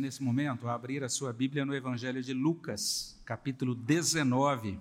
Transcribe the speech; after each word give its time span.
nesse 0.00 0.22
momento 0.22 0.68
a 0.68 0.74
abrir 0.74 1.02
a 1.02 1.08
sua 1.08 1.32
Bíblia 1.32 1.64
no 1.64 1.74
Evangelho 1.74 2.22
de 2.22 2.32
Lucas, 2.32 3.20
capítulo 3.24 3.74
19. 3.74 4.78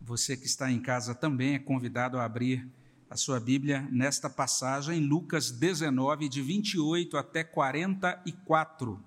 Você 0.00 0.36
que 0.36 0.46
está 0.46 0.70
em 0.70 0.80
casa 0.80 1.14
também 1.14 1.54
é 1.54 1.58
convidado 1.58 2.18
a 2.18 2.24
abrir 2.24 2.68
a 3.08 3.16
sua 3.16 3.40
Bíblia 3.40 3.88
nesta 3.90 4.28
passagem, 4.28 5.00
Lucas 5.00 5.50
19, 5.50 6.28
de 6.28 6.42
28 6.42 7.16
até 7.16 7.44
44. 7.44 9.02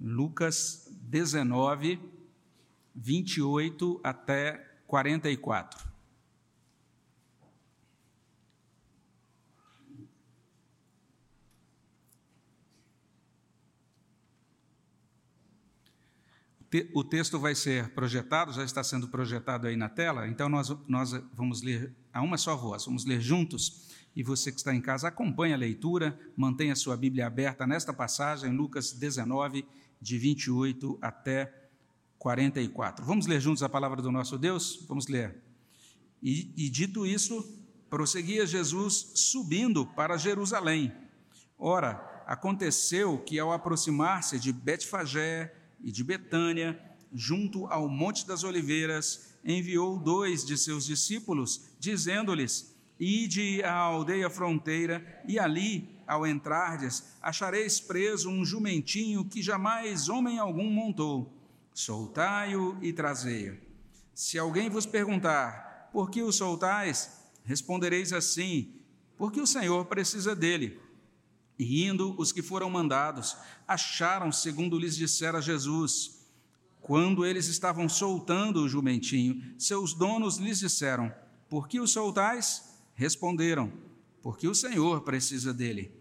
Lucas 0.00 0.88
19, 1.02 2.00
28 2.94 4.00
até 4.02 4.52
44. 4.86 5.89
O 16.94 17.02
texto 17.02 17.36
vai 17.38 17.54
ser 17.54 17.90
projetado, 17.90 18.52
já 18.52 18.62
está 18.62 18.84
sendo 18.84 19.08
projetado 19.08 19.66
aí 19.66 19.76
na 19.76 19.88
tela, 19.88 20.28
então 20.28 20.48
nós, 20.48 20.68
nós 20.86 21.10
vamos 21.34 21.62
ler 21.62 21.92
a 22.12 22.22
uma 22.22 22.38
só 22.38 22.56
voz, 22.56 22.84
vamos 22.84 23.04
ler 23.04 23.20
juntos. 23.20 23.88
E 24.14 24.22
você 24.22 24.52
que 24.52 24.58
está 24.58 24.72
em 24.72 24.80
casa, 24.80 25.08
acompanhe 25.08 25.52
a 25.52 25.56
leitura, 25.56 26.18
mantenha 26.36 26.76
sua 26.76 26.96
Bíblia 26.96 27.26
aberta 27.26 27.66
nesta 27.66 27.92
passagem, 27.92 28.52
Lucas 28.52 28.92
19, 28.92 29.64
de 30.00 30.18
28 30.18 30.98
até 31.02 31.52
44. 32.18 33.04
Vamos 33.04 33.26
ler 33.26 33.40
juntos 33.40 33.62
a 33.64 33.68
palavra 33.68 34.00
do 34.00 34.12
nosso 34.12 34.38
Deus? 34.38 34.84
Vamos 34.88 35.08
ler. 35.08 35.42
E, 36.22 36.52
e 36.56 36.68
dito 36.68 37.04
isso, 37.04 37.42
prosseguia 37.88 38.46
Jesus 38.46 39.12
subindo 39.14 39.84
para 39.86 40.16
Jerusalém. 40.16 40.92
Ora, 41.58 42.22
aconteceu 42.26 43.18
que 43.18 43.38
ao 43.38 43.52
aproximar-se 43.52 44.38
de 44.38 44.52
Betfagé, 44.52 45.52
e 45.82 45.90
de 45.90 46.04
Betânia, 46.04 46.80
junto 47.12 47.66
ao 47.66 47.88
Monte 47.88 48.26
das 48.26 48.44
Oliveiras, 48.44 49.34
enviou 49.44 49.98
dois 49.98 50.44
de 50.44 50.56
seus 50.56 50.84
discípulos, 50.84 51.70
dizendo-lhes: 51.78 52.74
Ide 52.98 53.62
à 53.62 53.74
aldeia 53.74 54.28
fronteira, 54.28 55.22
e 55.26 55.38
ali, 55.38 55.88
ao 56.06 56.26
entrardes, 56.26 57.04
achareis 57.22 57.80
preso 57.80 58.28
um 58.28 58.44
jumentinho 58.44 59.24
que 59.24 59.42
jamais 59.42 60.08
homem 60.08 60.38
algum 60.38 60.70
montou. 60.70 61.32
Soltai-o 61.72 62.76
e 62.82 62.92
trazei-o. 62.92 63.58
Se 64.14 64.38
alguém 64.38 64.68
vos 64.68 64.84
perguntar, 64.84 65.88
por 65.92 66.10
que 66.10 66.22
o 66.22 66.32
soltais? 66.32 67.20
Respondereis 67.44 68.12
assim: 68.12 68.74
porque 69.16 69.40
o 69.40 69.46
Senhor 69.46 69.86
precisa 69.86 70.36
dele 70.36 70.78
e 71.60 71.84
indo 71.84 72.14
os 72.16 72.32
que 72.32 72.40
foram 72.40 72.70
mandados, 72.70 73.36
acharam 73.68 74.32
segundo 74.32 74.78
lhes 74.78 74.96
dissera 74.96 75.42
Jesus. 75.42 76.26
Quando 76.80 77.26
eles 77.26 77.48
estavam 77.48 77.86
soltando 77.86 78.62
o 78.62 78.68
jumentinho, 78.68 79.54
seus 79.58 79.92
donos 79.92 80.38
lhes 80.38 80.58
disseram: 80.58 81.12
Por 81.50 81.68
que 81.68 81.78
o 81.78 81.86
soltais? 81.86 82.78
Responderam: 82.94 83.70
Porque 84.22 84.48
o 84.48 84.54
Senhor 84.54 85.02
precisa 85.02 85.52
dele. 85.52 85.92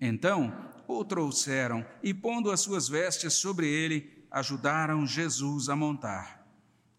Então 0.00 0.52
o 0.88 1.04
trouxeram 1.04 1.86
e, 2.02 2.12
pondo 2.12 2.50
as 2.50 2.58
suas 2.58 2.88
vestes 2.88 3.34
sobre 3.34 3.68
ele, 3.68 4.26
ajudaram 4.28 5.06
Jesus 5.06 5.68
a 5.68 5.76
montar. 5.76 6.44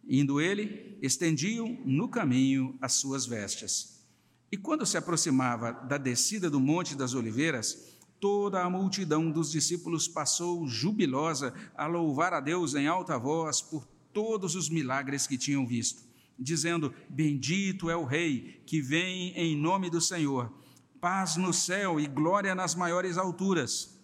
Indo 0.07 0.39
ele, 0.39 0.97
estendiam 1.01 1.77
no 1.83 2.07
caminho 2.07 2.77
as 2.79 2.93
suas 2.93 3.25
vestes. 3.25 3.98
E 4.51 4.57
quando 4.57 4.85
se 4.85 4.97
aproximava 4.97 5.71
da 5.71 5.97
descida 5.97 6.49
do 6.49 6.59
Monte 6.59 6.95
das 6.95 7.13
Oliveiras, 7.13 7.97
toda 8.19 8.63
a 8.63 8.69
multidão 8.69 9.29
dos 9.31 9.51
discípulos 9.51 10.07
passou 10.07 10.67
jubilosa 10.67 11.53
a 11.75 11.85
louvar 11.85 12.33
a 12.33 12.39
Deus 12.39 12.73
em 12.73 12.87
alta 12.87 13.17
voz 13.17 13.61
por 13.61 13.87
todos 14.11 14.55
os 14.55 14.67
milagres 14.69 15.27
que 15.27 15.37
tinham 15.37 15.67
visto, 15.67 16.03
dizendo: 16.37 16.93
Bendito 17.07 17.89
é 17.89 17.95
o 17.95 18.05
Rei 18.05 18.63
que 18.65 18.81
vem 18.81 19.33
em 19.37 19.55
nome 19.55 19.89
do 19.89 20.01
Senhor, 20.01 20.51
paz 20.99 21.37
no 21.37 21.53
céu 21.53 21.99
e 21.99 22.07
glória 22.07 22.55
nas 22.55 22.73
maiores 22.73 23.17
alturas. 23.17 23.99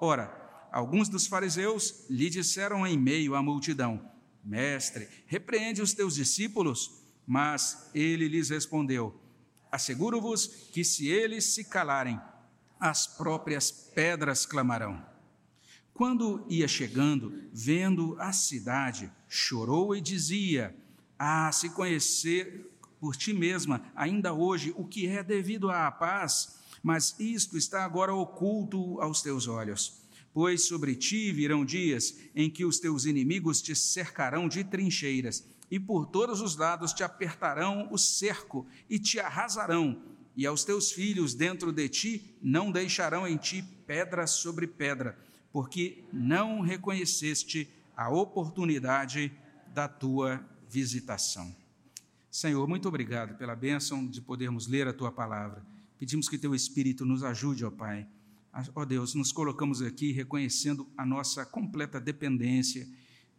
Ora, 0.00 0.68
alguns 0.72 1.08
dos 1.08 1.26
fariseus 1.26 2.04
lhe 2.10 2.28
disseram 2.28 2.84
em 2.84 2.98
meio 2.98 3.36
à 3.36 3.42
multidão: 3.42 4.10
Mestre, 4.44 5.08
repreende 5.26 5.80
os 5.80 5.92
teus 5.92 6.16
discípulos. 6.16 7.02
Mas 7.26 7.90
ele 7.94 8.28
lhes 8.28 8.50
respondeu: 8.50 9.23
Asseguro-vos 9.74 10.46
que 10.72 10.84
se 10.84 11.08
eles 11.08 11.46
se 11.46 11.64
calarem, 11.64 12.20
as 12.78 13.08
próprias 13.08 13.72
pedras 13.72 14.46
clamarão. 14.46 15.04
Quando 15.92 16.46
ia 16.48 16.68
chegando, 16.68 17.42
vendo 17.52 18.14
a 18.20 18.32
cidade, 18.32 19.10
chorou 19.28 19.96
e 19.96 20.00
dizia: 20.00 20.72
Ah, 21.18 21.50
se 21.50 21.70
conhecer 21.70 22.70
por 23.00 23.16
ti 23.16 23.32
mesma, 23.32 23.84
ainda 23.96 24.32
hoje, 24.32 24.72
o 24.76 24.86
que 24.86 25.08
é 25.08 25.24
devido 25.24 25.68
à 25.68 25.90
paz, 25.90 26.60
mas 26.80 27.18
isto 27.18 27.58
está 27.58 27.84
agora 27.84 28.14
oculto 28.14 29.00
aos 29.00 29.22
teus 29.22 29.48
olhos. 29.48 30.04
Pois 30.32 30.68
sobre 30.68 30.94
ti 30.94 31.32
virão 31.32 31.64
dias 31.64 32.16
em 32.32 32.48
que 32.48 32.64
os 32.64 32.78
teus 32.78 33.06
inimigos 33.06 33.60
te 33.60 33.74
cercarão 33.74 34.46
de 34.48 34.62
trincheiras 34.62 35.44
e 35.74 35.80
por 35.80 36.06
todos 36.06 36.40
os 36.40 36.54
lados 36.54 36.92
te 36.92 37.02
apertarão 37.02 37.88
o 37.90 37.98
cerco 37.98 38.64
e 38.88 38.96
te 38.96 39.18
arrasarão, 39.18 40.00
e 40.36 40.46
aos 40.46 40.62
teus 40.62 40.92
filhos 40.92 41.34
dentro 41.34 41.72
de 41.72 41.88
ti 41.88 42.36
não 42.40 42.70
deixarão 42.70 43.26
em 43.26 43.36
ti 43.36 43.60
pedra 43.84 44.24
sobre 44.24 44.68
pedra, 44.68 45.18
porque 45.52 46.04
não 46.12 46.60
reconheceste 46.60 47.68
a 47.96 48.08
oportunidade 48.08 49.32
da 49.74 49.88
tua 49.88 50.40
visitação. 50.70 51.52
Senhor, 52.30 52.68
muito 52.68 52.86
obrigado 52.86 53.36
pela 53.36 53.56
bênção 53.56 54.06
de 54.06 54.20
podermos 54.20 54.68
ler 54.68 54.86
a 54.86 54.92
tua 54.92 55.10
palavra. 55.10 55.60
Pedimos 55.98 56.28
que 56.28 56.38
teu 56.38 56.54
Espírito 56.54 57.04
nos 57.04 57.24
ajude, 57.24 57.64
ó 57.64 57.70
Pai. 57.72 58.06
Ó 58.76 58.84
Deus, 58.84 59.12
nos 59.16 59.32
colocamos 59.32 59.82
aqui 59.82 60.12
reconhecendo 60.12 60.88
a 60.96 61.04
nossa 61.04 61.44
completa 61.44 62.00
dependência 62.00 62.88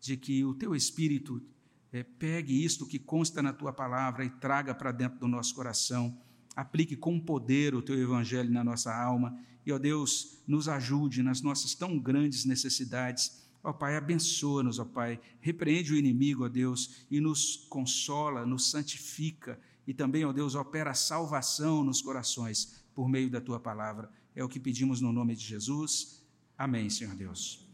de 0.02 0.18
que 0.18 0.44
o 0.44 0.54
teu 0.54 0.76
Espírito 0.76 1.42
é, 1.96 2.04
pegue 2.04 2.66
isto 2.66 2.86
que 2.86 3.00
consta 3.00 3.42
na 3.42 3.54
tua 3.54 3.72
palavra 3.72 4.26
e 4.26 4.30
traga 4.30 4.76
para 4.76 4.92
dentro 4.92 5.18
do 5.18 5.30
nosso 5.30 5.56
coração. 5.56 6.22
Aplique 6.54 6.94
com 6.94 7.18
poder 7.18 7.74
o 7.74 7.82
teu 7.82 7.98
evangelho 7.98 8.52
na 8.52 8.66
nossa 8.66 8.94
alma. 8.94 9.40
E, 9.66 9.72
ó 9.72 9.80
Deus, 9.80 10.44
nos 10.46 10.68
ajude 10.68 11.24
nas 11.24 11.42
nossas 11.42 11.74
tão 11.74 11.98
grandes 11.98 12.44
necessidades. 12.44 13.48
Ó 13.64 13.72
Pai, 13.72 13.96
abençoa-nos, 13.96 14.78
ó 14.78 14.84
Pai. 14.84 15.22
Repreende 15.40 15.94
o 15.94 15.96
inimigo, 15.96 16.44
ó 16.44 16.50
Deus, 16.50 17.06
e 17.10 17.22
nos 17.22 17.66
consola, 17.70 18.46
nos 18.46 18.70
santifica. 18.70 19.58
E 19.88 19.94
também, 19.94 20.26
ó 20.26 20.34
Deus, 20.34 20.54
opera 20.54 20.94
salvação 20.94 21.82
nos 21.82 22.02
corações 22.02 22.84
por 22.94 23.08
meio 23.08 23.30
da 23.30 23.40
tua 23.40 23.58
palavra. 23.58 24.12
É 24.36 24.44
o 24.44 24.50
que 24.50 24.60
pedimos 24.60 25.00
no 25.00 25.14
nome 25.14 25.34
de 25.34 25.46
Jesus. 25.46 26.22
Amém, 26.58 26.90
Senhor 26.90 27.16
Deus. 27.16 27.65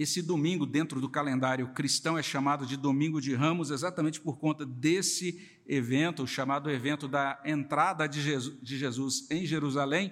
Esse 0.00 0.22
domingo, 0.22 0.64
dentro 0.64 0.98
do 0.98 1.10
calendário 1.10 1.74
cristão, 1.74 2.16
é 2.16 2.22
chamado 2.22 2.64
de 2.64 2.74
Domingo 2.74 3.20
de 3.20 3.34
Ramos, 3.34 3.70
exatamente 3.70 4.18
por 4.18 4.38
conta 4.38 4.64
desse 4.64 5.46
evento, 5.68 6.26
chamado 6.26 6.70
evento 6.70 7.06
da 7.06 7.38
entrada 7.44 8.06
de 8.06 8.18
Jesus, 8.78 9.30
em 9.30 9.44
Jerusalém. 9.44 10.10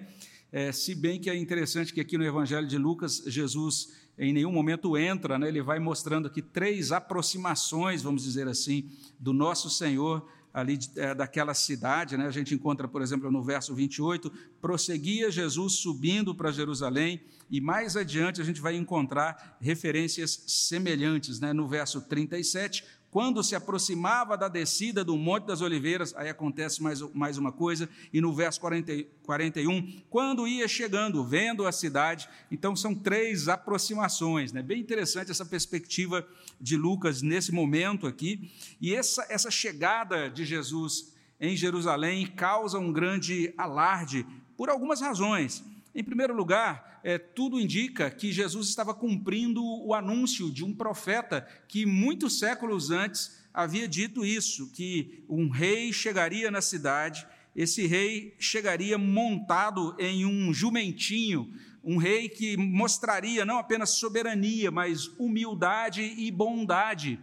É, 0.53 0.73
se 0.73 0.95
bem 0.95 1.19
que 1.19 1.31
é 1.31 1.35
interessante 1.35 1.95
que 1.95 2.03
aqui 2.03 2.19
no 2.19 2.25
Evangelho 2.27 2.67
de 2.67 2.77
Lucas, 2.77 3.23
Jesus 3.29 3.95
em 4.19 4.31
nenhum 4.31 4.53
momento 4.53 4.95
entra, 4.95 5.39
né? 5.39 5.49
ele 5.49 5.63
vai 5.63 5.79
mostrando 5.79 6.27
aqui 6.29 6.43
três 6.43 6.93
aproximações, 6.93 8.03
vamos 8.03 8.25
dizer 8.25 8.47
assim, 8.47 8.91
do 9.19 9.33
nosso 9.33 9.71
Senhor 9.71 10.29
ali 10.53 10.79
é, 10.97 11.15
daquela 11.15 11.55
cidade. 11.55 12.17
Né? 12.17 12.27
A 12.27 12.31
gente 12.31 12.55
encontra, 12.55 12.89
por 12.89 13.03
exemplo, 13.03 13.31
no 13.31 13.43
verso 13.43 13.75
28, 13.75 14.31
prosseguia 14.61 15.31
Jesus 15.31 15.75
subindo 15.75 16.35
para 16.35 16.51
Jerusalém, 16.51 17.21
e 17.51 17.61
mais 17.61 17.97
adiante 17.97 18.41
a 18.41 18.45
gente 18.45 18.61
vai 18.61 18.77
encontrar 18.77 19.57
referências 19.61 20.43
semelhantes. 20.47 21.41
Né? 21.41 21.53
No 21.53 21.67
verso 21.67 22.01
37, 22.03 22.85
quando 23.11 23.43
se 23.43 23.55
aproximava 23.55 24.37
da 24.37 24.49
descida 24.49 25.03
do 25.03 25.17
Monte 25.17 25.47
das 25.47 25.61
Oliveiras, 25.61 26.15
aí 26.15 26.29
acontece 26.29 26.83
mais, 26.83 27.01
mais 27.15 27.39
uma 27.39 27.51
coisa, 27.51 27.89
e 28.13 28.21
no 28.21 28.35
verso 28.35 28.61
40, 28.61 28.93
41, 29.25 30.03
quando 30.11 30.47
ia 30.47 30.69
chegando, 30.69 31.25
vendo 31.25 31.67
a 31.67 31.73
cidade, 31.73 32.29
então 32.51 32.77
são 32.77 32.95
três 32.95 33.49
aproximações, 33.49 34.53
né? 34.53 34.63
bem 34.63 34.81
interessante 34.81 35.31
essa 35.31 35.47
perspectiva 35.47 36.27
de 36.61 36.77
Lucas 36.77 37.23
nesse 37.23 37.51
momento 37.51 38.07
aqui, 38.07 38.51
e 38.81 38.95
essa, 38.95 39.27
essa 39.31 39.51
chegada 39.51 40.29
de 40.29 40.45
Jesus 40.45 41.15
em 41.41 41.57
Jerusalém 41.57 42.27
causa 42.27 42.79
um 42.79 42.93
grande 42.93 43.55
alarde 43.57 44.27
por 44.57 44.69
algumas 44.69 45.01
razões. 45.01 45.65
Em 45.99 46.05
primeiro 46.05 46.33
lugar, 46.33 47.01
é, 47.03 47.19
tudo 47.19 47.59
indica 47.59 48.09
que 48.09 48.31
Jesus 48.31 48.69
estava 48.69 48.95
cumprindo 48.95 49.61
o 49.85 49.93
anúncio 49.93 50.49
de 50.49 50.65
um 50.65 50.73
profeta 50.73 51.45
que 51.67 51.85
muitos 51.85 52.39
séculos 52.39 52.93
antes 52.93 53.37
havia 53.53 53.89
dito 53.89 54.25
isso: 54.25 54.71
que 54.71 55.25
um 55.29 55.49
rei 55.49 55.93
chegaria 55.93 56.53
na 56.53 56.61
cidade, 56.61 57.27
esse 57.53 57.85
rei 57.85 58.37
chegaria 58.39 58.97
montado 58.97 59.97
em 59.99 60.25
um 60.25 60.55
jumentinho, 60.55 61.53
um 61.83 61.97
rei 61.97 62.29
que 62.29 62.57
mostraria 62.57 63.45
não 63.45 63.59
apenas 63.59 63.91
soberania, 63.91 64.71
mas 64.71 65.09
humildade 65.19 66.01
e 66.01 66.31
bondade. 66.31 67.19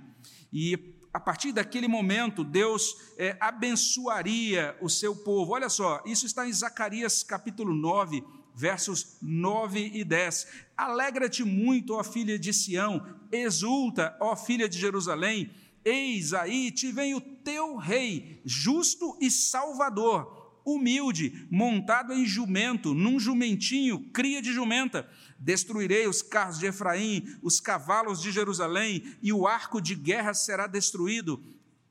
E 0.51 0.77
a 1.13 1.19
partir 1.21 1.53
daquele 1.53 1.87
momento, 1.87 2.43
Deus 2.43 2.97
é, 3.17 3.37
abençoaria 3.39 4.75
o 4.81 4.89
seu 4.89 5.15
povo. 5.15 5.53
Olha 5.53 5.69
só, 5.69 6.03
isso 6.05 6.25
está 6.25 6.45
em 6.45 6.51
Zacarias 6.51 7.23
capítulo 7.23 7.73
9, 7.73 8.21
versos 8.55 9.17
9 9.21 9.91
e 9.93 10.03
10. 10.03 10.47
Alegra-te 10.77 11.43
muito, 11.43 11.93
ó 11.93 12.03
filha 12.03 12.39
de 12.39 12.53
Sião, 12.53 13.05
exulta, 13.31 14.15
ó 14.19 14.35
filha 14.35 14.69
de 14.69 14.79
Jerusalém, 14.79 15.51
eis 15.83 16.33
aí 16.33 16.71
te 16.71 16.91
vem 16.91 17.13
o 17.13 17.21
teu 17.21 17.75
rei, 17.75 18.41
justo 18.45 19.17
e 19.21 19.29
salvador 19.29 20.45
humilde, 20.65 21.47
montado 21.49 22.11
em 22.11 22.25
jumento, 22.25 22.95
num 22.95 23.19
jumentinho, 23.19 23.99
cria 24.11 24.41
de 24.41 24.51
jumenta. 24.51 25.07
Destruirei 25.37 26.07
os 26.07 26.23
carros 26.23 26.57
de 26.57 26.65
Efraim, 26.65 27.23
os 27.43 27.59
cavalos 27.59 28.19
de 28.19 28.31
Jerusalém, 28.31 29.03
e 29.21 29.31
o 29.31 29.45
arco 29.45 29.79
de 29.79 29.93
guerra 29.93 30.33
será 30.33 30.65
destruído. 30.65 31.39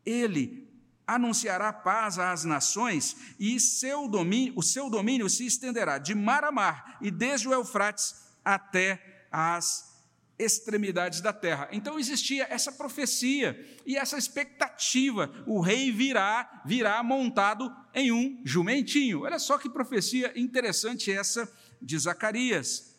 Ele 0.05 0.64
anunciará 1.07 1.73
paz 1.73 2.19
às 2.19 2.45
nações, 2.45 3.17
e 3.39 3.61
seu 3.61 4.09
domínio, 4.09 4.55
o 4.57 4.63
seu 4.63 4.89
domínio 4.89 5.29
se 5.29 5.45
estenderá 5.45 5.99
de 5.99 6.15
mar 6.15 6.45
a 6.45 6.53
mar, 6.53 6.99
e 7.01 7.11
desde 7.11 7.49
o 7.49 7.53
Eufrates 7.53 8.15
até 8.45 9.27
as 9.31 9.95
extremidades 10.39 11.21
da 11.21 11.33
terra. 11.33 11.69
Então 11.73 11.99
existia 11.99 12.47
essa 12.51 12.73
profecia 12.73 13.81
e 13.87 13.97
essa 13.97 14.19
expectativa. 14.19 15.31
O 15.47 15.61
rei 15.61 15.93
virá, 15.93 16.63
virá 16.65 17.03
montado 17.03 17.75
em 17.95 18.11
um 18.11 18.41
jumentinho. 18.45 19.23
Olha 19.23 19.39
só 19.39 19.59
que 19.59 19.71
profecia 19.71 20.33
interessante 20.39 21.13
essa 21.13 21.51
de 21.81 21.97
Zacarias. 21.99 22.97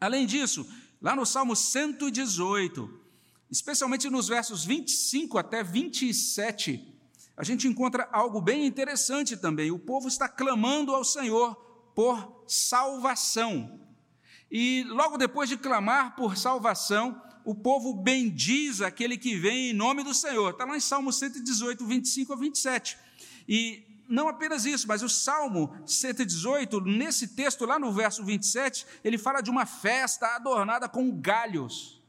Além 0.00 0.26
disso, 0.26 0.68
lá 1.00 1.14
no 1.14 1.24
Salmo 1.24 1.54
118, 1.54 3.00
especialmente 3.50 4.10
nos 4.10 4.28
versos 4.28 4.64
25 4.64 5.38
até 5.38 5.62
27, 5.62 6.95
a 7.36 7.44
gente 7.44 7.68
encontra 7.68 8.08
algo 8.10 8.40
bem 8.40 8.66
interessante 8.66 9.36
também. 9.36 9.70
O 9.70 9.78
povo 9.78 10.08
está 10.08 10.28
clamando 10.28 10.94
ao 10.94 11.04
Senhor 11.04 11.54
por 11.94 12.44
salvação. 12.46 13.80
E 14.50 14.84
logo 14.88 15.18
depois 15.18 15.48
de 15.48 15.56
clamar 15.56 16.16
por 16.16 16.36
salvação, 16.36 17.20
o 17.44 17.54
povo 17.54 17.92
bendiz 17.92 18.80
aquele 18.80 19.18
que 19.18 19.36
vem 19.36 19.70
em 19.70 19.72
nome 19.74 20.02
do 20.02 20.14
Senhor. 20.14 20.50
Está 20.50 20.64
lá 20.64 20.76
em 20.76 20.80
Salmo 20.80 21.12
118, 21.12 21.84
25 21.84 22.32
a 22.32 22.36
27. 22.36 22.96
E 23.46 23.84
não 24.08 24.28
apenas 24.28 24.64
isso, 24.64 24.88
mas 24.88 25.02
o 25.02 25.08
Salmo 25.08 25.74
118, 25.84 26.80
nesse 26.80 27.28
texto, 27.28 27.66
lá 27.66 27.78
no 27.78 27.92
verso 27.92 28.24
27, 28.24 28.86
ele 29.04 29.18
fala 29.18 29.40
de 29.40 29.50
uma 29.50 29.66
festa 29.66 30.26
adornada 30.36 30.88
com 30.88 31.10
galhos 31.20 32.02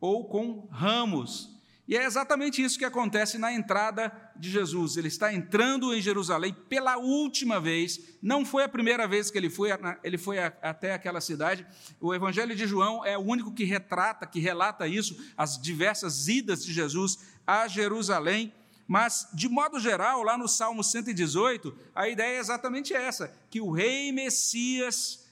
ou 0.00 0.26
com 0.26 0.66
ramos. 0.70 1.53
E 1.86 1.96
é 1.96 2.04
exatamente 2.04 2.62
isso 2.62 2.78
que 2.78 2.84
acontece 2.84 3.36
na 3.36 3.52
entrada 3.52 4.10
de 4.34 4.50
Jesus. 4.50 4.96
Ele 4.96 5.08
está 5.08 5.32
entrando 5.34 5.94
em 5.94 6.00
Jerusalém 6.00 6.56
pela 6.66 6.96
última 6.96 7.60
vez. 7.60 8.00
Não 8.22 8.44
foi 8.44 8.64
a 8.64 8.68
primeira 8.68 9.06
vez 9.06 9.30
que 9.30 9.36
ele 9.36 9.50
foi, 9.50 9.68
ele 10.02 10.16
foi 10.16 10.38
até 10.38 10.94
aquela 10.94 11.20
cidade. 11.20 11.66
O 12.00 12.14
Evangelho 12.14 12.56
de 12.56 12.66
João 12.66 13.04
é 13.04 13.18
o 13.18 13.20
único 13.20 13.52
que 13.52 13.64
retrata, 13.64 14.26
que 14.26 14.40
relata 14.40 14.88
isso, 14.88 15.14
as 15.36 15.60
diversas 15.60 16.26
idas 16.26 16.64
de 16.64 16.72
Jesus 16.72 17.18
a 17.46 17.68
Jerusalém. 17.68 18.52
Mas, 18.88 19.28
de 19.34 19.48
modo 19.48 19.78
geral, 19.78 20.22
lá 20.22 20.38
no 20.38 20.48
Salmo 20.48 20.82
118, 20.82 21.76
a 21.94 22.08
ideia 22.08 22.36
é 22.36 22.40
exatamente 22.40 22.94
essa: 22.94 23.34
que 23.50 23.60
o 23.60 23.70
rei 23.70 24.10
Messias 24.10 25.26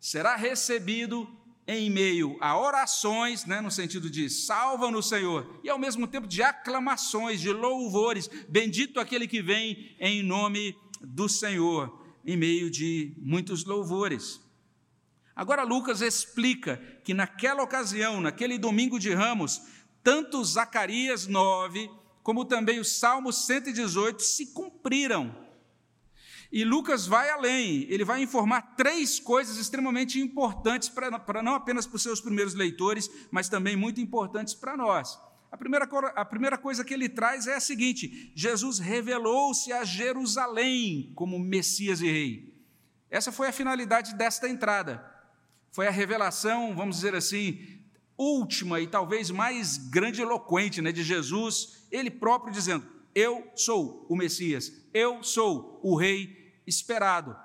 será 0.00 0.34
recebido 0.34 1.28
em 1.66 1.88
meio 1.88 2.36
a 2.40 2.58
orações, 2.58 3.44
né, 3.46 3.60
no 3.60 3.70
sentido 3.70 4.10
de 4.10 4.28
salva 4.28 4.90
no 4.90 5.02
Senhor, 5.02 5.60
e 5.62 5.70
ao 5.70 5.78
mesmo 5.78 6.06
tempo 6.06 6.26
de 6.26 6.42
aclamações, 6.42 7.40
de 7.40 7.50
louvores, 7.50 8.28
bendito 8.48 9.00
aquele 9.00 9.26
que 9.26 9.40
vem 9.40 9.96
em 9.98 10.22
nome 10.22 10.76
do 11.00 11.28
Senhor, 11.28 12.02
em 12.24 12.36
meio 12.36 12.70
de 12.70 13.14
muitos 13.18 13.64
louvores. 13.64 14.40
Agora, 15.34 15.64
Lucas 15.64 16.00
explica 16.00 16.76
que 17.02 17.12
naquela 17.12 17.62
ocasião, 17.62 18.20
naquele 18.20 18.56
domingo 18.56 18.98
de 18.98 19.12
ramos, 19.12 19.62
tanto 20.02 20.44
Zacarias 20.44 21.26
9, 21.26 21.90
como 22.22 22.44
também 22.44 22.78
o 22.78 22.84
Salmo 22.84 23.32
118 23.32 24.22
se 24.22 24.52
cumpriram. 24.52 25.43
E 26.52 26.64
Lucas 26.64 27.06
vai 27.06 27.30
além, 27.30 27.86
ele 27.88 28.04
vai 28.04 28.22
informar 28.22 28.74
três 28.76 29.18
coisas 29.18 29.56
extremamente 29.56 30.20
importantes 30.20 30.88
para, 30.88 31.18
para 31.18 31.42
não 31.42 31.54
apenas 31.54 31.86
para 31.86 31.96
os 31.96 32.02
seus 32.02 32.20
primeiros 32.20 32.54
leitores, 32.54 33.10
mas 33.30 33.48
também 33.48 33.76
muito 33.76 34.00
importantes 34.00 34.54
para 34.54 34.76
nós. 34.76 35.18
A 35.50 35.56
primeira, 35.56 35.84
a 36.16 36.24
primeira 36.24 36.58
coisa 36.58 36.84
que 36.84 36.92
ele 36.92 37.08
traz 37.08 37.46
é 37.46 37.54
a 37.54 37.60
seguinte: 37.60 38.32
Jesus 38.34 38.80
revelou-se 38.80 39.72
a 39.72 39.84
Jerusalém 39.84 41.12
como 41.14 41.38
Messias 41.38 42.00
e 42.00 42.06
Rei. 42.06 42.54
Essa 43.08 43.30
foi 43.30 43.46
a 43.46 43.52
finalidade 43.52 44.14
desta 44.14 44.48
entrada. 44.48 45.08
Foi 45.70 45.86
a 45.86 45.92
revelação, 45.92 46.74
vamos 46.74 46.96
dizer 46.96 47.14
assim, 47.14 47.80
última 48.16 48.80
e 48.80 48.86
talvez 48.86 49.30
mais 49.30 49.76
grandiloquente 49.76 50.80
né, 50.82 50.90
de 50.92 51.02
Jesus, 51.02 51.86
ele 51.90 52.10
próprio 52.10 52.52
dizendo: 52.52 52.84
Eu 53.14 53.48
sou 53.54 54.06
o 54.08 54.16
Messias, 54.16 54.72
eu 54.94 55.22
sou 55.24 55.80
o 55.82 55.96
Rei 55.96 56.54
esperado. 56.66 57.36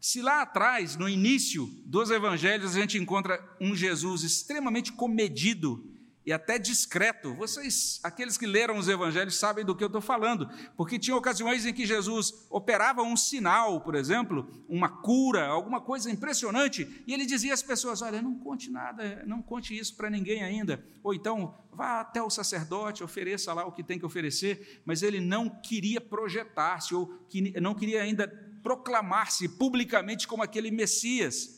Se 0.00 0.22
lá 0.22 0.42
atrás, 0.42 0.96
no 0.96 1.08
início 1.08 1.66
dos 1.84 2.10
evangelhos, 2.10 2.74
a 2.74 2.80
gente 2.80 2.96
encontra 2.96 3.40
um 3.60 3.76
Jesus 3.76 4.22
extremamente 4.22 4.92
comedido 4.92 5.84
e 6.28 6.32
até 6.32 6.58
discreto, 6.58 7.32
vocês, 7.32 8.00
aqueles 8.02 8.36
que 8.36 8.46
leram 8.46 8.76
os 8.76 8.86
evangelhos, 8.86 9.38
sabem 9.38 9.64
do 9.64 9.74
que 9.74 9.82
eu 9.82 9.86
estou 9.86 10.02
falando, 10.02 10.46
porque 10.76 10.98
tinha 10.98 11.16
ocasiões 11.16 11.64
em 11.64 11.72
que 11.72 11.86
Jesus 11.86 12.46
operava 12.50 13.00
um 13.00 13.16
sinal, 13.16 13.80
por 13.80 13.94
exemplo, 13.94 14.46
uma 14.68 14.90
cura, 14.90 15.46
alguma 15.46 15.80
coisa 15.80 16.10
impressionante, 16.10 17.02
e 17.06 17.14
ele 17.14 17.24
dizia 17.24 17.54
às 17.54 17.62
pessoas: 17.62 18.02
Olha, 18.02 18.20
não 18.20 18.34
conte 18.34 18.70
nada, 18.70 19.24
não 19.26 19.40
conte 19.40 19.74
isso 19.74 19.96
para 19.96 20.10
ninguém 20.10 20.44
ainda, 20.44 20.84
ou 21.02 21.14
então 21.14 21.54
vá 21.72 22.00
até 22.00 22.22
o 22.22 22.28
sacerdote, 22.28 23.02
ofereça 23.02 23.54
lá 23.54 23.64
o 23.64 23.72
que 23.72 23.82
tem 23.82 23.98
que 23.98 24.04
oferecer, 24.04 24.82
mas 24.84 25.02
ele 25.02 25.20
não 25.20 25.48
queria 25.48 25.98
projetar-se, 25.98 26.94
ou 26.94 27.06
que 27.30 27.58
não 27.58 27.74
queria 27.74 28.02
ainda 28.02 28.28
proclamar-se 28.62 29.48
publicamente 29.48 30.28
como 30.28 30.42
aquele 30.42 30.70
Messias. 30.70 31.57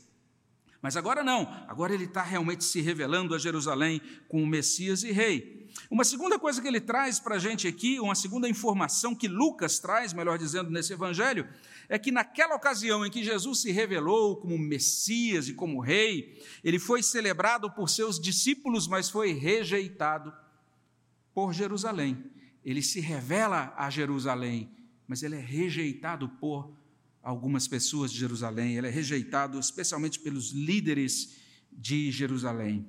Mas 0.83 0.97
agora 0.97 1.23
não, 1.23 1.43
agora 1.69 1.93
ele 1.93 2.05
está 2.05 2.23
realmente 2.23 2.65
se 2.65 2.81
revelando 2.81 3.35
a 3.35 3.39
Jerusalém 3.39 4.01
como 4.29 4.47
Messias 4.47 5.03
e 5.03 5.13
Rei. 5.13 5.69
Uma 5.91 6.05
segunda 6.05 6.39
coisa 6.39 6.61
que 6.61 6.67
ele 6.67 6.81
traz 6.81 7.21
para 7.21 7.37
a 7.37 7.39
gente 7.39 7.69
aqui, 7.69 8.01
uma 8.01 8.15
segunda 8.15 8.49
informação 8.49 9.15
que 9.15 9.29
Lucas 9.29 9.79
traz, 9.79 10.13
melhor 10.13 10.39
dizendo, 10.39 10.71
nesse 10.71 10.93
evangelho, 10.93 11.47
é 11.89 11.99
que 11.99 12.11
naquela 12.11 12.55
ocasião 12.55 13.05
em 13.05 13.11
que 13.11 13.23
Jesus 13.23 13.61
se 13.61 13.71
revelou 13.71 14.37
como 14.37 14.57
Messias 14.59 15.49
e 15.49 15.55
como 15.55 15.81
Rei, 15.81 16.43
ele 16.65 16.79
foi 16.79 17.03
celebrado 17.03 17.71
por 17.71 17.89
seus 17.89 18.19
discípulos, 18.19 18.89
mas 18.89 19.11
foi 19.11 19.33
rejeitado 19.33 20.33
por 21.35 21.53
Jerusalém. 21.53 22.25
Ele 22.65 22.83
se 22.83 23.01
revela 23.01 23.75
a 23.77 23.91
Jerusalém, 23.91 24.71
mas 25.07 25.23
ele 25.23 25.37
é 25.37 25.41
rejeitado 25.41 26.29
por 26.29 26.80
algumas 27.23 27.69
pessoas 27.69 28.13
de 28.13 28.19
Jerusalém, 28.19 28.77
ele 28.77 28.87
é 28.87 28.91
rejeitado 28.91 29.59
especialmente 29.59 30.19
pelos 30.19 30.51
líderes 30.51 31.37
de 31.73 32.11
Jerusalém. 32.11 32.87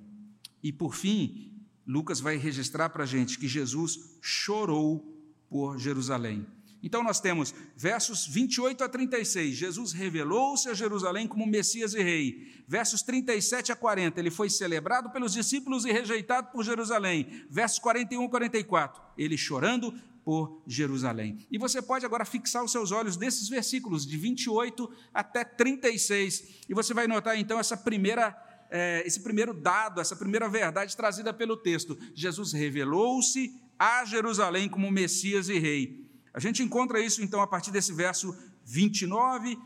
E 0.64 0.72
por 0.72 0.96
fim, 0.96 1.52
Lucas 1.86 2.20
vai 2.20 2.38
registrar 2.38 2.90
para 2.90 3.04
a 3.04 3.08
gente 3.08 3.38
que 3.38 3.48
Jesus 3.48 4.18
chorou 4.22 5.18
por 5.50 5.78
Jerusalém. 5.78 6.46
Então 6.84 7.04
nós 7.04 7.20
temos 7.20 7.54
versos 7.76 8.26
28 8.26 8.84
a 8.84 8.90
36, 8.90 9.56
Jesus 9.56 9.92
revelou-se 9.92 10.68
a 10.68 10.74
Jerusalém 10.74 11.28
como 11.28 11.46
Messias 11.46 11.94
e 11.94 12.02
Rei. 12.02 12.64
Versos 12.68 13.04
37 13.04 13.72
a 13.72 13.76
40, 13.76 14.20
ele 14.20 14.32
foi 14.32 14.50
celebrado 14.50 15.12
pelos 15.12 15.34
discípulos 15.34 15.86
e 15.86 15.92
rejeitado 15.92 16.52
por 16.52 16.64
Jerusalém. 16.64 17.46
Versos 17.50 17.78
41 17.80 18.26
a 18.26 18.30
44, 18.30 19.02
ele 19.16 19.38
chorando 19.38 19.94
por 20.24 20.62
Jerusalém. 20.68 21.46
E 21.50 21.58
você 21.58 21.82
pode 21.82 22.06
agora 22.06 22.26
fixar 22.26 22.64
os 22.64 22.72
seus 22.72 22.92
olhos 22.92 23.18
nesses 23.18 23.50
versículos, 23.50 24.06
de 24.06 24.18
28 24.18 24.90
até 25.14 25.44
36, 25.44 26.66
e 26.70 26.74
você 26.74 26.94
vai 26.94 27.08
notar 27.08 27.38
então 27.38 27.60
essa 27.60 27.76
primeira, 27.76 28.36
é, 28.70 29.04
esse 29.06 29.22
primeiro 29.22 29.54
dado, 29.54 30.00
essa 30.00 30.16
primeira 30.16 30.48
verdade 30.48 30.96
trazida 30.96 31.34
pelo 31.34 31.58
texto. 31.58 31.98
Jesus 32.14 32.54
revelou-se 32.54 33.54
a 33.78 34.06
Jerusalém 34.06 34.70
como 34.70 34.92
Messias 34.92 35.50
e 35.50 35.58
Rei. 35.58 36.10
A 36.34 36.40
gente 36.40 36.64
encontra 36.64 37.00
isso 37.00 37.22
então 37.22 37.42
a 37.42 37.48
partir 37.48 37.72
desse 37.72 37.92
verso 37.92 38.36
29 38.64 39.58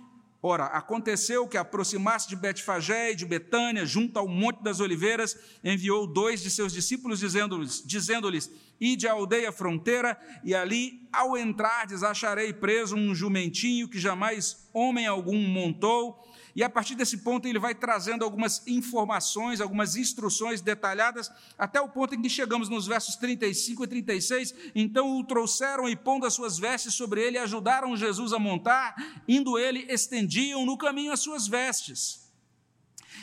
Ora, 0.48 0.66
aconteceu 0.66 1.48
que, 1.48 1.58
aproximasse 1.58 2.30
de 2.30 2.36
Betfagé 2.36 3.12
e 3.12 3.16
de 3.16 3.26
Betânia, 3.26 3.84
junto 3.84 4.20
ao 4.20 4.28
Monte 4.28 4.62
das 4.62 4.80
Oliveiras, 4.80 5.36
enviou 5.64 6.06
dois 6.06 6.40
de 6.40 6.52
seus 6.52 6.72
discípulos, 6.72 7.20
dizendo-lhes: 7.20 7.82
dizendo 7.84 8.30
Ide 8.80 9.08
à 9.08 9.14
aldeia 9.14 9.52
fronteira, 9.52 10.16
e 10.44 10.54
ali, 10.54 11.02
ao 11.12 11.36
entrardes, 11.36 12.04
acharei 12.04 12.54
preso 12.54 12.96
um 12.96 13.16
jumentinho 13.16 13.90
que 13.90 13.98
jamais 13.98 14.70
homem 14.72 15.08
algum 15.08 15.40
montou, 15.40 16.24
E 16.56 16.64
a 16.64 16.70
partir 16.70 16.96
desse 16.96 17.18
ponto 17.18 17.48
ele 17.48 17.60
vai 17.60 17.76
trazendo 17.76 18.24
algumas 18.24 18.66
informações, 18.66 19.60
algumas 19.60 19.98
instruções 19.98 20.62
detalhadas, 20.62 21.30
até 21.58 21.82
o 21.82 21.90
ponto 21.90 22.16
em 22.16 22.22
que 22.22 22.30
chegamos 22.30 22.70
nos 22.70 22.88
versos 22.88 23.18
35 23.18 23.84
e 23.84 23.88
36. 23.88 24.56
Então 24.74 25.20
o 25.20 25.24
trouxeram 25.26 25.90
e 25.90 25.98
pondo 25.98 26.26
as 26.26 26.34
suas 26.34 26.58
vestes 26.58 26.94
sobre 26.94 27.22
ele, 27.22 27.38
ajudaram 27.38 27.98
Jesus 27.98 28.32
a 28.32 28.40
montar, 28.40 28.96
indo 29.28 29.60
ele, 29.60 29.86
estendiam 29.90 30.66
no 30.66 30.78
caminho 30.78 31.12
as 31.12 31.20
suas 31.20 31.46
vestes. 31.46 32.24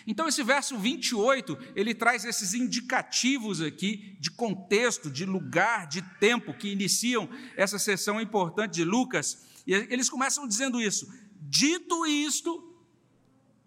Então, 0.06 0.26
esse 0.26 0.42
verso 0.42 0.76
28, 0.76 1.56
ele 1.76 1.94
traz 1.94 2.24
esses 2.24 2.54
indicativos 2.54 3.60
aqui 3.60 4.16
de 4.18 4.30
contexto, 4.30 5.08
de 5.08 5.24
lugar, 5.24 5.86
de 5.86 6.02
tempo 6.18 6.52
que 6.54 6.68
iniciam 6.68 7.28
essa 7.56 7.78
sessão 7.78 8.20
importante 8.20 8.74
de 8.74 8.84
Lucas. 8.84 9.44
E 9.64 9.72
eles 9.72 10.10
começam 10.10 10.48
dizendo 10.48 10.80
isso: 10.80 11.06
Dito 11.40 12.04
isto, 12.04 12.71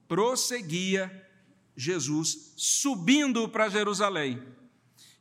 prosseguia 0.07 1.11
Jesus 1.75 2.53
subindo 2.55 3.47
para 3.49 3.69
Jerusalém. 3.69 4.41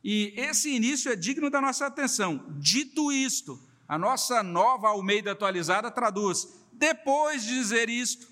E 0.03 0.33
esse 0.37 0.69
início 0.69 1.11
é 1.11 1.15
digno 1.15 1.49
da 1.49 1.59
nossa 1.59 1.87
atenção. 1.87 2.45
Dito 2.59 3.11
isto, 3.11 3.59
a 3.87 3.97
nossa 3.97 4.43
nova 4.43 4.89
Almeida 4.89 5.31
atualizada 5.31 5.89
traduz: 5.89 6.47
depois 6.71 7.43
de 7.43 7.53
dizer 7.55 7.89
isto. 7.89 8.27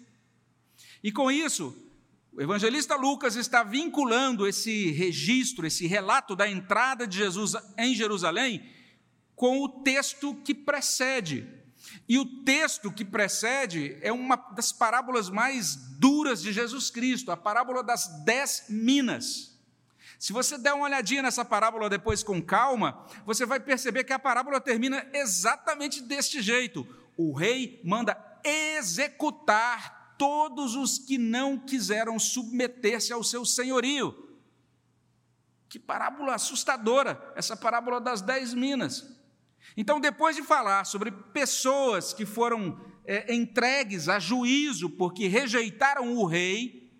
E 1.03 1.11
com 1.11 1.31
isso, 1.31 1.75
o 2.31 2.41
evangelista 2.41 2.95
Lucas 2.95 3.35
está 3.35 3.63
vinculando 3.63 4.47
esse 4.47 4.91
registro, 4.91 5.67
esse 5.67 5.85
relato 5.85 6.35
da 6.35 6.49
entrada 6.49 7.05
de 7.05 7.17
Jesus 7.17 7.55
em 7.77 7.93
Jerusalém 7.93 8.63
com 9.35 9.61
o 9.61 9.69
texto 9.83 10.35
que 10.35 10.53
precede. 10.53 11.47
E 12.07 12.17
o 12.17 12.25
texto 12.43 12.91
que 12.91 13.05
precede 13.05 13.97
é 14.01 14.11
uma 14.11 14.35
das 14.35 14.71
parábolas 14.71 15.29
mais 15.29 15.75
duras 15.75 16.41
de 16.41 16.51
Jesus 16.51 16.89
Cristo, 16.89 17.31
a 17.31 17.37
parábola 17.37 17.83
das 17.83 18.07
dez 18.23 18.65
minas. 18.69 19.53
Se 20.19 20.31
você 20.31 20.57
der 20.57 20.73
uma 20.73 20.85
olhadinha 20.85 21.21
nessa 21.21 21.43
parábola 21.43 21.89
depois 21.89 22.23
com 22.23 22.41
calma, 22.41 23.05
você 23.25 23.45
vai 23.45 23.59
perceber 23.59 24.03
que 24.03 24.13
a 24.13 24.19
parábola 24.19 24.61
termina 24.61 25.05
exatamente 25.13 26.01
deste 26.01 26.41
jeito: 26.41 26.87
o 27.17 27.33
rei 27.33 27.81
manda 27.83 28.17
executar 28.43 30.15
todos 30.17 30.75
os 30.75 30.97
que 30.97 31.17
não 31.17 31.57
quiseram 31.57 32.17
submeter-se 32.17 33.11
ao 33.11 33.23
seu 33.23 33.45
senhorio. 33.45 34.37
Que 35.67 35.79
parábola 35.79 36.35
assustadora, 36.35 37.33
essa 37.35 37.57
parábola 37.57 37.99
das 37.99 38.21
dez 38.21 38.53
minas. 38.53 39.12
Então, 39.75 39.99
depois 39.99 40.35
de 40.35 40.43
falar 40.43 40.85
sobre 40.85 41.11
pessoas 41.11 42.13
que 42.13 42.25
foram 42.25 42.79
é, 43.05 43.33
entregues 43.33 44.07
a 44.07 44.19
juízo 44.19 44.89
porque 44.89 45.27
rejeitaram 45.27 46.15
o 46.15 46.25
rei, 46.25 46.91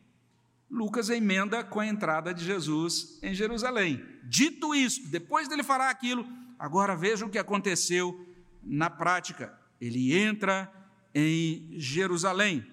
Lucas 0.70 1.10
emenda 1.10 1.64
com 1.64 1.80
a 1.80 1.88
entrada 1.88 2.34
de 2.34 2.44
Jesus 2.44 3.20
em 3.22 3.34
Jerusalém. 3.34 4.04
Dito 4.24 4.74
isso, 4.74 5.08
depois 5.10 5.48
dele 5.48 5.64
falar 5.64 5.90
aquilo, 5.90 6.28
agora 6.58 6.96
veja 6.96 7.26
o 7.26 7.30
que 7.30 7.38
aconteceu 7.38 8.20
na 8.64 8.90
prática. 8.90 9.56
Ele 9.80 10.18
entra 10.18 10.72
em 11.14 11.74
Jerusalém. 11.78 12.66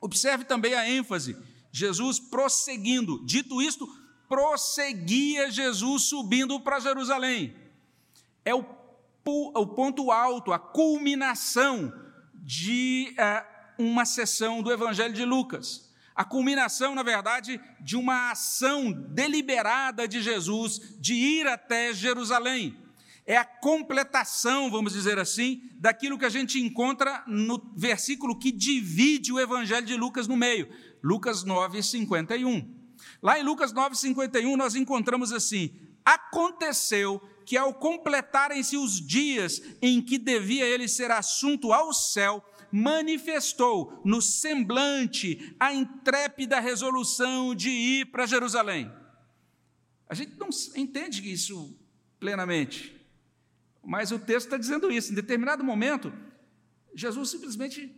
Observe 0.00 0.44
também 0.44 0.74
a 0.74 0.88
ênfase. 0.88 1.36
Jesus 1.72 2.20
prosseguindo. 2.20 3.24
Dito 3.24 3.60
isto, 3.60 3.88
prosseguia 4.28 5.50
Jesus 5.50 6.04
subindo 6.04 6.60
para 6.60 6.78
Jerusalém. 6.78 7.56
É 8.44 8.54
o, 8.54 8.64
o 9.24 9.66
ponto 9.66 10.10
alto, 10.10 10.52
a 10.52 10.58
culminação 10.58 11.92
de 12.34 13.14
uh, 13.18 13.82
uma 13.82 14.04
sessão 14.04 14.62
do 14.62 14.72
Evangelho 14.72 15.14
de 15.14 15.24
Lucas. 15.24 15.92
A 16.14 16.24
culminação, 16.24 16.94
na 16.94 17.02
verdade, 17.02 17.60
de 17.80 17.96
uma 17.96 18.30
ação 18.30 18.92
deliberada 18.92 20.06
de 20.06 20.20
Jesus 20.20 20.98
de 21.00 21.14
ir 21.14 21.46
até 21.46 21.92
Jerusalém 21.94 22.76
é 23.24 23.36
a 23.36 23.44
completação, 23.44 24.70
vamos 24.70 24.92
dizer 24.92 25.18
assim, 25.18 25.62
daquilo 25.74 26.18
que 26.18 26.24
a 26.24 26.30
gente 26.30 26.60
encontra 26.60 27.22
no 27.26 27.62
versículo 27.76 28.38
que 28.38 28.50
divide 28.50 29.32
o 29.32 29.38
Evangelho 29.38 29.86
de 29.86 29.96
Lucas 29.96 30.26
no 30.26 30.36
meio, 30.36 30.68
Lucas 31.02 31.44
9, 31.44 31.82
51. 31.82 32.82
Lá 33.22 33.38
em 33.38 33.44
Lucas 33.44 33.72
9, 33.72 33.96
51, 33.96 34.56
nós 34.56 34.74
encontramos 34.74 35.32
assim: 35.32 35.72
Aconteceu 36.04 37.22
que, 37.44 37.56
ao 37.56 37.74
completarem-se 37.74 38.76
os 38.76 39.00
dias 39.00 39.60
em 39.80 40.00
que 40.00 40.18
devia 40.18 40.66
ele 40.66 40.88
ser 40.88 41.10
assunto 41.10 41.72
ao 41.72 41.92
céu, 41.92 42.44
manifestou 42.70 44.00
no 44.04 44.22
semblante 44.22 45.54
a 45.60 45.74
intrépida 45.74 46.58
resolução 46.58 47.54
de 47.54 47.68
ir 47.68 48.06
para 48.06 48.26
Jerusalém. 48.26 48.90
A 50.08 50.14
gente 50.14 50.38
não 50.38 50.48
entende 50.76 51.30
isso 51.30 51.78
plenamente. 52.18 52.94
Mas 53.84 54.12
o 54.12 54.18
texto 54.18 54.46
está 54.46 54.56
dizendo 54.56 54.90
isso. 54.90 55.12
Em 55.12 55.14
determinado 55.14 55.64
momento, 55.64 56.12
Jesus 56.94 57.30
simplesmente 57.30 57.94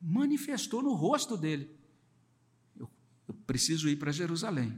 manifestou 0.00 0.82
no 0.82 0.94
rosto 0.94 1.36
dele: 1.36 1.70
eu, 2.78 2.90
eu 3.28 3.34
preciso 3.46 3.88
ir 3.88 3.96
para 3.96 4.10
Jerusalém. 4.10 4.76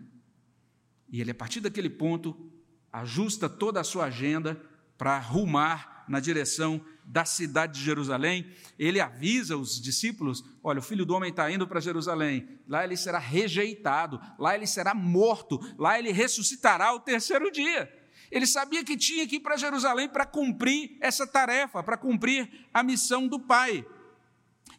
E 1.08 1.20
ele, 1.20 1.30
a 1.30 1.34
partir 1.34 1.60
daquele 1.60 1.90
ponto, 1.90 2.52
ajusta 2.92 3.48
toda 3.48 3.80
a 3.80 3.84
sua 3.84 4.06
agenda 4.06 4.60
para 4.96 5.18
rumar 5.18 6.04
na 6.08 6.20
direção 6.20 6.84
da 7.04 7.24
cidade 7.24 7.78
de 7.78 7.84
Jerusalém. 7.84 8.46
Ele 8.78 9.00
avisa 9.00 9.56
os 9.56 9.80
discípulos: 9.80 10.44
olha, 10.62 10.80
o 10.80 10.82
filho 10.82 11.06
do 11.06 11.14
homem 11.14 11.30
está 11.30 11.50
indo 11.50 11.66
para 11.66 11.80
Jerusalém, 11.80 12.48
lá 12.68 12.84
ele 12.84 12.96
será 12.96 13.18
rejeitado, 13.18 14.20
lá 14.38 14.54
ele 14.54 14.66
será 14.66 14.94
morto, 14.94 15.58
lá 15.78 15.98
ele 15.98 16.12
ressuscitará 16.12 16.88
ao 16.88 17.00
terceiro 17.00 17.50
dia. 17.50 17.90
Ele 18.30 18.46
sabia 18.46 18.84
que 18.84 18.96
tinha 18.96 19.26
que 19.26 19.36
ir 19.36 19.40
para 19.40 19.56
Jerusalém 19.56 20.08
para 20.08 20.24
cumprir 20.24 20.96
essa 21.00 21.26
tarefa, 21.26 21.82
para 21.82 21.96
cumprir 21.96 22.48
a 22.72 22.82
missão 22.82 23.26
do 23.26 23.40
Pai. 23.40 23.84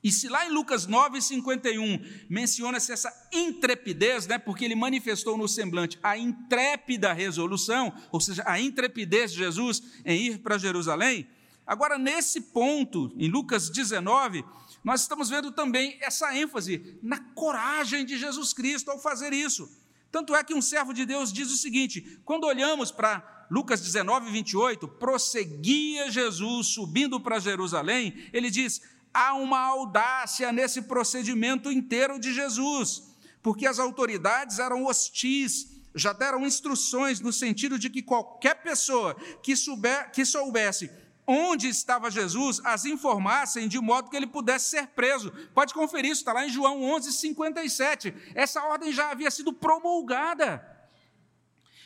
E 0.03 0.12
se 0.12 0.27
lá 0.27 0.46
em 0.48 0.51
Lucas 0.51 0.88
9,51 0.88 2.25
menciona-se 2.27 2.91
essa 2.91 3.12
intrepidez, 3.31 4.25
né, 4.25 4.39
porque 4.39 4.65
ele 4.65 4.75
manifestou 4.75 5.38
no 5.38 5.48
semblante 5.48 6.00
a 6.01 6.17
intrépida 6.17 7.13
resolução, 7.13 7.93
ou 8.12 8.20
seja, 8.20 8.43
a 8.48 8.60
intrepidez 8.60 9.31
de 9.31 9.38
Jesus 9.38 9.84
em 10.03 10.24
ir 10.24 10.39
para 10.39 10.58
Jerusalém, 10.58 11.27
agora 11.67 12.00
nesse 12.00 12.41
ponto, 12.41 13.13
em 13.15 13.29
Lucas 13.29 13.70
19, 13.70 14.43
nós 14.84 15.01
estamos 15.01 15.29
vendo 15.29 15.51
também 15.51 15.98
essa 16.01 16.36
ênfase 16.36 16.98
na 17.03 17.20
coragem 17.20 18.03
de 18.03 18.17
Jesus 18.17 18.53
Cristo 18.53 18.89
ao 18.89 19.00
fazer 19.00 19.31
isso. 19.31 19.70
Tanto 20.12 20.36
é 20.36 20.43
que 20.43 20.53
um 20.53 20.62
servo 20.62 20.93
de 20.93 21.05
Deus 21.05 21.31
diz 21.31 21.51
o 21.51 21.58
seguinte: 21.58 22.20
quando 22.25 22.46
olhamos 22.46 22.91
para 22.91 23.46
Lucas 23.50 23.81
19, 23.81 24.31
28, 24.31 24.88
prosseguia 24.88 26.10
Jesus 26.10 26.67
subindo 26.67 27.20
para 27.20 27.39
Jerusalém, 27.39 28.27
ele 28.34 28.50
diz: 28.50 28.81
há 29.13 29.34
uma 29.34 29.60
audácia 29.60 30.51
nesse 30.51 30.84
procedimento 30.84 31.72
inteiro 31.72 32.20
de 32.20 32.34
Jesus, 32.34 33.03
porque 33.41 33.65
as 33.65 33.80
autoridades 33.80 34.60
eram 34.60 34.86
hostis, 34.86 35.68
já 35.94 36.13
deram 36.13 36.46
instruções 36.46 37.20
no 37.20 37.34
sentido 37.34 37.77
de 37.77 37.89
que 37.89 38.01
qualquer 38.01 38.62
pessoa 38.62 39.15
que, 39.44 39.56
souber, 39.56 40.12
que 40.12 40.25
soubesse 40.25 40.89
onde 41.27 41.68
estava 41.68 42.12
Jesus, 42.12 42.60
as 42.63 42.86
informassem 42.86 43.68
de 43.68 43.80
modo 43.80 44.10
que 44.10 44.15
ele 44.15 44.27
pudesse 44.27 44.70
ser 44.70 44.88
preso. 44.88 45.32
Pode 45.53 45.74
conferir 45.74 46.12
isso, 46.12 46.22
está 46.22 46.34
lá 46.34 46.46
em 46.46 46.50
João 46.50 46.84
11, 46.84 47.13
57. 47.13 48.13
Essa 48.36 48.63
ordem 48.63 48.91
já 48.91 49.12
havia 49.12 49.32
sido 49.32 49.53
promulgada. 49.53 50.68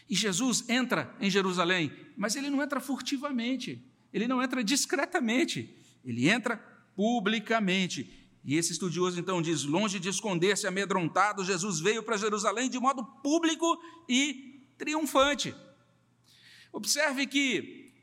E 0.10 0.16
Jesus 0.16 0.68
entra 0.70 1.14
em 1.20 1.30
Jerusalém, 1.30 1.92
mas 2.18 2.36
ele 2.36 2.50
não 2.50 2.62
entra 2.62 2.80
furtivamente, 2.80 3.84
ele 4.14 4.28
não 4.28 4.42
entra 4.42 4.64
discretamente, 4.64 5.76
ele 6.04 6.30
entra 6.30 6.75
publicamente. 6.96 8.30
E 8.44 8.56
esse 8.56 8.72
estudioso 8.72 9.20
então 9.20 9.42
diz: 9.42 9.64
longe 9.64 10.00
de 10.00 10.10
esconder-se 10.10 10.68
amedrontado, 10.68 11.44
Jesus 11.44 11.80
veio 11.80 12.04
para 12.04 12.18
Jerusalém 12.18 12.70
de 12.70 12.80
modo 12.80 13.04
público 13.04 13.78
e 14.08 14.70
triunfante. 14.78 15.54
Observe 16.72 17.26
que 17.26 17.94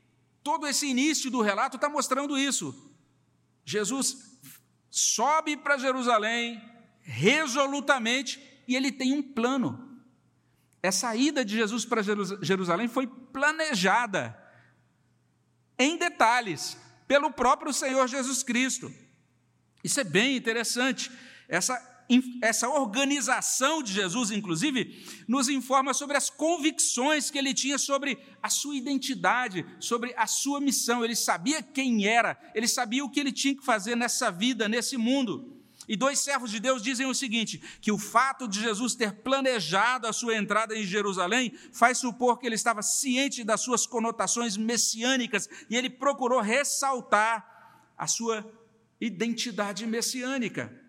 todo 0.43 0.67
esse 0.67 0.87
início 0.87 1.31
do 1.31 1.41
relato 1.41 1.77
está 1.77 1.87
mostrando 1.87 2.37
isso. 2.37 2.93
Jesus 3.63 4.39
sobe 4.89 5.55
para 5.55 5.77
Jerusalém 5.77 6.61
resolutamente 7.01 8.41
e 8.67 8.75
ele 8.75 8.91
tem 8.91 9.13
um 9.13 9.21
plano. 9.21 10.01
Essa 10.81 11.15
ida 11.15 11.45
de 11.45 11.55
Jesus 11.55 11.85
para 11.85 12.01
Jerusalém 12.01 12.89
foi 12.89 13.07
planejada 13.07 14.37
em 15.79 15.97
detalhes 15.97 16.77
pelo 17.07 17.31
próprio 17.31 17.73
Senhor 17.73 18.07
Jesus 18.07 18.43
Cristo. 18.43 18.91
Isso 19.83 19.99
é 19.99 20.03
bem 20.03 20.37
interessante. 20.37 21.11
Essa, 21.47 22.05
essa 22.41 22.69
organização 22.69 23.83
de 23.83 23.91
Jesus, 23.93 24.31
inclusive, 24.31 25.05
nos 25.27 25.49
informa 25.49 25.93
sobre 25.93 26.15
as 26.15 26.29
convicções 26.29 27.29
que 27.29 27.37
ele 27.37 27.53
tinha 27.53 27.77
sobre 27.77 28.17
a 28.41 28.49
sua 28.49 28.75
identidade, 28.75 29.65
sobre 29.79 30.13
a 30.15 30.25
sua 30.27 30.61
missão. 30.61 31.03
Ele 31.03 31.15
sabia 31.15 31.61
quem 31.61 32.07
era, 32.07 32.37
ele 32.55 32.67
sabia 32.67 33.03
o 33.03 33.09
que 33.09 33.19
ele 33.19 33.31
tinha 33.31 33.55
que 33.55 33.65
fazer 33.65 33.95
nessa 33.95 34.31
vida, 34.31 34.67
nesse 34.67 34.97
mundo. 34.97 35.62
E 35.87 35.95
dois 35.95 36.19
servos 36.19 36.49
de 36.51 36.59
Deus 36.59 36.81
dizem 36.81 37.05
o 37.05 37.13
seguinte: 37.13 37.61
que 37.81 37.91
o 37.91 37.97
fato 37.97 38.47
de 38.47 38.59
Jesus 38.59 38.95
ter 38.95 39.13
planejado 39.21 40.07
a 40.07 40.13
sua 40.13 40.35
entrada 40.35 40.75
em 40.75 40.85
Jerusalém 40.85 41.53
faz 41.71 41.97
supor 41.97 42.39
que 42.39 42.45
ele 42.45 42.55
estava 42.55 42.81
ciente 42.81 43.43
das 43.43 43.61
suas 43.61 43.85
conotações 43.85 44.57
messiânicas 44.57 45.49
e 45.69 45.75
ele 45.75 45.89
procurou 45.89 46.41
ressaltar 46.41 47.93
a 47.97 48.07
sua 48.07 48.49
identidade 48.99 49.85
messiânica. 49.85 50.81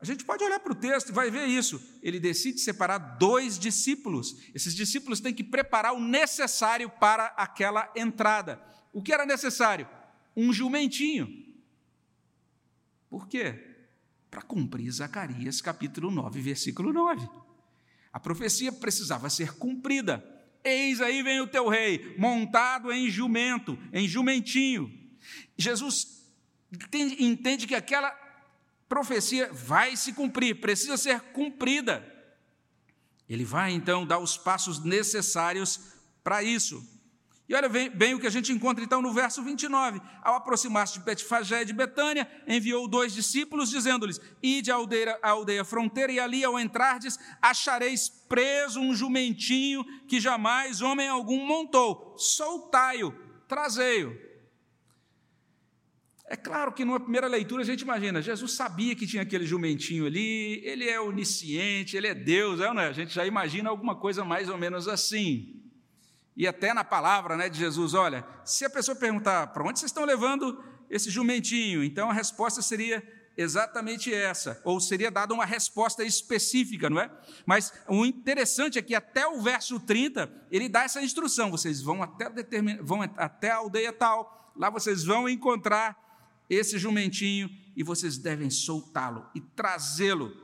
A 0.00 0.04
gente 0.04 0.24
pode 0.24 0.42
olhar 0.42 0.58
para 0.58 0.72
o 0.72 0.76
texto 0.76 1.10
e 1.10 1.12
vai 1.12 1.30
ver 1.30 1.46
isso. 1.46 1.80
Ele 2.02 2.18
decide 2.18 2.58
separar 2.58 2.98
dois 2.98 3.56
discípulos. 3.56 4.34
Esses 4.52 4.74
discípulos 4.74 5.20
têm 5.20 5.32
que 5.32 5.44
preparar 5.44 5.94
o 5.94 6.00
necessário 6.00 6.90
para 6.90 7.26
aquela 7.36 7.88
entrada. 7.94 8.60
O 8.92 9.00
que 9.00 9.12
era 9.12 9.24
necessário? 9.24 9.88
Um 10.36 10.52
jumentinho. 10.52 11.51
Por 13.12 13.28
quê? 13.28 13.62
Para 14.30 14.40
cumprir 14.40 14.90
Zacarias 14.90 15.60
capítulo 15.60 16.10
9, 16.10 16.40
versículo 16.40 16.94
9. 16.94 17.28
A 18.10 18.18
profecia 18.18 18.72
precisava 18.72 19.28
ser 19.28 19.52
cumprida. 19.58 20.24
Eis 20.64 20.98
aí 20.98 21.22
vem 21.22 21.38
o 21.38 21.46
teu 21.46 21.68
rei, 21.68 22.16
montado 22.16 22.90
em 22.90 23.10
jumento, 23.10 23.78
em 23.92 24.08
jumentinho. 24.08 24.90
Jesus 25.58 26.26
entende 27.20 27.66
que 27.66 27.74
aquela 27.74 28.10
profecia 28.88 29.52
vai 29.52 29.94
se 29.94 30.14
cumprir, 30.14 30.58
precisa 30.58 30.96
ser 30.96 31.20
cumprida. 31.34 32.02
Ele 33.28 33.44
vai 33.44 33.72
então 33.72 34.06
dar 34.06 34.20
os 34.20 34.38
passos 34.38 34.82
necessários 34.82 35.78
para 36.24 36.42
isso. 36.42 36.82
E 37.52 37.54
olha 37.54 37.68
bem, 37.68 37.90
bem, 37.90 38.14
o 38.14 38.18
que 38.18 38.26
a 38.26 38.30
gente 38.30 38.50
encontra 38.50 38.82
então 38.82 39.02
no 39.02 39.12
verso 39.12 39.42
29. 39.42 40.00
Ao 40.22 40.36
aproximar-se 40.36 40.94
de 40.94 41.00
Betfagé 41.04 41.66
de 41.66 41.74
Betânia, 41.74 42.26
enviou 42.48 42.88
dois 42.88 43.12
discípulos, 43.12 43.68
dizendo-lhes: 43.68 44.18
Ide 44.42 44.70
à 44.70 44.76
aldeia, 44.76 45.18
à 45.22 45.28
aldeia 45.32 45.62
fronteira, 45.62 46.10
e 46.10 46.18
ali, 46.18 46.42
ao 46.42 46.58
entrardes, 46.58 47.18
achareis 47.42 48.08
preso 48.08 48.80
um 48.80 48.94
jumentinho 48.94 49.84
que 50.08 50.18
jamais 50.18 50.80
homem 50.80 51.06
algum 51.06 51.44
montou. 51.44 52.14
Soltai-o, 52.16 53.12
trazei-o. 53.46 54.18
É 56.24 56.36
claro 56.36 56.72
que 56.72 56.86
numa 56.86 57.00
primeira 57.00 57.26
leitura 57.26 57.60
a 57.60 57.66
gente 57.66 57.82
imagina, 57.82 58.22
Jesus 58.22 58.52
sabia 58.52 58.96
que 58.96 59.06
tinha 59.06 59.24
aquele 59.24 59.44
jumentinho 59.44 60.06
ali, 60.06 60.62
ele 60.64 60.88
é 60.88 60.98
onisciente, 60.98 61.98
ele 61.98 62.06
é 62.06 62.14
Deus, 62.14 62.60
é, 62.60 62.72
não 62.72 62.80
é? 62.80 62.88
a 62.88 62.92
gente 62.92 63.12
já 63.12 63.26
imagina 63.26 63.68
alguma 63.68 63.94
coisa 63.94 64.24
mais 64.24 64.48
ou 64.48 64.56
menos 64.56 64.88
assim. 64.88 65.61
E 66.36 66.46
até 66.46 66.72
na 66.72 66.84
palavra 66.84 67.36
né, 67.36 67.48
de 67.48 67.58
Jesus, 67.58 67.94
olha, 67.94 68.26
se 68.44 68.64
a 68.64 68.70
pessoa 68.70 68.96
perguntar 68.96 69.48
para 69.48 69.62
onde 69.62 69.78
vocês 69.78 69.90
estão 69.90 70.04
levando 70.04 70.62
esse 70.88 71.10
jumentinho, 71.10 71.84
então 71.84 72.10
a 72.10 72.12
resposta 72.12 72.62
seria 72.62 73.02
exatamente 73.36 74.12
essa, 74.12 74.60
ou 74.64 74.80
seria 74.80 75.10
dada 75.10 75.32
uma 75.32 75.44
resposta 75.44 76.04
específica, 76.04 76.90
não 76.90 77.00
é? 77.00 77.10
Mas 77.46 77.72
o 77.88 78.04
interessante 78.04 78.78
é 78.78 78.82
que 78.82 78.94
até 78.94 79.26
o 79.26 79.40
verso 79.40 79.80
30, 79.80 80.30
ele 80.50 80.68
dá 80.68 80.82
essa 80.84 81.02
instrução: 81.02 81.50
vocês 81.50 81.80
vão 81.80 82.02
até, 82.02 82.28
determin... 82.28 82.76
vão 82.82 83.02
até 83.02 83.50
a 83.50 83.56
aldeia 83.56 83.92
tal, 83.92 84.52
lá 84.56 84.70
vocês 84.70 85.04
vão 85.04 85.28
encontrar 85.28 85.96
esse 86.48 86.78
jumentinho 86.78 87.50
e 87.74 87.82
vocês 87.82 88.18
devem 88.18 88.50
soltá-lo 88.50 89.26
e 89.34 89.40
trazê-lo. 89.40 90.36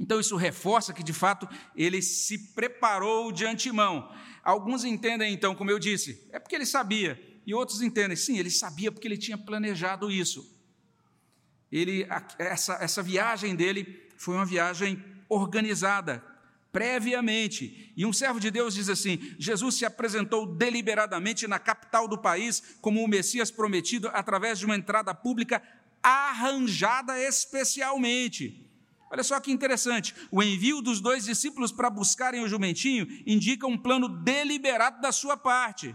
Então, 0.00 0.18
isso 0.18 0.36
reforça 0.36 0.92
que, 0.92 1.02
de 1.02 1.12
fato, 1.12 1.48
ele 1.76 2.00
se 2.00 2.38
preparou 2.54 3.30
de 3.30 3.44
antemão. 3.44 4.10
Alguns 4.42 4.84
entendem, 4.84 5.32
então, 5.32 5.54
como 5.54 5.70
eu 5.70 5.78
disse, 5.78 6.28
é 6.32 6.38
porque 6.38 6.54
ele 6.54 6.66
sabia, 6.66 7.20
e 7.46 7.54
outros 7.54 7.80
entendem, 7.80 8.16
sim, 8.16 8.38
ele 8.38 8.50
sabia 8.50 8.90
porque 8.90 9.06
ele 9.06 9.16
tinha 9.16 9.38
planejado 9.38 10.10
isso. 10.10 10.50
Ele, 11.70 12.06
essa, 12.38 12.74
essa 12.74 13.02
viagem 13.02 13.56
dele 13.56 14.08
foi 14.16 14.34
uma 14.34 14.44
viagem 14.44 15.02
organizada, 15.28 16.22
previamente. 16.70 17.92
E 17.96 18.04
um 18.04 18.12
servo 18.12 18.38
de 18.38 18.50
Deus 18.50 18.74
diz 18.74 18.88
assim: 18.88 19.34
Jesus 19.38 19.76
se 19.76 19.84
apresentou 19.84 20.46
deliberadamente 20.46 21.46
na 21.46 21.58
capital 21.58 22.06
do 22.06 22.18
país 22.18 22.76
como 22.80 23.02
o 23.02 23.08
Messias 23.08 23.50
prometido 23.50 24.08
através 24.12 24.58
de 24.58 24.66
uma 24.66 24.76
entrada 24.76 25.14
pública 25.14 25.62
arranjada 26.02 27.18
especialmente. 27.20 28.71
Olha 29.12 29.22
só 29.22 29.38
que 29.38 29.52
interessante, 29.52 30.14
o 30.30 30.42
envio 30.42 30.80
dos 30.80 30.98
dois 30.98 31.26
discípulos 31.26 31.70
para 31.70 31.90
buscarem 31.90 32.42
o 32.42 32.48
jumentinho 32.48 33.06
indica 33.26 33.66
um 33.66 33.76
plano 33.76 34.08
deliberado 34.08 35.02
da 35.02 35.12
sua 35.12 35.36
parte. 35.36 35.94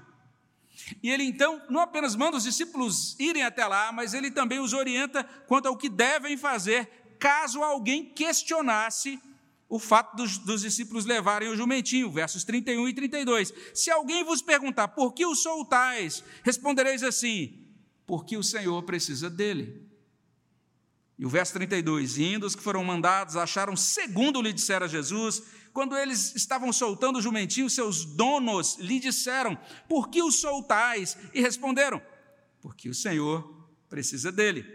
E 1.01 1.09
ele 1.09 1.23
então 1.23 1.59
não 1.67 1.81
apenas 1.81 2.15
manda 2.15 2.37
os 2.37 2.43
discípulos 2.43 3.19
irem 3.19 3.41
até 3.41 3.65
lá, 3.65 3.91
mas 3.91 4.13
ele 4.13 4.29
também 4.29 4.59
os 4.59 4.71
orienta 4.71 5.23
quanto 5.47 5.67
ao 5.67 5.75
que 5.75 5.89
devem 5.89 6.37
fazer 6.37 7.15
caso 7.17 7.63
alguém 7.63 8.05
questionasse 8.05 9.19
o 9.67 9.79
fato 9.79 10.15
dos, 10.15 10.37
dos, 10.37 10.61
discípulos 10.61 11.05
levarem 11.05 11.49
o 11.49 11.55
jumentinho, 11.55 12.11
versos 12.11 12.43
31 12.43 12.87
e 12.87 12.93
32. 12.93 13.51
Se 13.73 13.89
alguém 13.89 14.23
vos 14.23 14.43
perguntar 14.43 14.89
por 14.89 15.13
que 15.13 15.25
o 15.25 15.33
soltais, 15.33 16.23
respondereis 16.43 17.01
assim: 17.01 17.65
porque 18.05 18.37
o 18.37 18.43
Senhor 18.43 18.83
precisa 18.83 19.27
dele. 19.27 19.86
E 21.17 21.25
o 21.25 21.29
verso 21.29 21.53
32: 21.53 22.17
Indo 22.17 22.45
os 22.45 22.55
que 22.55 22.61
foram 22.61 22.83
mandados 22.83 23.35
acharam, 23.35 23.75
segundo 23.75 24.41
lhe 24.41 24.53
dissera 24.53 24.87
Jesus, 24.87 25.41
quando 25.73 25.95
eles 25.97 26.35
estavam 26.35 26.71
soltando 26.71 27.17
o 27.17 27.21
jumentinho, 27.21 27.69
seus 27.69 28.05
donos 28.05 28.77
lhe 28.79 28.99
disseram: 28.99 29.57
Por 29.87 30.09
que 30.09 30.21
o 30.21 30.31
soltais? 30.31 31.17
E 31.33 31.41
responderam: 31.41 32.01
Porque 32.61 32.89
o 32.89 32.93
Senhor 32.93 33.67
precisa 33.89 34.31
dele. 34.31 34.65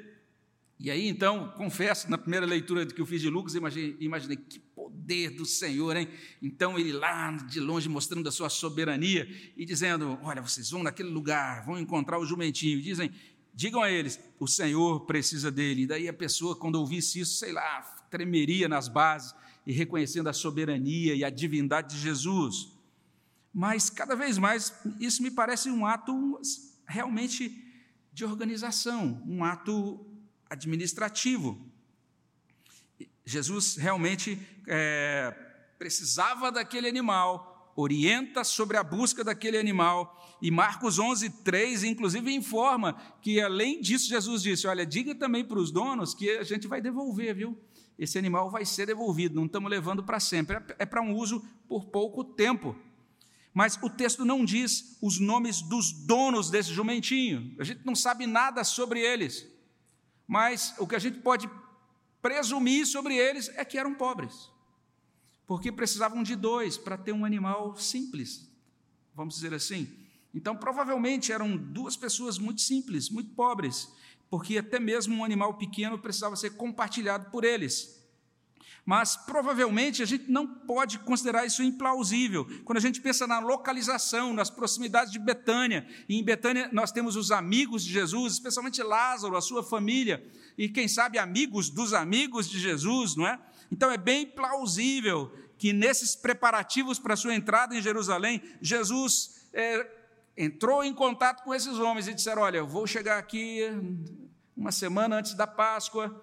E 0.79 0.91
aí, 0.91 1.07
então, 1.07 1.49
confesso, 1.57 2.11
na 2.11 2.19
primeira 2.19 2.45
leitura 2.45 2.85
que 2.85 3.01
eu 3.01 3.07
fiz 3.07 3.21
de 3.21 3.31
Lucas, 3.31 3.55
imaginei, 3.55 3.97
imaginei 4.01 4.37
que 4.37 4.59
poder 4.59 5.31
do 5.31 5.47
Senhor, 5.47 5.97
hein? 5.97 6.09
Então, 6.43 6.77
ele 6.77 6.93
lá 6.93 7.31
de 7.33 7.61
longe 7.61 7.89
mostrando 7.89 8.29
a 8.29 8.33
sua 8.33 8.49
soberania 8.49 9.29
e 9.57 9.65
dizendo: 9.65 10.19
Olha, 10.23 10.43
vocês 10.43 10.71
vão 10.71 10.83
naquele 10.83 11.11
lugar, 11.11 11.65
vão 11.65 11.79
encontrar 11.79 12.19
o 12.19 12.27
jumentinho. 12.27 12.79
E 12.79 12.83
dizem: 12.83 13.13
Digam 13.55 13.83
a 13.83 13.91
eles, 13.91 14.19
o 14.39 14.47
Senhor 14.47 15.01
precisa 15.01 15.51
dele. 15.51 15.83
E 15.83 15.87
daí 15.87 16.09
a 16.09 16.13
pessoa, 16.13 16.57
quando 16.57 16.77
ouvisse 16.77 17.21
isso, 17.21 17.39
sei 17.39 17.53
lá, 17.53 17.81
tremeria 18.11 18.69
nas 18.69 18.89
bases 18.89 19.35
e 19.67 19.73
reconhecendo 19.73 20.29
a 20.29 20.33
soberania 20.33 21.15
e 21.15 21.25
a 21.25 21.31
divindade 21.31 21.95
de 21.95 22.01
Jesus. 22.01 22.73
Mas, 23.53 23.91
cada 23.91 24.17
vez 24.17 24.39
mais, 24.39 24.73
isso 24.99 25.23
me 25.23 25.31
parece 25.31 25.71
um 25.71 25.85
ato 25.85 26.41
realmente 26.87 27.63
de 28.13 28.25
organização, 28.25 29.23
um 29.27 29.45
ato 29.45 30.07
administrativo. 30.49 31.59
Jesus 33.25 33.77
realmente 33.77 34.39
é, 34.67 35.31
precisava 35.79 36.51
daquele 36.51 36.89
animal, 36.89 37.52
orienta 37.75 38.45
sobre 38.45 38.77
a 38.77 38.83
busca 38.83 39.25
daquele 39.25 39.59
animal, 39.59 40.19
e 40.41 40.51
Marcos 40.51 40.99
11, 40.99 41.31
3, 41.45 41.85
inclusive, 41.85 42.35
informa 42.35 43.01
que, 43.21 43.41
além 43.41 43.81
disso, 43.81 44.09
Jesus 44.09 44.43
disse: 44.43 44.67
Olha, 44.67 44.85
diga 44.85 45.15
também 45.15 45.45
para 45.45 45.59
os 45.59 45.71
donos 45.71 46.15
que 46.15 46.31
a 46.31 46.43
gente 46.43 46.67
vai 46.67 46.81
devolver, 46.81 47.35
viu? 47.35 47.59
Esse 47.99 48.19
animal 48.19 48.51
vai 48.51 48.65
ser 48.65 48.87
devolvido, 48.87 49.37
não 49.37 49.47
estamos 49.47 49.71
levando 49.71 50.03
para 50.03 50.19
sempre, 50.19 50.57
é, 50.79 50.85
para 50.85 51.01
um 51.01 51.15
uso 51.15 51.41
por 51.69 51.85
pouco 51.85 52.25
tempo. 52.25 52.75
Mas 53.55 53.79
o 53.83 53.91
texto 53.91 54.25
não 54.25 54.45
diz 54.45 54.99
os 55.01 55.21
nomes 55.21 55.61
dos 55.61 55.93
donos 55.93 56.51
desse 56.51 56.73
jumentinho, 56.73 57.55
a 57.59 57.65
gente 57.65 57.85
não 57.85 57.95
sabe 57.95 58.27
nada 58.27 58.65
sobre 58.65 59.01
eles. 59.01 59.47
Mas 60.27 60.75
o 60.79 60.87
que 60.87 60.97
a 60.97 60.99
gente 60.99 61.19
pode 61.19 61.49
presumir 62.21 62.87
sobre 62.87 63.17
eles 63.17 63.49
é 63.57 63.65
que 63.65 63.77
eram 63.77 63.95
pobres, 63.95 64.49
porque 65.47 65.73
precisavam 65.73 66.23
de 66.23 66.37
dois 66.37 66.79
para 66.79 66.97
ter 66.97 67.13
um 67.13 67.25
animal 67.25 67.77
simples, 67.77 68.49
vamos 69.15 69.35
dizer 69.35 69.53
assim. 69.55 69.89
Então, 70.35 70.57
provavelmente 70.57 71.33
eram 71.33 71.57
duas 71.57 71.97
pessoas 71.97 72.39
muito 72.39 72.63
simples, 72.63 73.11
muito 73.11 73.35
pobres, 73.35 73.89
porque 74.31 74.57
até 74.57 74.81
mesmo 74.81 75.15
um 75.15 75.25
animal 75.25 75.55
pequeno 75.59 75.99
precisava 75.99 76.37
ser 76.37 76.51
compartilhado 76.57 77.31
por 77.31 77.45
eles. 77.45 78.01
Mas 78.85 79.15
provavelmente 79.15 80.03
a 80.03 80.07
gente 80.07 80.29
não 80.29 80.47
pode 80.47 80.99
considerar 81.01 81.47
isso 81.47 81.63
implausível. 81.63 82.45
Quando 82.65 82.79
a 82.79 82.81
gente 82.81 83.01
pensa 83.01 83.27
na 83.27 83.39
localização, 83.39 84.33
nas 84.35 84.51
proximidades 84.51 85.13
de 85.13 85.21
Betânia, 85.21 85.87
e 86.09 86.17
em 86.17 86.25
Betânia 86.25 86.69
nós 86.73 86.91
temos 86.91 87.15
os 87.15 87.31
amigos 87.31 87.85
de 87.85 87.93
Jesus, 87.93 88.33
especialmente 88.33 88.83
Lázaro, 88.83 89.37
a 89.37 89.41
sua 89.41 89.63
família, 89.63 90.25
e 90.59 90.69
quem 90.69 90.89
sabe 90.89 91.19
amigos 91.19 91.71
dos 91.71 91.93
amigos 91.93 92.51
de 92.51 92.59
Jesus, 92.59 93.15
não 93.15 93.27
é? 93.27 93.39
Então 93.73 93.91
é 93.91 93.97
bem 93.97 94.27
plausível 94.27 95.33
que 95.57 95.73
nesses 95.73 96.15
preparativos 96.15 96.99
para 96.99 97.15
a 97.15 97.17
sua 97.17 97.35
entrada 97.35 97.75
em 97.75 97.81
Jerusalém, 97.81 98.43
Jesus 98.61 99.49
é, 99.51 99.91
entrou 100.37 100.85
em 100.85 100.93
contato 100.93 101.43
com 101.43 101.55
esses 101.55 101.79
homens 101.79 102.07
e 102.07 102.13
disseram: 102.13 102.43
Olha, 102.43 102.59
eu 102.59 102.67
vou 102.67 102.87
chegar 102.87 103.19
aqui 103.19 103.61
uma 104.55 104.71
semana 104.71 105.17
antes 105.17 105.33
da 105.33 105.47
Páscoa 105.47 106.23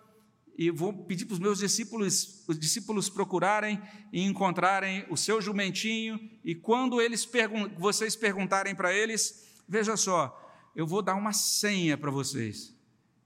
e 0.56 0.70
vou 0.70 0.94
pedir 0.94 1.26
para 1.26 1.34
os 1.34 1.40
meus 1.40 1.58
discípulos, 1.58 2.46
os 2.48 2.60
discípulos 2.60 3.10
procurarem 3.10 3.82
e 4.14 4.22
encontrarem 4.22 5.08
o 5.10 5.18
seu 5.18 5.42
jumentinho, 5.42 6.20
e 6.44 6.54
quando 6.54 7.02
eles 7.02 7.26
pergun 7.26 7.70
vocês 7.80 8.16
perguntarem 8.16 8.76
para 8.76 8.94
eles, 8.94 9.48
veja 9.68 9.98
só, 9.98 10.38
eu 10.76 10.86
vou 10.86 11.02
dar 11.02 11.16
uma 11.16 11.34
senha 11.34 11.98
para 11.98 12.12
vocês. 12.12 12.78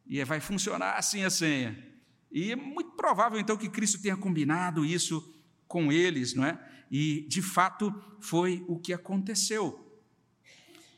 e 0.05 0.23
vai 0.23 0.39
funcionar 0.39 0.93
assim 0.93 1.25
a 1.25 1.29
senha. 1.29 1.92
E 2.33 2.51
é 2.51 2.55
muito 2.55 2.93
provável, 2.93 3.39
então, 3.39 3.55
que 3.55 3.69
Cristo 3.69 4.01
tenha 4.01 4.17
combinado 4.17 4.83
isso 4.83 5.31
com 5.67 5.91
eles, 5.91 6.33
não 6.33 6.43
é? 6.43 6.59
E, 6.89 7.27
de 7.29 7.43
fato, 7.43 7.93
foi 8.19 8.65
o 8.67 8.79
que 8.79 8.91
aconteceu. 8.91 9.79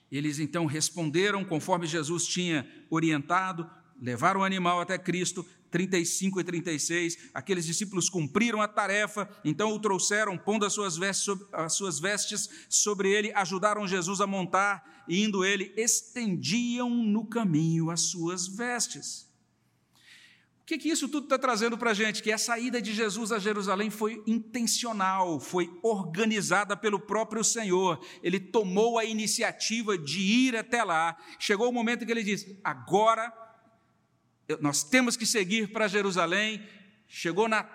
Eles, 0.10 0.39
então, 0.39 0.65
responderam 0.65 1.43
conforme 1.43 1.86
Jesus 1.86 2.26
tinha 2.26 2.65
orientado, 2.89 3.69
levaram 4.02 4.39
o 4.41 4.43
animal 4.45 4.80
até 4.80 4.98
Cristo, 4.98 5.45
35 5.71 6.39
e 6.39 6.43
36, 6.45 7.30
aqueles 7.34 7.65
discípulos 7.65 8.10
cumpriram 8.10 8.62
a 8.62 8.67
tarefa, 8.67 9.30
então 9.43 9.74
o 9.74 9.80
trouxeram, 9.80 10.38
pondo 10.38 10.65
as 10.65 10.71
suas 10.71 10.95
vestes 10.95 11.26
sobre, 11.26 11.45
as 11.52 11.74
suas 11.74 12.00
vestes 12.00 12.50
sobre 12.69 13.12
ele, 13.12 13.34
ajudaram 13.34 13.86
Jesus 13.86 14.21
a 14.21 14.28
montar, 14.28 15.04
e 15.06 15.21
indo 15.21 15.43
ele, 15.43 15.74
estendiam 15.76 16.89
no 16.89 17.26
caminho 17.26 17.89
as 17.89 18.02
suas 18.02 18.48
vestes. 18.48 19.35
O 20.65 20.67
que, 20.67 20.80
que 20.80 20.89
isso 20.89 21.08
tudo 21.08 21.25
está 21.25 21.38
trazendo 21.38 21.78
para 21.78 21.91
a 21.91 21.93
gente? 21.93 22.23
Que 22.23 22.32
a 22.32 22.39
saída 22.39 22.82
de 22.82 22.91
Jesus 22.91 23.32
a 23.32 23.38
Jerusalém 23.38 23.91
foi 23.91 24.23
intencional, 24.25 25.39
foi 25.39 25.71
organizada 25.84 26.75
pelo 26.75 26.99
próprio 26.99 27.43
Senhor. 27.43 28.04
Ele 28.23 28.39
tomou 28.39 28.97
a 28.97 29.06
iniciativa 29.06 29.95
de 29.95 30.19
ir 30.19 30.56
até 30.56 30.84
lá. 30.84 31.15
Chegou 31.38 31.69
o 31.69 31.71
momento 31.71 32.04
que 32.04 32.12
ele 32.12 32.23
disse: 32.23 32.60
agora 32.63 33.32
nós 34.60 34.84
temos 34.84 35.15
que 35.15 35.23
seguir 35.23 35.71
para 35.71 35.88
Jerusalém. 35.88 36.67
Chegou 37.08 37.47
na, 37.47 37.69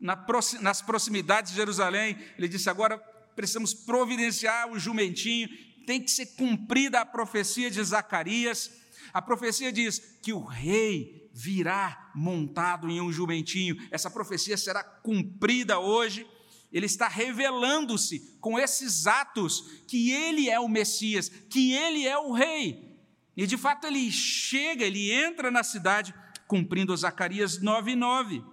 na, 0.00 0.16
nas 0.60 0.80
proximidades 0.80 1.50
de 1.50 1.56
Jerusalém, 1.56 2.16
ele 2.38 2.46
disse: 2.46 2.70
agora 2.70 2.96
precisamos 3.34 3.74
providenciar 3.74 4.70
o 4.70 4.78
jumentinho, 4.78 5.48
tem 5.84 6.00
que 6.00 6.12
ser 6.12 6.26
cumprida 6.36 7.00
a 7.00 7.04
profecia 7.04 7.68
de 7.68 7.82
Zacarias. 7.82 8.70
A 9.12 9.20
profecia 9.20 9.72
diz 9.72 9.98
que 10.22 10.32
o 10.32 10.44
rei 10.44 11.23
virá 11.34 12.12
montado 12.14 12.88
em 12.88 13.00
um 13.00 13.10
jumentinho. 13.10 13.76
Essa 13.90 14.08
profecia 14.08 14.56
será 14.56 14.84
cumprida 14.84 15.80
hoje. 15.80 16.24
Ele 16.72 16.86
está 16.86 17.08
revelando-se 17.08 18.36
com 18.40 18.56
esses 18.56 19.08
atos 19.08 19.82
que 19.88 20.12
ele 20.12 20.48
é 20.48 20.60
o 20.60 20.68
Messias, 20.68 21.28
que 21.50 21.72
ele 21.72 22.06
é 22.06 22.16
o 22.16 22.32
rei. 22.32 22.96
E 23.36 23.46
de 23.48 23.56
fato 23.56 23.84
ele 23.84 24.12
chega, 24.12 24.84
ele 24.84 25.10
entra 25.10 25.50
na 25.50 25.64
cidade 25.64 26.14
cumprindo 26.46 26.96
Zacarias 26.96 27.60
9:9. 27.60 28.44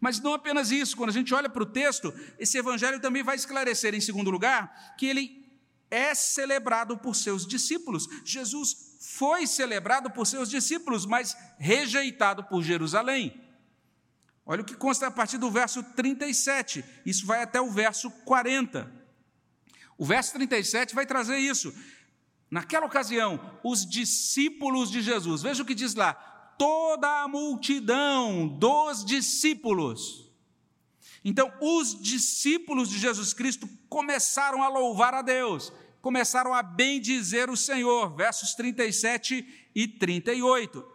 Mas 0.00 0.20
não 0.20 0.34
apenas 0.34 0.72
isso, 0.72 0.96
quando 0.96 1.10
a 1.10 1.12
gente 1.12 1.32
olha 1.32 1.48
para 1.48 1.62
o 1.62 1.66
texto, 1.66 2.12
esse 2.38 2.58
evangelho 2.58 3.00
também 3.00 3.22
vai 3.22 3.36
esclarecer, 3.36 3.94
em 3.94 4.00
segundo 4.00 4.30
lugar, 4.30 4.96
que 4.98 5.06
ele 5.06 5.46
é 5.90 6.14
celebrado 6.14 6.98
por 6.98 7.14
seus 7.14 7.46
discípulos. 7.46 8.06
Jesus 8.24 8.85
foi 9.06 9.46
celebrado 9.46 10.10
por 10.10 10.26
seus 10.26 10.50
discípulos, 10.50 11.06
mas 11.06 11.36
rejeitado 11.58 12.42
por 12.42 12.62
Jerusalém. 12.62 13.40
Olha 14.44 14.62
o 14.62 14.64
que 14.64 14.74
consta 14.74 15.06
a 15.06 15.10
partir 15.10 15.38
do 15.38 15.48
verso 15.48 15.82
37, 15.82 16.84
isso 17.04 17.24
vai 17.24 17.42
até 17.42 17.60
o 17.60 17.70
verso 17.70 18.10
40. 18.24 18.92
O 19.96 20.04
verso 20.04 20.32
37 20.32 20.92
vai 20.94 21.06
trazer 21.06 21.38
isso. 21.38 21.72
Naquela 22.50 22.86
ocasião, 22.86 23.58
os 23.62 23.88
discípulos 23.88 24.90
de 24.90 25.00
Jesus, 25.00 25.40
veja 25.40 25.62
o 25.62 25.66
que 25.66 25.74
diz 25.74 25.94
lá: 25.94 26.12
toda 26.58 27.22
a 27.22 27.28
multidão 27.28 28.48
dos 28.48 29.04
discípulos. 29.04 30.30
Então, 31.24 31.52
os 31.60 32.00
discípulos 32.00 32.88
de 32.88 32.98
Jesus 32.98 33.32
Cristo 33.32 33.68
começaram 33.88 34.62
a 34.62 34.68
louvar 34.68 35.14
a 35.14 35.22
Deus, 35.22 35.72
começaram 36.06 36.54
a 36.54 36.62
bendizer 36.62 37.50
o 37.50 37.56
Senhor, 37.56 38.14
versos 38.14 38.54
37 38.54 39.44
e 39.74 39.88
38. 39.88 40.86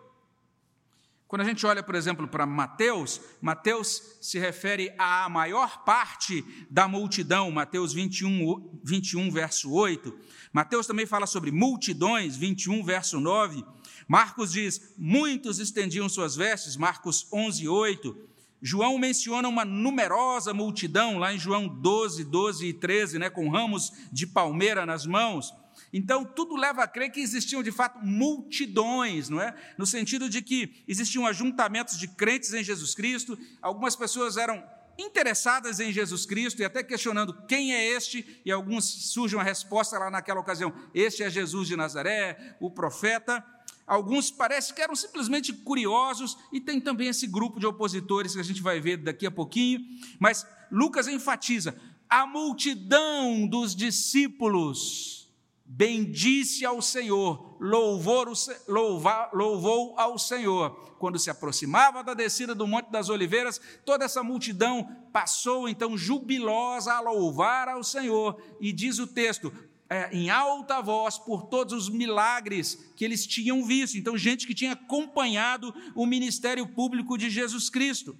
Quando 1.28 1.41
a 1.41 1.43
gente 1.43 1.65
olha, 1.65 1.84
por 1.84 1.95
exemplo, 1.95 2.30
para 2.30 2.45
Mateus, 2.45 3.19
Mateus 3.41 4.17
se 4.21 4.39
refere 4.39 4.95
à 4.97 5.28
maior 5.28 5.84
parte 5.84 6.45
da 6.69 6.88
multidão, 6.88 7.52
Mateus 7.52 7.91
21, 7.91 8.80
21, 8.86 9.30
verso 9.30 9.69
8. 9.74 10.17
Mateus 10.54 10.88
também 10.88 11.06
fala 11.06 11.28
sobre 11.28 11.52
multidões, 11.52 12.38
21, 12.38 12.82
verso 12.82 13.19
9. 13.19 13.65
Marcos 14.08 14.54
diz: 14.54 14.93
muitos 14.97 15.60
estendiam 15.60 16.08
suas 16.08 16.38
vestes, 16.38 16.78
Marcos 16.78 17.28
11, 17.34 17.67
8. 17.67 18.31
João 18.62 18.97
menciona 18.97 19.47
uma 19.47 19.65
numerosa 19.65 20.54
multidão, 20.54 21.17
lá 21.17 21.34
em 21.34 21.39
João 21.39 21.67
12, 21.67 22.24
12 22.26 22.67
e 22.67 22.74
13, 22.74 23.17
né, 23.17 23.30
com 23.30 23.50
ramos 23.50 23.91
de 24.12 24.28
palmeira 24.28 24.86
nas 24.86 25.06
mãos. 25.06 25.54
Então, 25.91 26.24
tudo 26.24 26.56
leva 26.56 26.84
a 26.84 26.88
crer 26.88 27.12
que 27.12 27.19
existiam 27.19 27.63
de 27.63 27.71
fato 27.71 28.00
multidões, 28.06 29.30
não 29.30 29.41
é? 29.41 29.56
No 29.78 29.86
sentido 29.86 30.30
de 30.30 30.41
que 30.41 30.84
existiam 30.88 31.26
ajuntamentos 31.26 31.97
de 31.97 32.08
crentes 32.08 32.54
em 32.54 32.63
Jesus 32.63 32.93
Cristo, 32.93 33.38
algumas 33.62 33.95
pessoas 33.95 34.38
eram 34.38 34.63
interessadas 34.97 35.80
em 35.80 35.91
Jesus 35.91 36.26
Cristo 36.26 36.62
e 36.62 36.65
até 36.65 36.84
questionando 36.84 37.34
quem 37.47 37.74
é 37.74 37.88
este, 37.93 38.41
e 38.45 38.52
alguns 38.52 38.86
surge 38.86 39.36
uma 39.36 39.43
resposta 39.43 39.97
lá 39.97 40.10
naquela 40.10 40.39
ocasião: 40.39 40.74
este 40.93 41.24
é 41.24 41.30
Jesus 41.30 41.67
de 41.67 41.76
Nazaré, 41.76 42.56
o 42.60 42.69
profeta. 42.69 43.43
Alguns 43.91 44.32
parece 44.32 44.73
que 44.73 44.82
eram 44.82 44.95
simplesmente 44.95 45.51
curiosos, 45.51 46.38
e 46.49 46.62
tem 46.62 46.80
também 46.80 47.10
esse 47.10 47.27
grupo 47.27 47.60
de 47.60 47.67
opositores 47.67 48.34
que 48.34 48.39
a 48.39 48.43
gente 48.43 48.62
vai 48.62 48.80
ver 48.80 48.95
daqui 48.95 49.25
a 49.25 49.32
pouquinho, 49.32 49.82
mas 50.17 50.47
Lucas 50.71 51.10
enfatiza: 51.10 51.75
a 52.10 52.25
multidão 52.25 53.45
dos 53.45 53.75
discípulos 53.75 55.30
bendisse 55.65 56.65
ao 56.65 56.82
Senhor, 56.82 57.58
louvor, 57.60 58.32
louva, 58.65 59.30
louvou 59.34 59.99
ao 59.99 60.17
Senhor. 60.17 60.69
Quando 60.97 61.19
se 61.19 61.30
aproximava 61.30 62.01
da 62.01 62.13
descida 62.13 62.56
do 62.56 62.65
Monte 62.65 62.89
das 62.91 63.10
Oliveiras, 63.10 63.60
toda 63.84 64.06
essa 64.06 64.23
multidão 64.23 64.89
passou 65.12 65.67
então 65.67 65.97
jubilosa 65.97 66.93
a 66.93 67.01
louvar 67.01 67.67
ao 67.67 67.84
Senhor, 67.84 68.41
e 68.62 68.71
diz 68.71 68.99
o 68.99 69.08
texto, 69.08 69.51
é, 69.91 70.10
em 70.15 70.30
alta 70.30 70.82
voz, 70.82 71.17
por 71.17 71.47
todos 71.47 71.73
os 71.73 71.89
milagres 71.89 72.93
que 72.95 73.04
eles 73.04 73.27
tinham 73.27 73.62
visto. 73.65 73.97
Então, 73.97 74.17
gente 74.17 74.47
que 74.47 74.56
tinha 74.56 74.71
acompanhado 74.71 75.75
o 75.93 76.06
ministério 76.06 76.65
público 76.65 77.17
de 77.17 77.30
Jesus 77.30 77.69
Cristo. 77.69 78.17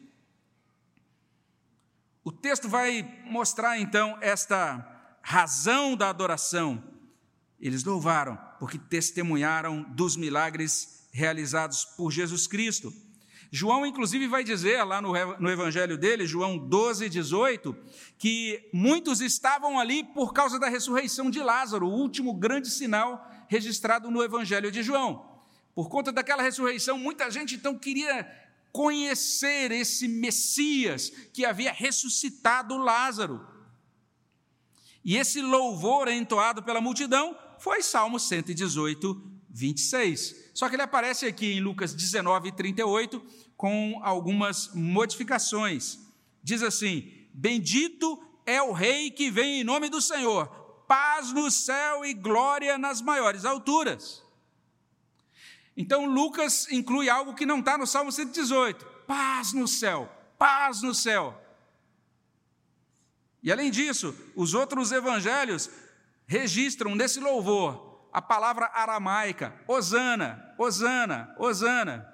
O 2.25 2.31
texto 2.31 2.67
vai 2.67 3.23
mostrar 3.25 3.79
então 3.79 4.17
esta 4.19 4.86
razão 5.21 5.95
da 5.95 6.10
adoração 6.10 6.84
eles 7.57 7.86
louvaram 7.86 8.38
porque 8.60 8.77
testemunharam 8.77 9.84
dos 9.84 10.17
milagres 10.17 11.07
realizados 11.13 11.86
por 11.86 12.12
Jesus 12.12 12.47
Cristo. 12.47 12.93
João, 13.53 13.85
inclusive, 13.85 14.27
vai 14.27 14.45
dizer 14.45 14.81
lá 14.85 15.01
no, 15.01 15.49
evangelho 15.49 15.97
dele, 15.97 16.25
João 16.25 16.57
12, 16.57 17.09
18, 17.09 17.75
que 18.17 18.69
muitos 18.71 19.19
estavam 19.19 19.77
ali 19.77 20.05
por 20.05 20.31
causa 20.31 20.57
da 20.57 20.69
ressurreição 20.69 21.29
de 21.29 21.41
Lázaro, 21.41 21.85
o 21.85 21.93
último 21.93 22.33
grande 22.33 22.69
sinal 22.69 23.29
registrado 23.49 24.09
no 24.09 24.23
evangelho 24.23 24.71
de 24.71 24.81
João. 24.81 25.29
Por 25.75 25.89
conta 25.89 26.13
daquela 26.13 26.41
ressurreição, 26.41 26.97
muita 26.97 27.29
gente 27.29 27.55
então 27.55 27.77
queria 27.77 28.25
conhecer 28.71 29.69
esse 29.73 30.07
Messias 30.07 31.09
que 31.33 31.43
havia 31.43 31.73
ressuscitado 31.73 32.77
Lázaro. 32.77 33.45
E 35.03 35.17
esse 35.17 35.41
louvor 35.41 36.07
entoado 36.07 36.63
pela 36.63 36.79
multidão 36.79 37.37
foi 37.59 37.83
Salmo 37.83 38.17
118, 38.17 39.21
26. 39.49 40.40
Só 40.53 40.67
que 40.67 40.75
ele 40.75 40.81
aparece 40.81 41.25
aqui 41.25 41.53
em 41.53 41.61
Lucas 41.61 41.93
19, 41.93 42.51
38, 42.51 43.21
com 43.55 43.99
algumas 44.03 44.73
modificações. 44.73 45.99
Diz 46.43 46.61
assim: 46.61 47.11
Bendito 47.33 48.21
é 48.45 48.61
o 48.61 48.73
Rei 48.73 49.11
que 49.11 49.31
vem 49.31 49.61
em 49.61 49.63
nome 49.63 49.89
do 49.89 50.01
Senhor, 50.01 50.47
paz 50.87 51.31
no 51.31 51.49
céu 51.49 52.03
e 52.03 52.13
glória 52.13 52.77
nas 52.77 53.01
maiores 53.01 53.45
alturas. 53.45 54.23
Então 55.75 56.05
Lucas 56.05 56.69
inclui 56.69 57.09
algo 57.09 57.33
que 57.33 57.45
não 57.45 57.59
está 57.59 57.77
no 57.77 57.87
Salmo 57.87 58.11
118: 58.11 58.85
paz 59.07 59.53
no 59.53 59.67
céu, 59.67 60.11
paz 60.37 60.81
no 60.81 60.93
céu. 60.93 61.37
E 63.41 63.51
além 63.51 63.71
disso, 63.71 64.15
os 64.35 64.53
outros 64.53 64.91
evangelhos 64.91 65.69
registram 66.27 66.93
nesse 66.93 67.19
louvor 67.19 67.90
a 68.12 68.21
palavra 68.21 68.69
aramaica, 68.74 69.54
Osana, 69.67 70.54
Osana, 70.58 71.34
Osana. 71.38 72.08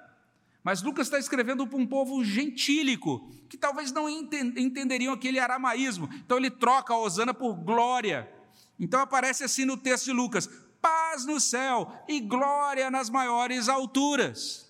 Mas 0.62 0.82
Lucas 0.82 1.06
está 1.06 1.18
escrevendo 1.18 1.66
para 1.66 1.78
um 1.78 1.86
povo 1.86 2.22
gentílico, 2.24 3.30
que 3.48 3.56
talvez 3.56 3.90
não 3.90 4.08
entenderiam 4.08 5.14
aquele 5.14 5.38
aramaísmo. 5.38 6.08
Então 6.12 6.36
ele 6.36 6.50
troca 6.50 6.92
a 6.92 6.98
Osana 6.98 7.32
por 7.32 7.54
glória. 7.54 8.30
Então 8.78 9.00
aparece 9.00 9.44
assim 9.44 9.64
no 9.64 9.76
texto 9.76 10.06
de 10.06 10.12
Lucas: 10.12 10.48
paz 10.80 11.24
no 11.24 11.40
céu 11.40 11.92
e 12.06 12.20
glória 12.20 12.90
nas 12.90 13.08
maiores 13.08 13.68
alturas. 13.68 14.68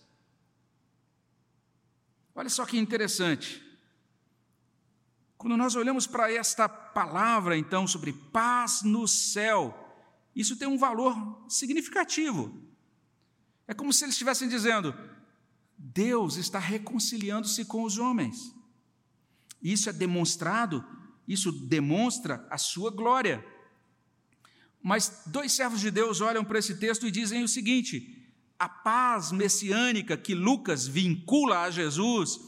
Olha 2.34 2.48
só 2.48 2.64
que 2.64 2.78
interessante. 2.78 3.66
Quando 5.36 5.56
nós 5.56 5.74
olhamos 5.74 6.06
para 6.06 6.32
esta 6.32 6.68
palavra, 6.68 7.56
então, 7.56 7.86
sobre 7.86 8.12
paz 8.12 8.82
no 8.82 9.06
céu, 9.06 9.87
isso 10.34 10.56
tem 10.56 10.68
um 10.68 10.78
valor 10.78 11.44
significativo. 11.48 12.62
É 13.66 13.74
como 13.74 13.92
se 13.92 14.04
eles 14.04 14.14
estivessem 14.14 14.48
dizendo: 14.48 14.94
Deus 15.76 16.36
está 16.36 16.58
reconciliando-se 16.58 17.64
com 17.64 17.82
os 17.82 17.98
homens. 17.98 18.54
Isso 19.62 19.90
é 19.90 19.92
demonstrado, 19.92 20.84
isso 21.26 21.52
demonstra 21.52 22.46
a 22.50 22.56
sua 22.56 22.90
glória. 22.90 23.44
Mas 24.82 25.22
dois 25.26 25.52
servos 25.52 25.80
de 25.80 25.90
Deus 25.90 26.20
olham 26.20 26.44
para 26.44 26.58
esse 26.58 26.76
texto 26.78 27.06
e 27.06 27.10
dizem 27.10 27.42
o 27.42 27.48
seguinte: 27.48 28.26
a 28.58 28.68
paz 28.68 29.30
messiânica 29.30 30.16
que 30.16 30.34
Lucas 30.34 30.86
vincula 30.86 31.62
a 31.62 31.70
Jesus 31.70 32.40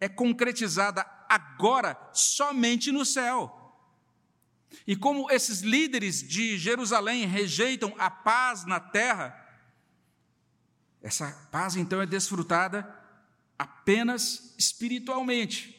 é 0.00 0.08
concretizada 0.08 1.04
agora 1.28 1.98
somente 2.12 2.92
no 2.92 3.04
céu. 3.04 3.57
E 4.86 4.96
como 4.96 5.30
esses 5.30 5.60
líderes 5.60 6.22
de 6.22 6.58
Jerusalém 6.58 7.26
rejeitam 7.26 7.94
a 7.98 8.10
paz 8.10 8.64
na 8.64 8.80
terra, 8.80 9.46
essa 11.02 11.30
paz 11.50 11.76
então 11.76 12.00
é 12.00 12.06
desfrutada 12.06 12.88
apenas 13.58 14.54
espiritualmente. 14.58 15.74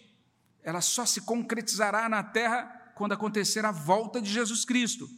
Ela 0.63 0.81
só 0.81 1.05
se 1.05 1.21
concretizará 1.21 2.09
na 2.09 2.23
terra 2.23 2.93
quando 2.95 3.13
acontecer 3.13 3.65
a 3.65 3.71
volta 3.71 4.21
de 4.21 4.29
Jesus 4.29 4.65
Cristo. 4.65 5.09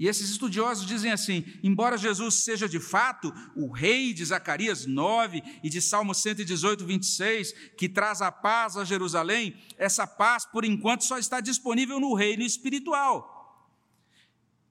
E 0.00 0.08
esses 0.08 0.30
estudiosos 0.30 0.86
dizem 0.86 1.12
assim: 1.12 1.44
embora 1.62 1.98
Jesus 1.98 2.36
seja 2.36 2.66
de 2.66 2.80
fato 2.80 3.30
o 3.54 3.70
rei 3.70 4.14
de 4.14 4.24
Zacarias 4.24 4.86
9 4.86 5.42
e 5.62 5.68
de 5.68 5.82
Salmo 5.82 6.14
118, 6.14 6.86
26, 6.86 7.52
que 7.76 7.86
traz 7.86 8.22
a 8.22 8.32
paz 8.32 8.78
a 8.78 8.84
Jerusalém, 8.84 9.54
essa 9.76 10.06
paz, 10.06 10.46
por 10.46 10.64
enquanto, 10.64 11.04
só 11.04 11.18
está 11.18 11.38
disponível 11.38 12.00
no 12.00 12.14
reino 12.14 12.42
espiritual. 12.42 13.36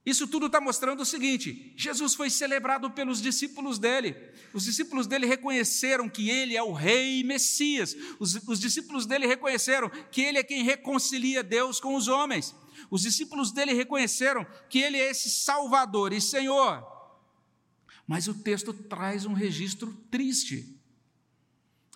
Isso 0.03 0.25
tudo 0.25 0.47
está 0.47 0.59
mostrando 0.59 1.01
o 1.01 1.05
seguinte: 1.05 1.75
Jesus 1.77 2.15
foi 2.15 2.31
celebrado 2.31 2.89
pelos 2.89 3.21
discípulos 3.21 3.77
dele. 3.77 4.15
Os 4.51 4.63
discípulos 4.63 5.05
dele 5.05 5.27
reconheceram 5.27 6.09
que 6.09 6.27
ele 6.27 6.57
é 6.57 6.63
o 6.63 6.73
Rei 6.73 7.23
Messias. 7.23 7.95
Os, 8.19 8.33
os 8.47 8.59
discípulos 8.59 9.05
dele 9.05 9.27
reconheceram 9.27 9.91
que 10.11 10.21
ele 10.21 10.39
é 10.39 10.43
quem 10.43 10.63
reconcilia 10.63 11.43
Deus 11.43 11.79
com 11.79 11.93
os 11.93 12.07
homens. 12.07 12.55
Os 12.89 13.01
discípulos 13.01 13.51
dele 13.51 13.73
reconheceram 13.73 14.45
que 14.69 14.79
ele 14.79 14.97
é 14.97 15.11
esse 15.11 15.29
Salvador 15.29 16.13
e 16.13 16.19
Senhor. 16.19 16.83
Mas 18.07 18.27
o 18.27 18.33
texto 18.33 18.73
traz 18.73 19.25
um 19.25 19.33
registro 19.33 19.93
triste. 20.09 20.79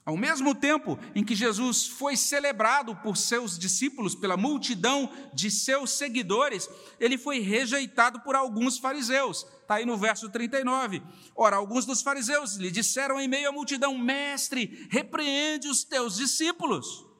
Ao 0.05 0.17
mesmo 0.17 0.53
tempo 0.53 0.99
em 1.15 1.23
que 1.23 1.33
Jesus 1.33 1.87
foi 1.87 2.17
celebrado 2.17 2.93
por 2.97 3.15
seus 3.15 3.57
discípulos, 3.57 4.13
pela 4.13 4.35
multidão 4.35 5.09
de 5.33 5.49
seus 5.49 5.91
seguidores, 5.91 6.69
ele 6.99 7.17
foi 7.17 7.39
rejeitado 7.39 8.19
por 8.19 8.35
alguns 8.35 8.77
fariseus. 8.77 9.45
Está 9.61 9.75
aí 9.75 9.85
no 9.85 9.95
verso 9.95 10.29
39. 10.29 11.01
Ora, 11.33 11.55
alguns 11.55 11.85
dos 11.85 12.01
fariseus 12.01 12.55
lhe 12.55 12.69
disseram 12.69 13.17
em 13.17 13.29
meio 13.29 13.47
à 13.47 13.51
multidão: 13.53 13.97
Mestre, 13.97 14.87
repreende 14.91 15.69
os 15.69 15.85
teus 15.85 16.17
discípulos. 16.17 17.12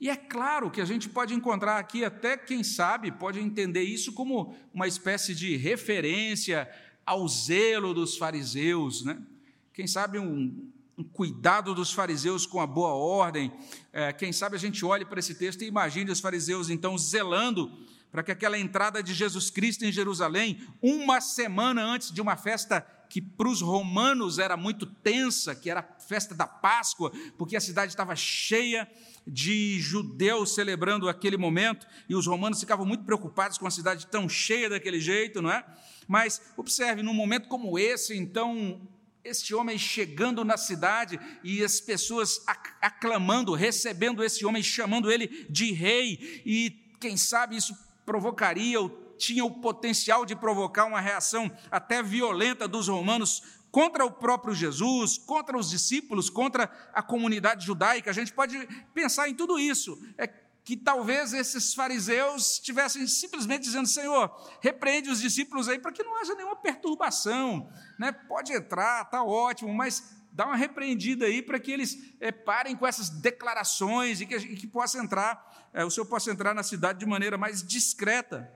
E 0.00 0.08
é 0.08 0.16
claro 0.16 0.70
que 0.70 0.80
a 0.80 0.84
gente 0.84 1.10
pode 1.10 1.34
encontrar 1.34 1.78
aqui, 1.78 2.04
até 2.04 2.36
quem 2.36 2.64
sabe, 2.64 3.12
pode 3.12 3.38
entender 3.38 3.82
isso 3.82 4.12
como 4.14 4.56
uma 4.72 4.88
espécie 4.88 5.34
de 5.34 5.56
referência 5.56 6.68
ao 7.04 7.28
zelo 7.28 7.92
dos 7.92 8.16
fariseus, 8.16 9.04
né? 9.04 9.20
Quem 9.74 9.86
sabe 9.86 10.18
um, 10.18 10.70
um 10.96 11.04
cuidado 11.04 11.74
dos 11.74 11.92
fariseus 11.92 12.46
com 12.46 12.60
a 12.60 12.66
boa 12.66 12.94
ordem. 12.94 13.52
É, 13.92 14.12
quem 14.12 14.32
sabe 14.32 14.56
a 14.56 14.58
gente 14.58 14.84
olhe 14.84 15.04
para 15.04 15.18
esse 15.18 15.34
texto 15.34 15.62
e 15.62 15.66
imagine 15.66 16.10
os 16.10 16.20
fariseus 16.20 16.70
então 16.70 16.96
zelando 16.96 17.70
para 18.10 18.22
que 18.22 18.32
aquela 18.32 18.58
entrada 18.58 19.02
de 19.02 19.14
Jesus 19.14 19.50
Cristo 19.50 19.84
em 19.84 19.92
Jerusalém, 19.92 20.60
uma 20.82 21.20
semana 21.20 21.82
antes 21.82 22.10
de 22.10 22.20
uma 22.20 22.36
festa 22.36 22.86
que 23.10 23.20
para 23.20 23.48
os 23.48 23.60
romanos 23.60 24.38
era 24.38 24.56
muito 24.56 24.86
tensa, 24.86 25.52
que 25.52 25.68
era 25.68 25.80
a 25.80 26.00
festa 26.00 26.32
da 26.32 26.46
Páscoa, 26.46 27.10
porque 27.36 27.56
a 27.56 27.60
cidade 27.60 27.90
estava 27.90 28.14
cheia 28.14 28.88
de 29.26 29.80
judeus 29.80 30.54
celebrando 30.54 31.08
aquele 31.08 31.36
momento, 31.36 31.86
e 32.08 32.14
os 32.14 32.26
romanos 32.26 32.60
ficavam 32.60 32.86
muito 32.86 33.04
preocupados 33.04 33.58
com 33.58 33.66
a 33.66 33.70
cidade 33.70 34.06
tão 34.06 34.28
cheia 34.28 34.70
daquele 34.70 35.00
jeito, 35.00 35.42
não 35.42 35.50
é? 35.50 35.66
Mas 36.06 36.40
observe, 36.56 37.02
num 37.02 37.12
momento 37.12 37.48
como 37.48 37.76
esse, 37.76 38.16
então, 38.16 38.80
este 39.24 39.54
homem 39.56 39.76
chegando 39.76 40.44
na 40.44 40.56
cidade 40.56 41.18
e 41.42 41.64
as 41.64 41.80
pessoas 41.80 42.40
aclamando, 42.80 43.54
recebendo 43.54 44.22
esse 44.22 44.46
homem, 44.46 44.62
chamando 44.62 45.10
ele 45.10 45.46
de 45.50 45.72
rei, 45.72 46.42
e 46.46 46.70
quem 47.00 47.16
sabe 47.16 47.56
isso 47.56 47.76
provocaria 48.06 48.80
tinha 49.20 49.44
o 49.44 49.60
potencial 49.60 50.24
de 50.24 50.34
provocar 50.34 50.86
uma 50.86 51.00
reação 51.00 51.52
até 51.70 52.02
violenta 52.02 52.66
dos 52.66 52.88
romanos 52.88 53.42
contra 53.70 54.04
o 54.04 54.10
próprio 54.10 54.54
Jesus, 54.54 55.18
contra 55.18 55.56
os 55.56 55.68
discípulos, 55.68 56.30
contra 56.30 56.70
a 56.92 57.02
comunidade 57.02 57.66
judaica. 57.66 58.10
A 58.10 58.14
gente 58.14 58.32
pode 58.32 58.56
pensar 58.94 59.28
em 59.28 59.34
tudo 59.34 59.58
isso. 59.58 60.02
É 60.16 60.26
que 60.64 60.76
talvez 60.76 61.32
esses 61.32 61.74
fariseus 61.74 62.54
estivessem 62.54 63.06
simplesmente 63.06 63.62
dizendo: 63.62 63.86
Senhor, 63.86 64.30
repreende 64.60 65.10
os 65.10 65.20
discípulos 65.20 65.68
aí 65.68 65.78
para 65.78 65.92
que 65.92 66.02
não 66.02 66.20
haja 66.20 66.34
nenhuma 66.34 66.56
perturbação. 66.56 67.70
Né? 67.98 68.12
Pode 68.12 68.52
entrar, 68.52 69.02
está 69.02 69.22
ótimo, 69.22 69.72
mas 69.72 70.16
dá 70.32 70.46
uma 70.46 70.56
repreendida 70.56 71.26
aí 71.26 71.42
para 71.42 71.58
que 71.58 71.70
eles 71.70 72.14
é, 72.20 72.30
parem 72.32 72.76
com 72.76 72.86
essas 72.86 73.10
declarações 73.10 74.20
e 74.20 74.26
que, 74.26 74.36
e 74.36 74.56
que 74.56 74.66
possa 74.66 74.98
entrar, 74.98 75.68
é, 75.72 75.84
o 75.84 75.90
Senhor 75.90 76.06
possa 76.06 76.30
entrar 76.30 76.54
na 76.54 76.62
cidade 76.62 76.98
de 76.98 77.06
maneira 77.06 77.36
mais 77.36 77.62
discreta. 77.62 78.50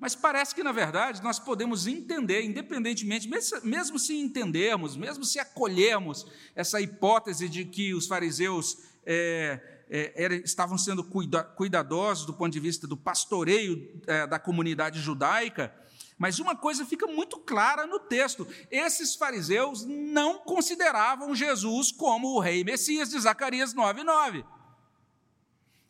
Mas 0.00 0.14
parece 0.14 0.54
que, 0.54 0.62
na 0.62 0.72
verdade, 0.72 1.22
nós 1.22 1.38
podemos 1.38 1.86
entender, 1.86 2.42
independentemente, 2.42 3.28
mesmo 3.62 3.98
se 3.98 4.16
entendermos, 4.16 4.96
mesmo 4.96 5.24
se 5.24 5.38
acolhermos 5.38 6.26
essa 6.54 6.80
hipótese 6.80 7.48
de 7.48 7.64
que 7.64 7.94
os 7.94 8.06
fariseus 8.06 8.78
é, 9.04 9.60
é, 9.88 10.34
estavam 10.44 10.76
sendo 10.76 11.04
cuida, 11.04 11.42
cuidadosos 11.42 12.26
do 12.26 12.34
ponto 12.34 12.52
de 12.52 12.60
vista 12.60 12.86
do 12.86 12.96
pastoreio 12.96 14.00
é, 14.06 14.26
da 14.26 14.38
comunidade 14.38 15.00
judaica, 15.00 15.72
mas 16.18 16.38
uma 16.38 16.56
coisa 16.56 16.84
fica 16.84 17.06
muito 17.06 17.38
clara 17.38 17.86
no 17.86 17.98
texto: 17.98 18.46
esses 18.70 19.14
fariseus 19.14 19.84
não 19.84 20.38
consideravam 20.38 21.34
Jesus 21.34 21.92
como 21.92 22.34
o 22.34 22.40
rei 22.40 22.64
Messias 22.64 23.10
de 23.10 23.20
Zacarias 23.20 23.74
9,9. 23.74 24.44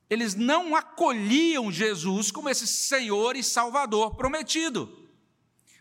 Eles 0.09 0.35
não 0.35 0.77
acolhiam 0.77 1.71
Jesus 1.71 2.31
como 2.31 2.49
esse 2.49 2.67
Senhor 2.67 3.37
e 3.37 3.43
Salvador 3.43 4.15
prometido. 4.15 5.07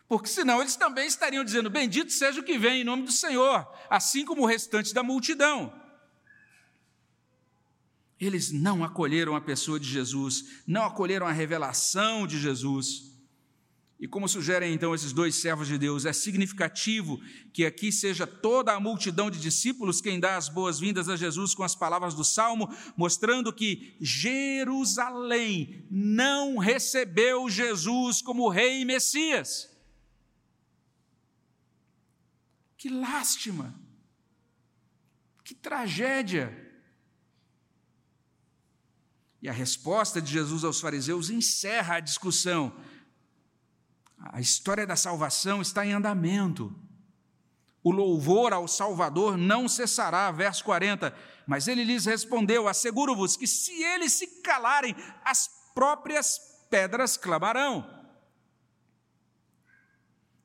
Porque 0.07 0.27
senão 0.27 0.61
eles 0.61 0.75
também 0.75 1.07
estariam 1.07 1.43
dizendo: 1.43 1.69
Bendito 1.69 2.11
seja 2.11 2.39
o 2.39 2.43
que 2.43 2.57
vem 2.57 2.81
em 2.81 2.83
nome 2.83 3.03
do 3.03 3.11
Senhor, 3.11 3.67
assim 3.89 4.25
como 4.25 4.43
o 4.43 4.45
restante 4.45 4.93
da 4.93 5.03
multidão. 5.03 5.73
Eles 8.19 8.51
não 8.51 8.83
acolheram 8.83 9.35
a 9.35 9.41
pessoa 9.41 9.79
de 9.79 9.87
Jesus, 9.87 10.61
não 10.65 10.85
acolheram 10.85 11.27
a 11.27 11.31
revelação 11.31 12.25
de 12.25 12.39
Jesus. 12.39 13.14
E 13.97 14.07
como 14.07 14.27
sugerem 14.27 14.73
então 14.73 14.93
esses 14.93 15.13
dois 15.13 15.35
servos 15.35 15.67
de 15.69 15.77
Deus, 15.77 16.05
é 16.05 16.11
significativo 16.11 17.21
que 17.53 17.65
aqui 17.65 17.93
seja 17.93 18.27
toda 18.27 18.73
a 18.73 18.79
multidão 18.79 19.31
de 19.31 19.39
discípulos 19.39 20.01
quem 20.01 20.19
dá 20.19 20.35
as 20.35 20.49
boas-vindas 20.49 21.07
a 21.07 21.15
Jesus 21.15 21.55
com 21.55 21.63
as 21.63 21.75
palavras 21.75 22.13
do 22.13 22.23
salmo, 22.23 22.67
mostrando 22.97 23.53
que 23.53 23.95
Jerusalém 24.01 25.87
não 25.89 26.57
recebeu 26.57 27.49
Jesus 27.49 28.21
como 28.21 28.49
rei 28.49 28.81
e 28.81 28.85
Messias. 28.85 29.73
Que 32.77 32.89
lástima! 32.89 33.73
Que 35.41 35.55
tragédia! 35.55 36.63
E 39.41 39.47
a 39.47 39.53
resposta 39.53 40.21
de 40.21 40.33
Jesus 40.33 40.65
aos 40.65 40.81
fariseus 40.81 41.29
encerra 41.29 41.95
a 41.95 41.99
discussão 42.01 42.75
a 44.25 44.41
história 44.41 44.87
da 44.87 44.95
salvação 44.95 45.61
está 45.61 45.85
em 45.85 45.93
andamento. 45.93 46.73
O 47.83 47.91
louvor 47.91 48.51
ao 48.51 48.67
Salvador 48.67 49.37
não 49.37 49.67
cessará, 49.67 50.31
verso 50.31 50.63
40. 50.63 51.15
Mas 51.45 51.67
ele 51.67 51.83
lhes 51.83 52.05
respondeu: 52.05 52.67
Asseguro-vos 52.67 53.37
que 53.37 53.45
se 53.45 53.71
eles 53.83 54.13
se 54.13 54.41
calarem, 54.41 54.95
as 55.23 55.49
próprias 55.75 56.39
pedras 56.69 57.15
clamarão. 57.15 57.93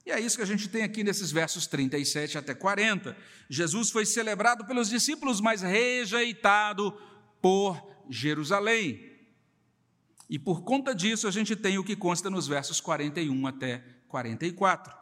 E 0.04 0.10
é 0.10 0.20
isso 0.20 0.36
que 0.36 0.42
a 0.42 0.46
gente 0.46 0.68
tem 0.68 0.82
aqui 0.82 1.02
nesses 1.02 1.30
versos 1.30 1.66
37 1.66 2.36
até 2.36 2.54
40. 2.54 3.16
Jesus 3.48 3.90
foi 3.90 4.04
celebrado 4.04 4.66
pelos 4.66 4.88
discípulos, 4.88 5.40
mas 5.40 5.62
rejeitado 5.62 6.92
por 7.40 7.80
Jerusalém. 8.08 9.09
E 10.30 10.38
por 10.38 10.62
conta 10.62 10.94
disso, 10.94 11.26
a 11.26 11.30
gente 11.32 11.56
tem 11.56 11.76
o 11.76 11.82
que 11.82 11.96
consta 11.96 12.30
nos 12.30 12.46
versos 12.46 12.80
41 12.80 13.48
até 13.48 13.84
44. 14.06 14.94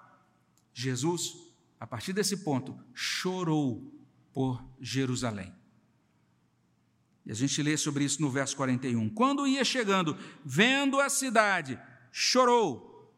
Jesus, 0.72 1.34
a 1.78 1.86
partir 1.86 2.14
desse 2.14 2.38
ponto, 2.38 2.74
chorou 2.94 3.92
por 4.32 4.64
Jerusalém. 4.80 5.52
E 7.26 7.30
a 7.30 7.34
gente 7.34 7.62
lê 7.62 7.76
sobre 7.76 8.04
isso 8.04 8.22
no 8.22 8.30
verso 8.30 8.56
41. 8.56 9.10
Quando 9.10 9.46
ia 9.46 9.62
chegando, 9.66 10.16
vendo 10.42 10.98
a 10.98 11.10
cidade, 11.10 11.78
chorou. 12.10 13.14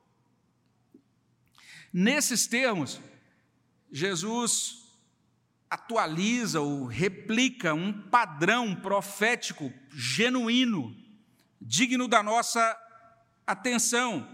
Nesses 1.93 2.49
termos, 2.49 3.01
Jesus 3.89 4.99
atualiza 5.71 6.61
ou 6.61 6.87
replica 6.87 7.73
um 7.73 7.93
padrão 7.93 8.75
profético 8.75 9.73
genuíno, 9.91 11.00
digno 11.61 12.09
da 12.09 12.23
nossa 12.23 12.79
atenção. 13.47 14.27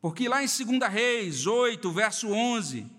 Porque 0.00 0.28
lá 0.28 0.42
em 0.42 0.46
2 0.46 0.92
Reis 0.92 1.46
8, 1.46 1.90
verso 1.90 2.28
11, 2.30 2.90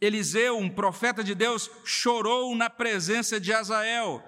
Eliseu, 0.00 0.58
um 0.58 0.68
profeta 0.68 1.22
de 1.22 1.34
Deus, 1.34 1.70
chorou 1.84 2.54
na 2.54 2.70
presença 2.70 3.40
de 3.40 3.52
Azael. 3.52 4.22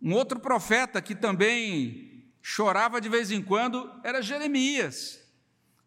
Um 0.00 0.12
outro 0.12 0.38
profeta 0.38 1.00
que 1.00 1.14
também 1.14 2.30
chorava 2.42 3.00
de 3.00 3.08
vez 3.08 3.30
em 3.30 3.42
quando 3.42 3.90
era 4.02 4.20
Jeremias. 4.20 5.23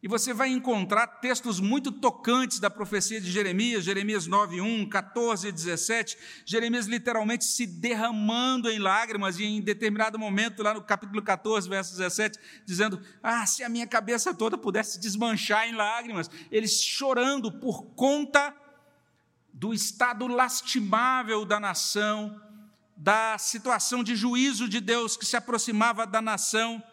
E 0.02 0.08
você 0.08 0.32
vai 0.32 0.50
encontrar 0.50 1.08
textos 1.08 1.60
muito 1.60 1.92
tocantes 1.92 2.60
da 2.60 2.70
profecia 2.70 3.20
de 3.20 3.32
Jeremias, 3.32 3.84
Jeremias 3.84 4.28
9, 4.28 4.62
1, 4.62 4.88
14 4.88 5.48
e 5.48 5.52
17. 5.52 6.18
Jeremias 6.46 6.86
literalmente 6.86 7.44
se 7.46 7.66
derramando 7.66 8.70
em 8.70 8.78
lágrimas, 8.78 9.40
e 9.40 9.44
em 9.44 9.60
determinado 9.60 10.20
momento, 10.20 10.62
lá 10.62 10.76
no 10.76 10.84
capítulo 10.84 11.22
14, 11.24 11.68
verso 11.68 11.98
17, 11.98 12.38
dizendo: 12.64 13.02
Ah, 13.24 13.44
se 13.48 13.64
a 13.64 13.70
minha 13.70 13.88
cabeça 13.88 14.36
toda 14.36 14.56
pudesse 14.56 15.00
desmanchar 15.00 15.68
em 15.68 15.74
lágrimas. 15.74 16.30
Eles 16.52 16.80
chorando 16.84 17.52
por 17.52 17.86
conta 17.96 18.56
do 19.52 19.74
estado 19.74 20.28
lastimável 20.28 21.44
da 21.44 21.60
nação, 21.60 22.40
da 22.96 23.36
situação 23.40 24.04
de 24.04 24.16
juízo 24.16 24.70
de 24.70 24.80
Deus 24.80 25.18
que 25.18 25.26
se 25.26 25.36
aproximava 25.36 26.06
da 26.06 26.22
nação. 26.22 26.84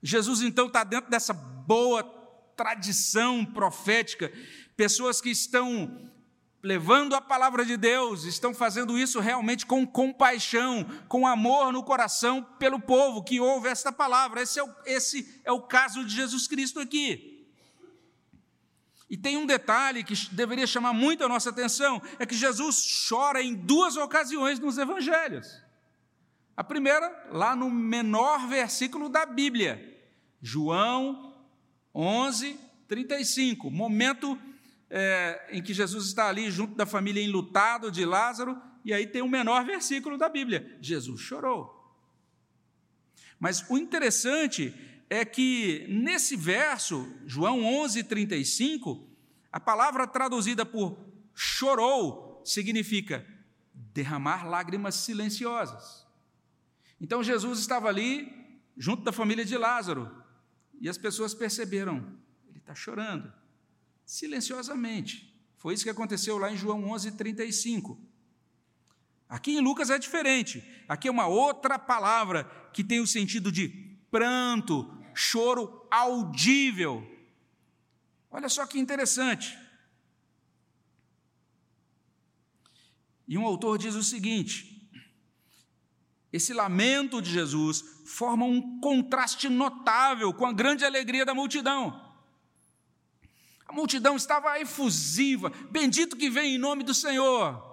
Jesus 0.00 0.40
então 0.40 0.68
está 0.68 0.84
dentro 0.84 1.10
dessa 1.10 1.34
boa 1.34 2.17
tradição 2.58 3.44
profética, 3.44 4.32
pessoas 4.76 5.20
que 5.20 5.30
estão 5.30 6.10
levando 6.60 7.14
a 7.14 7.20
palavra 7.20 7.64
de 7.64 7.76
Deus, 7.76 8.24
estão 8.24 8.52
fazendo 8.52 8.98
isso 8.98 9.20
realmente 9.20 9.64
com 9.64 9.86
compaixão, 9.86 10.84
com 11.06 11.24
amor 11.24 11.72
no 11.72 11.84
coração 11.84 12.42
pelo 12.58 12.80
povo 12.80 13.22
que 13.22 13.38
ouve 13.38 13.68
esta 13.68 13.92
palavra. 13.92 14.42
Esse 14.42 14.58
é 14.58 14.64
o, 14.64 14.74
esse 14.84 15.40
é 15.44 15.52
o 15.52 15.62
caso 15.62 16.04
de 16.04 16.12
Jesus 16.12 16.48
Cristo 16.48 16.80
aqui. 16.80 17.46
E 19.08 19.16
tem 19.16 19.36
um 19.36 19.46
detalhe 19.46 20.02
que 20.02 20.14
deveria 20.32 20.66
chamar 20.66 20.92
muito 20.92 21.24
a 21.24 21.28
nossa 21.28 21.50
atenção: 21.50 22.02
é 22.18 22.26
que 22.26 22.34
Jesus 22.34 23.06
chora 23.08 23.40
em 23.40 23.54
duas 23.54 23.96
ocasiões 23.96 24.58
nos 24.58 24.78
evangelhos. 24.78 25.62
A 26.56 26.64
primeira, 26.64 27.28
lá 27.30 27.54
no 27.54 27.70
menor 27.70 28.48
versículo 28.48 29.08
da 29.08 29.24
Bíblia, 29.24 29.96
João 30.42 31.27
11, 31.94 32.58
35, 32.86 33.70
momento 33.70 34.38
é, 34.90 35.48
em 35.50 35.62
que 35.62 35.74
Jesus 35.74 36.06
está 36.06 36.28
ali 36.28 36.50
junto 36.50 36.74
da 36.74 36.86
família 36.86 37.22
enlutado 37.22 37.90
de 37.90 38.04
Lázaro, 38.04 38.60
e 38.84 38.92
aí 38.92 39.06
tem 39.06 39.22
o 39.22 39.28
menor 39.28 39.64
versículo 39.64 40.16
da 40.16 40.28
Bíblia: 40.28 40.76
Jesus 40.80 41.20
chorou. 41.20 41.74
Mas 43.38 43.64
o 43.68 43.76
interessante 43.76 44.74
é 45.10 45.24
que 45.24 45.86
nesse 45.88 46.36
verso, 46.36 47.06
João 47.24 47.64
11, 47.64 48.04
35, 48.04 49.08
a 49.52 49.60
palavra 49.60 50.06
traduzida 50.06 50.66
por 50.66 50.98
chorou 51.34 52.42
significa 52.44 53.26
derramar 53.72 54.48
lágrimas 54.48 54.96
silenciosas. 54.96 56.06
Então 57.00 57.22
Jesus 57.22 57.60
estava 57.60 57.88
ali 57.88 58.60
junto 58.76 59.02
da 59.02 59.12
família 59.12 59.44
de 59.44 59.56
Lázaro, 59.56 60.17
e 60.80 60.88
as 60.88 60.98
pessoas 60.98 61.34
perceberam, 61.34 62.18
ele 62.48 62.58
está 62.58 62.74
chorando, 62.74 63.32
silenciosamente. 64.04 65.34
Foi 65.56 65.74
isso 65.74 65.84
que 65.84 65.90
aconteceu 65.90 66.38
lá 66.38 66.52
em 66.52 66.56
João 66.56 66.88
11, 66.90 67.12
35. 67.12 68.00
Aqui 69.28 69.52
em 69.52 69.60
Lucas 69.60 69.90
é 69.90 69.98
diferente. 69.98 70.62
Aqui 70.88 71.08
é 71.08 71.10
uma 71.10 71.26
outra 71.26 71.78
palavra 71.78 72.44
que 72.72 72.82
tem 72.84 73.00
o 73.00 73.06
sentido 73.06 73.52
de 73.52 73.68
pranto, 74.10 74.96
choro 75.14 75.86
audível. 75.90 77.06
Olha 78.30 78.48
só 78.48 78.66
que 78.66 78.78
interessante. 78.78 79.58
E 83.26 83.36
um 83.36 83.44
autor 83.44 83.76
diz 83.78 83.94
o 83.94 84.02
seguinte: 84.02 84.77
esse 86.32 86.52
lamento 86.52 87.22
de 87.22 87.30
Jesus 87.30 87.82
forma 88.04 88.44
um 88.44 88.80
contraste 88.80 89.48
notável 89.48 90.32
com 90.32 90.44
a 90.46 90.52
grande 90.52 90.84
alegria 90.84 91.24
da 91.24 91.34
multidão. 91.34 92.06
A 93.66 93.72
multidão 93.72 94.16
estava 94.16 94.58
efusiva, 94.60 95.50
bendito 95.70 96.16
que 96.16 96.30
vem 96.30 96.54
em 96.54 96.58
nome 96.58 96.82
do 96.84 96.94
Senhor. 96.94 97.66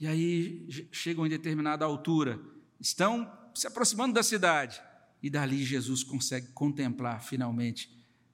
E 0.00 0.06
aí 0.06 0.88
chegam 0.90 1.26
em 1.26 1.30
determinada 1.30 1.84
altura, 1.84 2.40
estão 2.80 3.30
se 3.54 3.66
aproximando 3.66 4.14
da 4.14 4.22
cidade, 4.22 4.82
e 5.22 5.30
dali 5.30 5.64
Jesus 5.64 6.02
consegue 6.02 6.48
contemplar 6.48 7.22
finalmente 7.22 7.90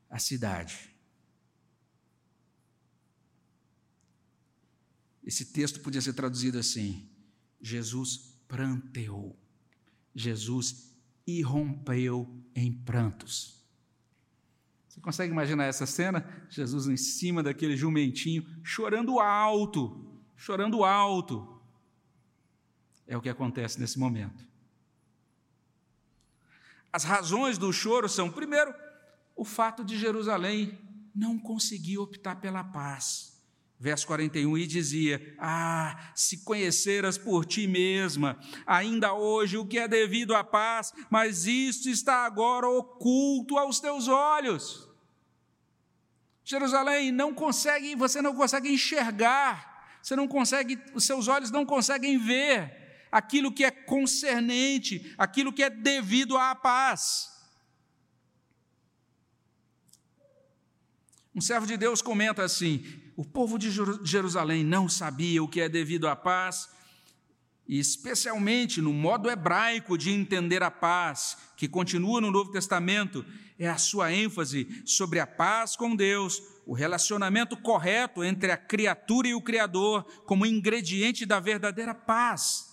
a 0.09 0.19
cidade. 0.19 0.91
Esse 5.23 5.53
texto 5.53 5.81
podia 5.81 6.01
ser 6.01 6.15
traduzido 6.15 6.59
assim: 6.59 7.09
Jesus 7.61 8.30
pranteou. 8.51 9.39
Jesus 10.13 10.93
irrompeu 11.25 12.29
em 12.55 12.73
prantos. 12.73 13.65
Você 14.89 15.01
consegue 15.01 15.33
imaginar 15.33 15.67
essa 15.67 15.87
cena? 15.87 16.29
Jesus 16.51 16.89
em 16.89 16.97
cima 16.97 17.45
daquele 17.45 17.77
jumentinho, 17.77 18.45
chorando 18.65 19.21
alto, 19.21 20.21
chorando 20.37 20.83
alto. 20.83 21.63
É 23.07 23.17
o 23.17 23.23
que 23.23 23.29
acontece 23.29 23.79
nesse 23.79 23.99
momento. 23.99 24.45
As 26.93 27.05
razões 27.05 27.57
do 27.57 27.73
choro 27.73 28.09
são, 28.09 28.29
primeiro, 28.29 28.75
o 29.37 29.45
fato 29.45 29.85
de 29.85 29.97
Jerusalém 29.97 30.77
não 31.15 31.39
conseguir 31.39 31.99
optar 31.99 32.41
pela 32.41 32.65
paz. 32.65 33.30
Verso 33.83 34.07
41, 34.09 34.59
e 34.59 34.67
dizia: 34.67 35.35
Ah, 35.39 36.13
se 36.15 36.45
conheceras 36.45 37.17
por 37.17 37.47
ti 37.47 37.67
mesma, 37.67 38.39
ainda 38.67 39.15
hoje 39.15 39.57
o 39.57 39.65
que 39.65 39.79
é 39.79 39.89
devido 39.89 40.35
à 40.35 40.45
paz, 40.45 40.93
mas 41.09 41.47
isto 41.47 41.89
está 41.89 42.27
agora 42.27 42.69
oculto 42.69 43.57
aos 43.57 43.81
teus 43.81 44.07
olhos. 44.07 44.87
Jerusalém 46.45 47.11
não 47.11 47.33
consegue, 47.33 47.97
você 47.97 48.21
não 48.21 48.35
consegue 48.35 48.71
enxergar, 48.71 49.99
você 50.03 50.15
não 50.15 50.29
consegue, 50.29 50.79
os 50.93 51.05
seus 51.05 51.27
olhos 51.27 51.51
não 51.51 51.65
conseguem 51.65 52.19
ver 52.19 53.07
aquilo 53.11 53.51
que 53.51 53.65
é 53.65 53.71
concernente, 53.71 55.15
aquilo 55.17 55.55
que 55.55 55.63
é 55.63 55.71
devido 55.71 56.37
à 56.37 56.55
paz. 56.55 57.31
Um 61.35 61.41
servo 61.41 61.67
de 61.67 61.79
Deus 61.79 62.03
comenta 62.03 62.43
assim: 62.43 62.85
o 63.21 63.25
povo 63.25 63.59
de 63.59 63.71
Jerusalém 64.03 64.65
não 64.65 64.89
sabia 64.89 65.43
o 65.43 65.47
que 65.47 65.61
é 65.61 65.69
devido 65.69 66.09
à 66.09 66.17
paz, 66.17 66.71
e 67.69 67.79
especialmente 67.79 68.81
no 68.81 68.95
modo 68.95 69.31
hebraico 69.31 69.99
de 69.99 70.11
entender 70.11 70.63
a 70.63 70.71
paz, 70.71 71.37
que 71.55 71.69
continua 71.69 72.19
no 72.19 72.31
Novo 72.31 72.51
Testamento, 72.51 73.23
é 73.59 73.69
a 73.69 73.77
sua 73.77 74.11
ênfase 74.11 74.83
sobre 74.87 75.21
a 75.21 75.27
paz 75.27 75.77
com 75.77 75.95
Deus, 75.95 76.43
o 76.65 76.73
relacionamento 76.73 77.59
correto 77.59 78.25
entre 78.25 78.53
a 78.53 78.57
criatura 78.57 79.29
e 79.29 79.35
o 79.35 79.43
Criador, 79.43 80.03
como 80.25 80.47
ingrediente 80.47 81.27
da 81.27 81.39
verdadeira 81.39 81.95
paz. 81.95 82.70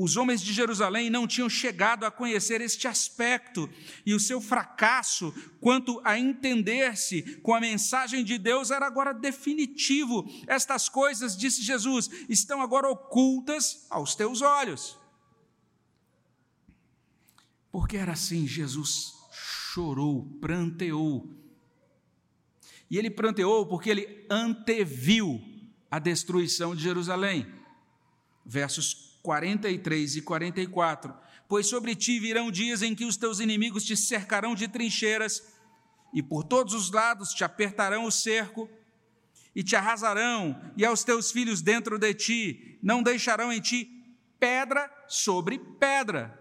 Os 0.00 0.16
homens 0.16 0.40
de 0.40 0.52
Jerusalém 0.52 1.10
não 1.10 1.26
tinham 1.26 1.50
chegado 1.50 2.06
a 2.06 2.10
conhecer 2.10 2.60
este 2.60 2.86
aspecto, 2.86 3.68
e 4.06 4.14
o 4.14 4.20
seu 4.20 4.40
fracasso 4.40 5.34
quanto 5.60 6.00
a 6.04 6.16
entender-se 6.16 7.40
com 7.40 7.52
a 7.52 7.58
mensagem 7.58 8.22
de 8.22 8.38
Deus 8.38 8.70
era 8.70 8.86
agora 8.86 9.12
definitivo. 9.12 10.24
Estas 10.46 10.88
coisas, 10.88 11.36
disse 11.36 11.62
Jesus, 11.62 12.08
estão 12.28 12.62
agora 12.62 12.88
ocultas 12.88 13.88
aos 13.90 14.14
teus 14.14 14.40
olhos. 14.40 14.96
Porque 17.72 17.96
era 17.96 18.12
assim, 18.12 18.46
Jesus 18.46 19.14
chorou, 19.32 20.24
pranteou. 20.40 21.28
E 22.88 22.96
ele 22.96 23.10
pranteou 23.10 23.66
porque 23.66 23.90
ele 23.90 24.24
anteviu 24.30 25.42
a 25.90 25.98
destruição 25.98 26.76
de 26.76 26.84
Jerusalém. 26.84 27.52
Versos 28.46 29.07
43 29.28 30.16
e 30.16 30.22
44. 30.22 31.14
Pois 31.46 31.66
sobre 31.66 31.94
ti 31.94 32.18
virão 32.18 32.50
dias 32.50 32.80
em 32.80 32.94
que 32.94 33.04
os 33.04 33.18
teus 33.18 33.40
inimigos 33.40 33.84
te 33.84 33.94
cercarão 33.94 34.54
de 34.54 34.66
trincheiras, 34.66 35.42
e 36.14 36.22
por 36.22 36.42
todos 36.42 36.72
os 36.72 36.90
lados 36.90 37.34
te 37.34 37.44
apertarão 37.44 38.04
o 38.04 38.10
cerco, 38.10 38.70
e 39.54 39.62
te 39.62 39.76
arrasarão, 39.76 40.58
e 40.78 40.84
aos 40.84 41.04
teus 41.04 41.30
filhos 41.30 41.60
dentro 41.60 41.98
de 41.98 42.14
ti, 42.14 42.78
não 42.82 43.02
deixarão 43.02 43.52
em 43.52 43.60
ti 43.60 44.16
pedra 44.40 44.90
sobre 45.06 45.58
pedra. 45.58 46.34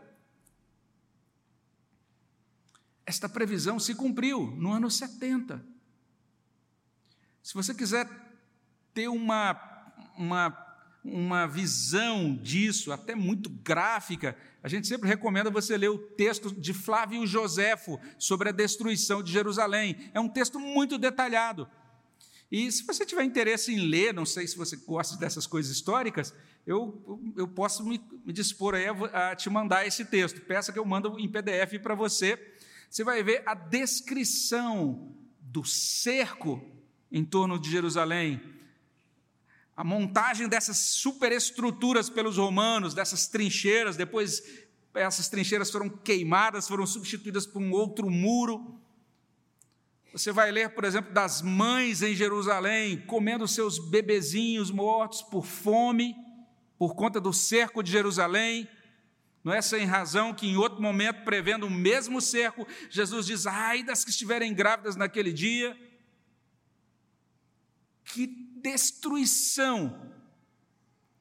Esta 3.05 3.27
previsão 3.27 3.81
se 3.81 3.95
cumpriu 3.95 4.55
no 4.55 4.71
ano 4.71 4.89
70. 4.89 5.61
Se 7.43 7.53
você 7.53 7.73
quiser 7.73 8.07
ter 8.93 9.09
uma, 9.09 9.59
uma, 10.17 10.66
uma 11.07 11.47
visão 11.47 12.35
disso, 12.35 12.91
até 12.91 13.15
muito 13.15 13.49
gráfica, 13.49 14.35
a 14.61 14.67
gente 14.67 14.87
sempre 14.87 15.07
recomenda 15.07 15.49
você 15.49 15.77
ler 15.77 15.89
o 15.89 15.97
texto 15.97 16.51
de 16.51 16.73
Flávio 16.73 17.25
Joséfo 17.25 17.99
sobre 18.17 18.49
a 18.49 18.51
destruição 18.51 19.23
de 19.23 19.31
Jerusalém. 19.31 19.95
É 20.13 20.19
um 20.19 20.27
texto 20.27 20.59
muito 20.59 20.97
detalhado. 20.97 21.67
E 22.51 22.71
se 22.71 22.83
você 22.83 23.05
tiver 23.05 23.23
interesse 23.23 23.73
em 23.73 23.79
ler, 23.79 24.13
não 24.13 24.25
sei 24.25 24.47
se 24.47 24.57
você 24.57 24.77
gosta 24.77 25.17
dessas 25.17 25.45
coisas 25.45 25.71
históricas, 25.71 26.33
eu, 26.65 27.33
eu 27.35 27.47
posso 27.47 27.83
me, 27.85 28.01
me 28.25 28.33
dispor 28.33 28.75
a, 28.75 29.31
a, 29.31 29.35
te 29.35 29.49
mandar 29.49 29.85
esse 29.85 30.05
texto. 30.05 30.41
Peça 30.41 30.71
que 30.71 30.79
eu 30.79 30.85
mando 30.85 31.19
em 31.19 31.29
PDF 31.29 31.79
para 31.81 31.95
você. 31.95 32.37
Você 32.89 33.03
vai 33.03 33.21
ver 33.21 33.43
a 33.45 33.53
descrição 33.53 35.13
do 35.41 35.63
cerco 35.63 36.61
em 37.11 37.23
torno 37.23 37.59
de 37.59 37.69
Jerusalém, 37.69 38.41
a 39.77 39.83
montagem 39.83 40.49
dessas 40.49 40.77
superestruturas 40.77 42.09
pelos 42.09 42.37
romanos, 42.37 42.95
dessas 42.95 43.27
trincheiras, 43.27 43.95
depois 43.95 44.41
essas 44.95 45.29
trincheiras 45.29 45.69
foram 45.69 45.87
queimadas, 45.87 46.67
foram 46.67 46.87
substituídas 46.87 47.45
por 47.45 47.61
um 47.61 47.71
outro 47.71 48.09
muro. 48.09 48.81
Você 50.11 50.31
vai 50.31 50.49
ler, 50.51 50.71
por 50.71 50.83
exemplo, 50.83 51.13
das 51.13 51.43
mães 51.43 52.01
em 52.01 52.15
Jerusalém 52.15 53.05
comendo 53.05 53.47
seus 53.47 53.77
bebezinhos 53.77 54.71
mortos 54.71 55.21
por 55.21 55.45
fome, 55.45 56.15
por 56.79 56.95
conta 56.95 57.21
do 57.21 57.31
cerco 57.31 57.83
de 57.83 57.91
Jerusalém. 57.91 58.67
Não 59.43 59.53
é 59.53 59.61
sem 59.61 59.85
razão 59.85 60.33
que, 60.33 60.47
em 60.47 60.57
outro 60.57 60.81
momento, 60.81 61.23
prevendo 61.23 61.67
o 61.67 61.69
mesmo 61.69 62.19
cerco, 62.19 62.67
Jesus 62.89 63.27
diz: 63.27 63.45
ai 63.45 63.83
das 63.83 64.03
que 64.03 64.09
estiverem 64.09 64.55
grávidas 64.55 64.95
naquele 64.95 65.31
dia. 65.31 65.77
Que 68.05 68.46
destruição! 68.61 70.13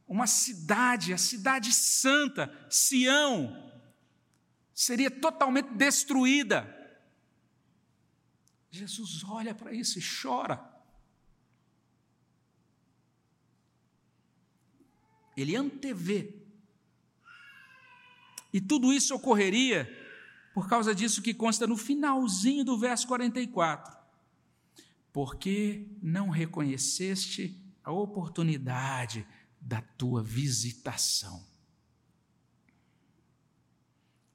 Uma 0.07 0.27
cidade, 0.27 1.13
a 1.13 1.19
cidade 1.19 1.73
santa, 1.73 2.53
Sião, 2.71 3.73
seria 4.73 5.11
totalmente 5.11 5.71
destruída. 5.71 6.73
Jesus 8.71 9.25
olha 9.25 9.55
para 9.55 9.73
isso 9.73 9.99
e 9.99 10.03
chora. 10.03 10.63
Ele 15.37 15.57
antevê. 15.57 16.35
E 18.53 18.61
tudo 18.61 18.93
isso 18.93 19.15
ocorreria 19.15 19.87
por 20.55 20.69
causa 20.69 20.95
disso 20.95 21.21
que 21.21 21.35
consta 21.35 21.67
no 21.67 21.77
finalzinho 21.77 22.65
do 22.65 22.79
verso 22.79 23.07
44. 23.07 23.96
Porque 25.17 25.89
não 26.03 26.29
reconheceste 26.29 27.59
a 27.83 27.91
oportunidade 27.91 29.27
da 29.59 29.81
tua 29.81 30.23
visitação. 30.23 31.43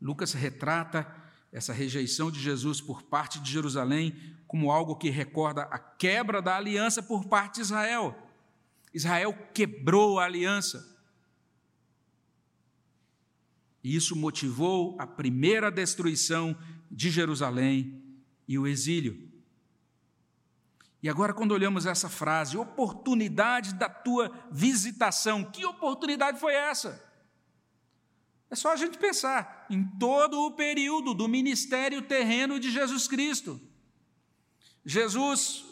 Lucas 0.01 0.34
retrata 0.34 1.05
essa 1.51 1.71
rejeição 1.71 2.32
de 2.32 2.39
Jesus 2.39 2.82
por 2.82 3.03
parte 3.03 3.39
de 3.39 3.51
Jerusalém 3.51 4.15
como 4.47 4.71
algo 4.71 4.95
que 4.95 5.11
recorda 5.11 5.61
a 5.65 5.77
quebra 5.77 6.41
da 6.41 6.57
aliança 6.57 7.03
por 7.03 7.25
parte 7.25 7.57
de 7.57 7.61
Israel. 7.61 8.17
Israel 8.91 9.38
quebrou 9.53 10.17
a 10.17 10.25
aliança. 10.25 10.99
E 13.84 13.95
isso 13.95 14.15
motivou 14.15 14.99
a 14.99 15.05
primeira 15.05 15.69
destruição 15.69 16.57
de 16.89 17.11
Jerusalém 17.11 18.03
e 18.47 18.57
o 18.57 18.65
exílio. 18.65 19.30
E 21.03 21.09
agora, 21.09 21.33
quando 21.33 21.51
olhamos 21.51 21.85
essa 21.85 22.07
frase, 22.07 22.57
oportunidade 22.57 23.73
da 23.73 23.89
tua 23.89 24.31
visitação, 24.51 25.43
que 25.43 25.65
oportunidade 25.65 26.39
foi 26.39 26.53
essa? 26.53 27.03
É 28.51 28.55
só 28.55 28.73
a 28.73 28.75
gente 28.75 28.97
pensar 28.97 29.65
em 29.69 29.83
todo 29.97 30.39
o 30.41 30.51
período 30.51 31.13
do 31.13 31.27
ministério 31.27 32.01
terreno 32.01 32.59
de 32.59 32.69
Jesus 32.69 33.07
Cristo. 33.07 33.59
Jesus 34.85 35.65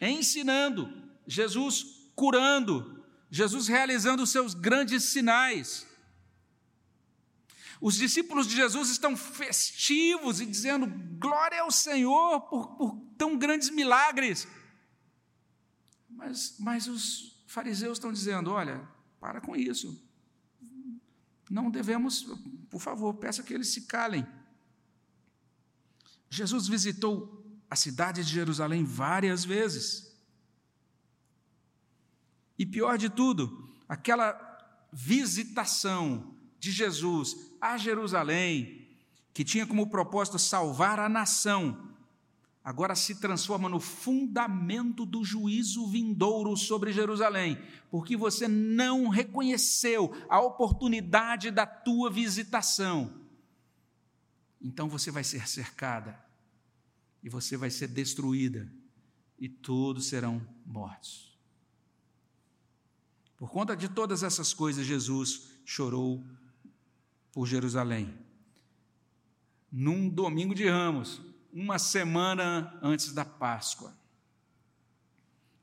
ensinando, 0.00 0.92
Jesus 1.26 2.10
curando, 2.14 3.04
Jesus 3.30 3.68
realizando 3.68 4.24
os 4.24 4.30
seus 4.30 4.52
grandes 4.52 5.04
sinais. 5.04 5.86
Os 7.82 7.96
discípulos 7.96 8.46
de 8.46 8.54
Jesus 8.54 8.90
estão 8.90 9.16
festivos 9.16 10.40
e 10.40 10.46
dizendo 10.46 10.86
glória 11.18 11.62
ao 11.62 11.70
Senhor 11.72 12.42
por, 12.42 12.76
por 12.76 12.96
tão 13.18 13.36
grandes 13.36 13.70
milagres. 13.70 14.46
Mas, 16.08 16.54
mas 16.60 16.86
os 16.86 17.44
fariseus 17.48 17.98
estão 17.98 18.12
dizendo: 18.12 18.52
olha, 18.52 18.88
para 19.18 19.40
com 19.40 19.56
isso 19.56 20.00
não 21.50 21.70
devemos, 21.70 22.22
por 22.70 22.80
favor, 22.80 23.14
peça 23.14 23.42
que 23.42 23.52
eles 23.52 23.68
se 23.68 23.82
calem. 23.82 24.24
Jesus 26.30 26.68
visitou 26.68 27.44
a 27.68 27.74
cidade 27.74 28.24
de 28.24 28.30
Jerusalém 28.30 28.84
várias 28.84 29.44
vezes. 29.44 30.16
E 32.56 32.64
pior 32.64 32.96
de 32.96 33.10
tudo, 33.10 33.68
aquela 33.88 34.32
visitação 34.92 36.34
de 36.60 36.70
Jesus 36.70 37.51
a 37.62 37.78
Jerusalém, 37.78 38.88
que 39.32 39.44
tinha 39.44 39.64
como 39.64 39.88
propósito 39.88 40.36
salvar 40.36 40.98
a 40.98 41.08
nação, 41.08 41.94
agora 42.64 42.96
se 42.96 43.20
transforma 43.20 43.68
no 43.68 43.78
fundamento 43.78 45.06
do 45.06 45.24
juízo 45.24 45.86
vindouro 45.86 46.56
sobre 46.56 46.92
Jerusalém, 46.92 47.56
porque 47.88 48.16
você 48.16 48.48
não 48.48 49.08
reconheceu 49.08 50.12
a 50.28 50.40
oportunidade 50.40 51.52
da 51.52 51.64
tua 51.64 52.10
visitação. 52.10 53.14
Então 54.60 54.88
você 54.88 55.12
vai 55.12 55.22
ser 55.22 55.48
cercada, 55.48 56.20
e 57.22 57.28
você 57.28 57.56
vai 57.56 57.70
ser 57.70 57.86
destruída, 57.86 58.68
e 59.38 59.48
todos 59.48 60.06
serão 60.06 60.44
mortos. 60.66 61.38
Por 63.36 63.50
conta 63.50 63.76
de 63.76 63.88
todas 63.88 64.24
essas 64.24 64.52
coisas, 64.52 64.84
Jesus 64.84 65.48
chorou 65.64 66.24
por 67.32 67.46
Jerusalém. 67.46 68.14
Num 69.70 70.08
domingo 70.08 70.54
de 70.54 70.68
ramos, 70.68 71.20
uma 71.52 71.78
semana 71.78 72.78
antes 72.82 73.12
da 73.12 73.24
Páscoa. 73.24 73.96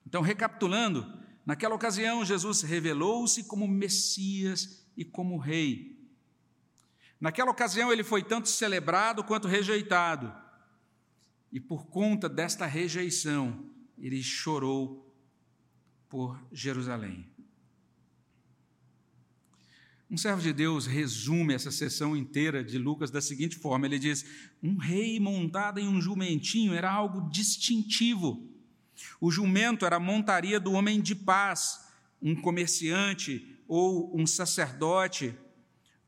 Então, 0.06 0.22
recapitulando, 0.22 1.06
naquela 1.46 1.76
ocasião, 1.76 2.26
Jesus 2.26 2.64
revelou-se 2.64 3.44
como 3.44 3.68
Messias 3.68 4.84
e 4.98 5.06
como 5.06 5.38
Rei. 5.38 5.96
Naquela 7.22 7.52
ocasião, 7.52 7.94
ele 7.94 8.04
foi 8.04 8.24
tanto 8.24 8.50
celebrado 8.50 9.24
quanto 9.24 9.48
rejeitado. 9.48 10.34
E 11.52 11.60
por 11.60 11.86
conta 11.88 12.28
desta 12.28 12.66
rejeição, 12.66 13.70
ele 13.98 14.24
chorou 14.24 15.14
por 16.08 16.44
Jerusalém. 16.52 17.29
Um 20.12 20.18
servo 20.18 20.42
de 20.42 20.52
Deus 20.52 20.88
resume 20.88 21.54
essa 21.54 21.70
sessão 21.70 22.18
inteira 22.18 22.64
de 22.64 22.80
Lucas 22.80 23.12
da 23.12 23.22
seguinte 23.22 23.58
forma: 23.58 23.86
ele 23.86 24.00
diz, 24.00 24.26
um 24.62 24.76
rei 24.76 25.20
montado 25.20 25.80
em 25.80 25.88
um 25.88 26.02
jumentinho 26.02 26.74
era 26.74 26.92
algo 26.92 27.30
distintivo. 27.30 28.44
O 29.22 29.30
jumento 29.30 29.86
era 29.86 29.98
a 29.98 30.00
montaria 30.00 30.60
do 30.60 30.72
homem 30.72 31.00
de 31.00 31.14
paz, 31.14 31.88
um 32.20 32.36
comerciante 32.36 33.56
ou 33.68 34.20
um 34.20 34.26
sacerdote. 34.26 35.36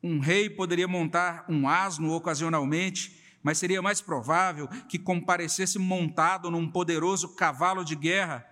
Um 0.02 0.20
rei 0.20 0.50
poderia 0.50 0.88
montar 0.88 1.46
um 1.48 1.70
asno 1.70 2.12
ocasionalmente, 2.12 3.22
mas 3.44 3.60
seria 3.60 3.84
mais 3.84 4.02
provável 4.02 4.68
que 4.90 4.98
comparecesse 4.98 5.78
montado 5.78 6.50
num 6.50 6.68
poderoso 6.68 7.36
cavalo 7.36 7.86
de 7.86 7.96
guerra. 7.96 8.44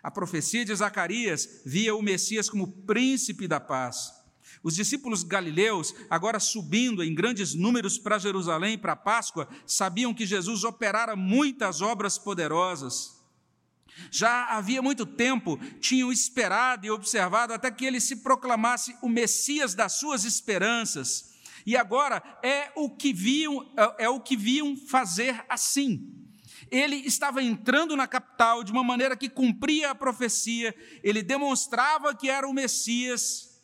A 0.00 0.10
profecia 0.10 0.64
de 0.64 0.72
Zacarias 0.72 1.62
via 1.66 1.96
o 1.96 2.00
Messias 2.00 2.48
como 2.48 2.68
príncipe 2.68 3.48
da 3.48 3.58
paz. 3.58 4.17
Os 4.62 4.74
discípulos 4.74 5.22
galileus, 5.22 5.94
agora 6.10 6.40
subindo 6.40 7.02
em 7.02 7.14
grandes 7.14 7.54
números 7.54 7.98
para 7.98 8.18
Jerusalém 8.18 8.76
para 8.76 8.92
a 8.92 8.96
Páscoa, 8.96 9.48
sabiam 9.66 10.12
que 10.12 10.26
Jesus 10.26 10.64
operara 10.64 11.14
muitas 11.14 11.80
obras 11.80 12.18
poderosas. 12.18 13.18
Já 14.10 14.46
havia 14.56 14.80
muito 14.80 15.04
tempo 15.04 15.58
tinham 15.80 16.12
esperado 16.12 16.86
e 16.86 16.90
observado 16.90 17.52
até 17.52 17.70
que 17.70 17.84
ele 17.84 18.00
se 18.00 18.16
proclamasse 18.16 18.96
o 19.02 19.08
Messias 19.08 19.74
das 19.74 19.94
suas 19.94 20.24
esperanças. 20.24 21.36
E 21.66 21.76
agora 21.76 22.22
é 22.42 22.70
o 22.76 22.88
que 22.90 23.12
viam, 23.12 23.70
é, 23.76 24.04
é 24.04 24.08
o 24.08 24.20
que 24.20 24.36
viam 24.36 24.76
fazer 24.76 25.44
assim. 25.48 26.14
Ele 26.70 26.96
estava 26.96 27.42
entrando 27.42 27.96
na 27.96 28.06
capital 28.06 28.62
de 28.62 28.72
uma 28.72 28.84
maneira 28.84 29.16
que 29.16 29.28
cumpria 29.28 29.90
a 29.90 29.94
profecia, 29.94 30.74
ele 31.02 31.22
demonstrava 31.22 32.14
que 32.14 32.28
era 32.28 32.46
o 32.46 32.52
Messias, 32.52 33.57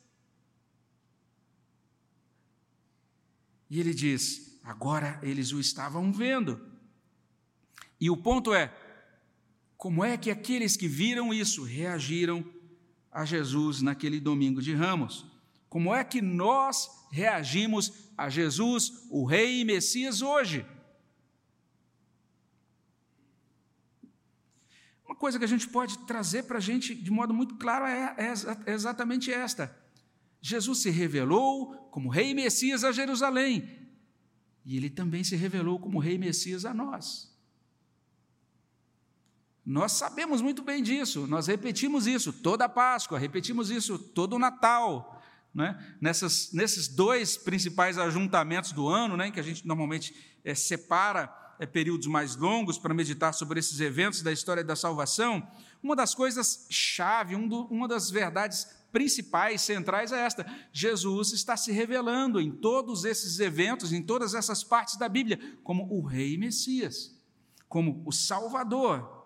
E 3.74 3.80
ele 3.80 3.92
diz: 3.92 4.56
agora 4.62 5.18
eles 5.20 5.50
o 5.50 5.58
estavam 5.58 6.12
vendo. 6.12 6.64
E 8.00 8.08
o 8.08 8.16
ponto 8.16 8.54
é: 8.54 8.72
Como 9.76 10.04
é 10.04 10.16
que 10.16 10.30
aqueles 10.30 10.76
que 10.76 10.86
viram 10.86 11.34
isso 11.34 11.64
reagiram 11.64 12.48
a 13.10 13.24
Jesus 13.24 13.82
naquele 13.82 14.20
domingo 14.20 14.62
de 14.62 14.72
Ramos? 14.72 15.26
Como 15.68 15.92
é 15.92 16.04
que 16.04 16.22
nós 16.22 16.88
reagimos 17.10 18.12
a 18.16 18.28
Jesus, 18.28 19.08
o 19.10 19.24
Rei 19.24 19.62
e 19.62 19.64
Messias, 19.64 20.22
hoje? 20.22 20.64
Uma 25.04 25.16
coisa 25.16 25.36
que 25.36 25.44
a 25.44 25.48
gente 25.48 25.66
pode 25.66 25.98
trazer 26.06 26.44
para 26.44 26.58
a 26.58 26.60
gente 26.60 26.94
de 26.94 27.10
modo 27.10 27.34
muito 27.34 27.56
claro 27.56 27.86
é, 27.86 28.14
é, 28.18 28.70
é 28.70 28.72
exatamente 28.72 29.32
esta: 29.32 29.76
Jesus 30.46 30.82
se 30.82 30.90
revelou 30.90 31.88
como 31.90 32.10
Rei 32.10 32.32
e 32.32 32.34
Messias 32.34 32.84
a 32.84 32.92
Jerusalém, 32.92 33.88
e 34.62 34.76
ele 34.76 34.90
também 34.90 35.24
se 35.24 35.34
revelou 35.36 35.78
como 35.78 35.98
Rei 35.98 36.16
e 36.16 36.18
Messias 36.18 36.66
a 36.66 36.74
nós. 36.74 37.34
Nós 39.64 39.92
sabemos 39.92 40.42
muito 40.42 40.62
bem 40.62 40.82
disso, 40.82 41.26
nós 41.26 41.46
repetimos 41.46 42.06
isso 42.06 42.30
toda 42.30 42.66
a 42.66 42.68
Páscoa, 42.68 43.18
repetimos 43.18 43.70
isso 43.70 43.98
todo 43.98 44.34
o 44.34 44.38
Natal, 44.38 45.22
né? 45.54 45.96
Nessas, 45.98 46.52
nesses 46.52 46.88
dois 46.88 47.38
principais 47.38 47.96
ajuntamentos 47.96 48.72
do 48.72 48.86
ano, 48.86 49.16
né, 49.16 49.30
que 49.30 49.40
a 49.40 49.42
gente 49.42 49.66
normalmente 49.66 50.14
é, 50.44 50.54
separa 50.54 51.34
é, 51.58 51.64
períodos 51.64 52.06
mais 52.06 52.36
longos 52.36 52.76
para 52.76 52.92
meditar 52.92 53.32
sobre 53.32 53.60
esses 53.60 53.80
eventos 53.80 54.20
da 54.20 54.30
história 54.30 54.62
da 54.62 54.76
salvação, 54.76 55.48
uma 55.82 55.96
das 55.96 56.14
coisas 56.14 56.66
chave, 56.68 57.34
um 57.34 57.48
do, 57.48 57.64
uma 57.68 57.88
das 57.88 58.10
verdades 58.10 58.83
principais, 58.94 59.60
centrais 59.60 60.12
é 60.12 60.24
esta: 60.24 60.46
Jesus 60.72 61.32
está 61.32 61.56
se 61.56 61.72
revelando 61.72 62.40
em 62.40 62.52
todos 62.52 63.04
esses 63.04 63.40
eventos, 63.40 63.92
em 63.92 64.00
todas 64.00 64.34
essas 64.34 64.62
partes 64.62 64.96
da 64.96 65.08
Bíblia, 65.08 65.58
como 65.64 65.92
o 65.92 66.00
Rei 66.00 66.38
Messias, 66.38 67.12
como 67.68 68.04
o 68.06 68.12
Salvador, 68.12 69.23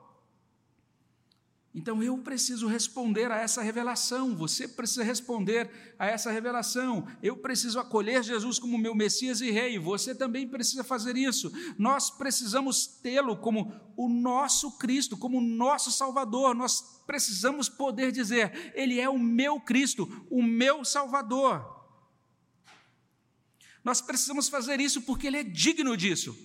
então 1.79 2.03
eu 2.03 2.19
preciso 2.19 2.67
responder 2.67 3.31
a 3.31 3.37
essa 3.37 3.63
revelação, 3.63 4.35
você 4.35 4.67
precisa 4.67 5.05
responder 5.05 5.71
a 5.97 6.07
essa 6.07 6.29
revelação. 6.29 7.07
Eu 7.23 7.37
preciso 7.37 7.79
acolher 7.79 8.25
Jesus 8.25 8.59
como 8.59 8.77
meu 8.77 8.97
Messias 8.97 9.41
e 9.41 9.53
Rei, 9.53 9.79
você 9.79 10.13
também 10.13 10.49
precisa 10.49 10.83
fazer 10.83 11.17
isso. 11.17 11.53
Nós 11.79 12.11
precisamos 12.11 12.85
tê-lo 12.85 13.37
como 13.37 13.73
o 13.97 14.09
nosso 14.09 14.77
Cristo, 14.77 15.17
como 15.17 15.39
o 15.39 15.41
nosso 15.41 15.93
Salvador. 15.93 16.53
Nós 16.53 17.01
precisamos 17.07 17.69
poder 17.69 18.11
dizer: 18.11 18.73
Ele 18.75 18.99
é 18.99 19.09
o 19.09 19.17
meu 19.17 19.61
Cristo, 19.61 20.27
o 20.29 20.43
meu 20.43 20.85
Salvador. 20.85 21.65
Nós 23.85 24.01
precisamos 24.01 24.49
fazer 24.49 24.81
isso 24.81 25.03
porque 25.03 25.29
Ele 25.29 25.37
é 25.37 25.45
digno 25.45 25.97
disso. 25.97 26.37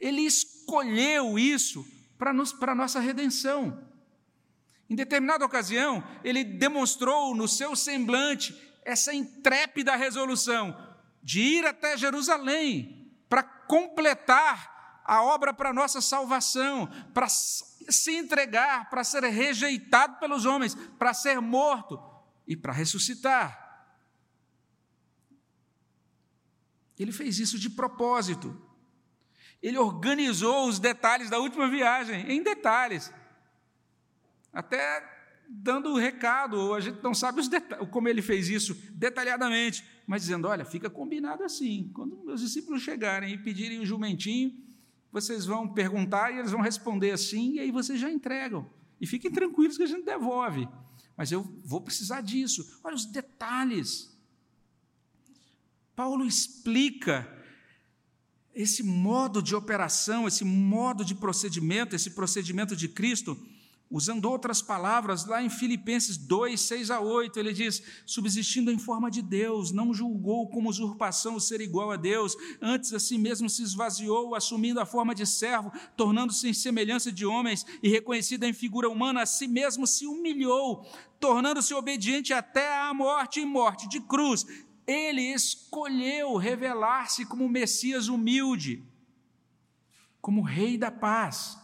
Ele 0.00 0.22
escolheu 0.22 1.38
isso 1.38 1.86
para 2.58 2.72
a 2.72 2.74
nossa 2.74 3.00
redenção. 3.00 3.82
Em 4.88 4.94
determinada 4.94 5.44
ocasião, 5.44 6.04
ele 6.22 6.44
demonstrou 6.44 7.34
no 7.34 7.48
seu 7.48 7.74
semblante 7.74 8.54
essa 8.84 9.14
intrépida 9.14 9.96
resolução 9.96 10.76
de 11.22 11.40
ir 11.40 11.66
até 11.66 11.96
Jerusalém 11.96 13.10
para 13.28 13.42
completar 13.42 15.02
a 15.04 15.22
obra 15.22 15.52
para 15.52 15.72
nossa 15.72 16.00
salvação, 16.00 16.86
para 17.14 17.28
se 17.28 18.14
entregar, 18.16 18.90
para 18.90 19.02
ser 19.02 19.24
rejeitado 19.24 20.18
pelos 20.18 20.44
homens, 20.44 20.74
para 20.98 21.14
ser 21.14 21.40
morto 21.40 22.00
e 22.46 22.56
para 22.56 22.72
ressuscitar. 22.72 23.58
Ele 26.98 27.12
fez 27.12 27.38
isso 27.38 27.58
de 27.58 27.70
propósito. 27.70 28.60
Ele 29.62 29.78
organizou 29.78 30.68
os 30.68 30.78
detalhes 30.78 31.30
da 31.30 31.38
última 31.38 31.68
viagem, 31.68 32.30
em 32.30 32.42
detalhes. 32.42 33.12
Até 34.52 35.08
dando 35.48 35.90
o 35.90 35.98
recado, 35.98 36.74
a 36.74 36.80
gente 36.80 37.02
não 37.02 37.14
sabe 37.14 37.42
como 37.90 38.08
ele 38.08 38.22
fez 38.22 38.48
isso 38.48 38.74
detalhadamente, 38.92 39.84
mas 40.06 40.22
dizendo: 40.22 40.48
olha, 40.48 40.64
fica 40.64 40.90
combinado 40.90 41.44
assim. 41.44 41.90
Quando 41.94 42.24
meus 42.24 42.40
discípulos 42.40 42.82
chegarem 42.82 43.34
e 43.34 43.38
pedirem 43.38 43.78
o 43.78 43.82
um 43.82 43.86
jumentinho, 43.86 44.52
vocês 45.12 45.44
vão 45.44 45.68
perguntar 45.68 46.32
e 46.32 46.38
eles 46.38 46.50
vão 46.50 46.60
responder 46.60 47.10
assim, 47.10 47.54
e 47.54 47.60
aí 47.60 47.70
vocês 47.70 48.00
já 48.00 48.10
entregam. 48.10 48.68
E 49.00 49.06
fiquem 49.06 49.30
tranquilos 49.30 49.76
que 49.76 49.82
a 49.82 49.86
gente 49.86 50.04
devolve. 50.04 50.68
Mas 51.16 51.30
eu 51.30 51.42
vou 51.64 51.80
precisar 51.80 52.22
disso. 52.22 52.80
Olha 52.82 52.94
os 52.94 53.04
detalhes. 53.04 54.16
Paulo 55.94 56.24
explica 56.24 57.28
esse 58.54 58.82
modo 58.82 59.42
de 59.42 59.54
operação, 59.54 60.28
esse 60.28 60.44
modo 60.44 61.04
de 61.04 61.14
procedimento, 61.14 61.96
esse 61.96 62.10
procedimento 62.10 62.76
de 62.76 62.88
Cristo, 62.88 63.36
usando 63.92 64.24
outras 64.24 64.62
palavras, 64.62 65.26
lá 65.26 65.42
em 65.42 65.50
Filipenses 65.50 66.16
2, 66.16 66.58
6 66.58 66.90
a 66.90 67.00
8, 67.00 67.38
ele 67.38 67.52
diz: 67.52 67.82
subsistindo 68.06 68.72
em 68.72 68.78
forma 68.78 69.10
de 69.10 69.20
Deus, 69.20 69.70
não 69.70 69.92
julgou 69.92 70.48
como 70.48 70.70
usurpação 70.70 71.34
o 71.34 71.40
ser 71.40 71.60
igual 71.60 71.90
a 71.90 71.96
Deus, 71.96 72.34
antes 72.60 72.92
a 72.94 72.98
si 72.98 73.18
mesmo 73.18 73.50
se 73.50 73.62
esvaziou, 73.62 74.34
assumindo 74.34 74.80
a 74.80 74.86
forma 74.86 75.14
de 75.14 75.26
servo, 75.26 75.70
tornando-se 75.94 76.48
em 76.48 76.54
semelhança 76.54 77.12
de 77.12 77.26
homens 77.26 77.66
e 77.82 77.88
reconhecido 77.90 78.44
em 78.44 78.52
figura 78.54 78.88
humana, 78.88 79.22
a 79.22 79.26
si 79.26 79.46
mesmo 79.46 79.86
se 79.86 80.06
humilhou, 80.06 80.86
tornando-se 81.20 81.74
obediente 81.74 82.32
até 82.32 82.80
à 82.80 82.94
morte 82.94 83.40
e 83.40 83.46
morte 83.46 83.88
de 83.88 84.00
cruz 84.00 84.46
ele 84.86 85.22
escolheu 85.32 86.36
revelar-se 86.36 87.24
como 87.24 87.48
Messias 87.48 88.08
humilde, 88.08 88.84
como 90.20 90.42
Rei 90.42 90.76
da 90.76 90.90
paz. 90.90 91.58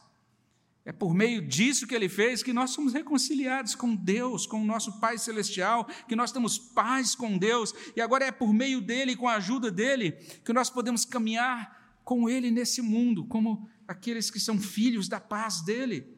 É 0.84 0.92
por 0.92 1.12
meio 1.12 1.46
disso 1.46 1.86
que 1.86 1.94
ele 1.94 2.08
fez 2.08 2.42
que 2.42 2.52
nós 2.52 2.70
somos 2.70 2.94
reconciliados 2.94 3.74
com 3.74 3.94
Deus, 3.94 4.46
com 4.46 4.62
o 4.62 4.64
nosso 4.64 4.98
Pai 5.00 5.18
Celestial, 5.18 5.84
que 6.08 6.16
nós 6.16 6.32
temos 6.32 6.58
paz 6.58 7.14
com 7.14 7.36
Deus, 7.36 7.74
e 7.94 8.00
agora 8.00 8.24
é 8.24 8.32
por 8.32 8.54
meio 8.54 8.80
dele, 8.80 9.14
com 9.14 9.28
a 9.28 9.34
ajuda 9.34 9.70
dele, 9.70 10.12
que 10.44 10.52
nós 10.52 10.70
podemos 10.70 11.04
caminhar 11.04 12.00
com 12.04 12.26
ele 12.26 12.50
nesse 12.50 12.80
mundo, 12.80 13.26
como 13.26 13.68
aqueles 13.86 14.30
que 14.30 14.40
são 14.40 14.58
filhos 14.58 15.08
da 15.08 15.20
paz 15.20 15.60
dele. 15.60 16.16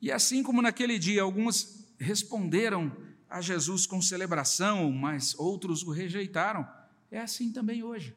E 0.00 0.12
assim 0.12 0.42
como 0.42 0.62
naquele 0.62 1.00
dia 1.00 1.22
alguns 1.22 1.77
responderam 1.98 2.96
a 3.28 3.40
Jesus 3.40 3.86
com 3.86 4.00
celebração, 4.00 4.90
mas 4.90 5.34
outros 5.34 5.82
o 5.82 5.90
rejeitaram. 5.90 6.66
É 7.10 7.20
assim 7.20 7.52
também 7.52 7.82
hoje. 7.82 8.16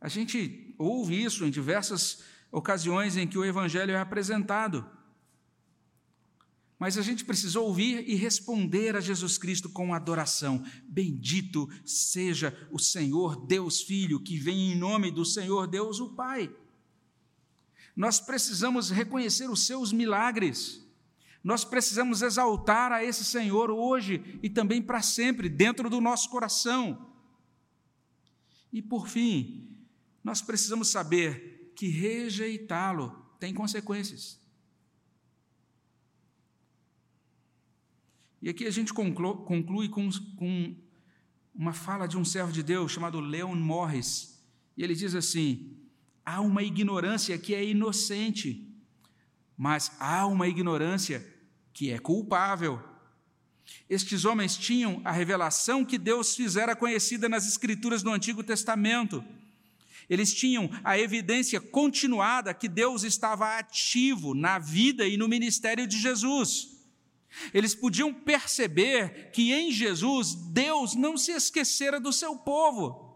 A 0.00 0.08
gente 0.08 0.74
ouve 0.78 1.22
isso 1.22 1.44
em 1.44 1.50
diversas 1.50 2.22
ocasiões 2.50 3.16
em 3.16 3.26
que 3.26 3.38
o 3.38 3.44
Evangelho 3.44 3.92
é 3.92 3.98
apresentado. 3.98 4.88
Mas 6.78 6.96
a 6.96 7.02
gente 7.02 7.26
precisa 7.26 7.60
ouvir 7.60 8.08
e 8.08 8.14
responder 8.14 8.96
a 8.96 9.00
Jesus 9.00 9.36
Cristo 9.36 9.68
com 9.68 9.92
adoração. 9.92 10.64
Bendito 10.84 11.68
seja 11.84 12.56
o 12.70 12.78
Senhor 12.78 13.46
Deus 13.46 13.82
Filho, 13.82 14.18
que 14.18 14.38
vem 14.38 14.72
em 14.72 14.76
nome 14.76 15.10
do 15.10 15.24
Senhor 15.24 15.66
Deus 15.66 16.00
o 16.00 16.14
Pai. 16.14 16.50
Nós 17.94 18.18
precisamos 18.18 18.88
reconhecer 18.88 19.50
os 19.50 19.66
seus 19.66 19.92
milagres. 19.92 20.82
Nós 21.42 21.64
precisamos 21.64 22.20
exaltar 22.20 22.92
a 22.92 23.02
esse 23.02 23.24
Senhor 23.24 23.70
hoje 23.70 24.38
e 24.42 24.50
também 24.50 24.82
para 24.82 25.00
sempre, 25.00 25.48
dentro 25.48 25.88
do 25.88 26.00
nosso 26.00 26.28
coração. 26.28 27.10
E 28.72 28.82
por 28.82 29.08
fim, 29.08 29.76
nós 30.22 30.42
precisamos 30.42 30.88
saber 30.88 31.72
que 31.74 31.88
rejeitá-lo 31.88 33.24
tem 33.38 33.54
consequências. 33.54 34.38
E 38.42 38.48
aqui 38.48 38.66
a 38.66 38.70
gente 38.70 38.92
conclui 38.92 39.88
com, 39.88 40.08
com 40.36 40.76
uma 41.54 41.72
fala 41.72 42.06
de 42.06 42.16
um 42.16 42.24
servo 42.24 42.52
de 42.52 42.62
Deus 42.62 42.92
chamado 42.92 43.20
Leon 43.20 43.54
Morris. 43.54 44.42
E 44.76 44.82
ele 44.82 44.94
diz 44.94 45.14
assim: 45.14 45.76
há 46.24 46.40
uma 46.40 46.62
ignorância 46.62 47.36
que 47.38 47.54
é 47.54 47.64
inocente 47.64 48.69
mas 49.60 49.92
há 50.00 50.26
uma 50.26 50.48
ignorância 50.48 51.22
que 51.74 51.90
é 51.90 51.98
culpável. 51.98 52.82
Estes 53.90 54.24
homens 54.24 54.56
tinham 54.56 55.02
a 55.04 55.12
revelação 55.12 55.84
que 55.84 55.98
Deus 55.98 56.34
fizera 56.34 56.74
conhecida 56.74 57.28
nas 57.28 57.46
Escrituras 57.46 58.02
do 58.02 58.08
Antigo 58.08 58.42
Testamento. 58.42 59.22
Eles 60.08 60.32
tinham 60.32 60.70
a 60.82 60.98
evidência 60.98 61.60
continuada 61.60 62.54
que 62.54 62.70
Deus 62.70 63.02
estava 63.02 63.58
ativo 63.58 64.32
na 64.32 64.58
vida 64.58 65.06
e 65.06 65.18
no 65.18 65.28
ministério 65.28 65.86
de 65.86 65.98
Jesus. 65.98 66.78
Eles 67.52 67.74
podiam 67.74 68.14
perceber 68.14 69.30
que 69.30 69.52
em 69.52 69.70
Jesus 69.70 70.34
Deus 70.34 70.94
não 70.94 71.18
se 71.18 71.32
esquecera 71.32 72.00
do 72.00 72.14
seu 72.14 72.34
povo. 72.34 73.09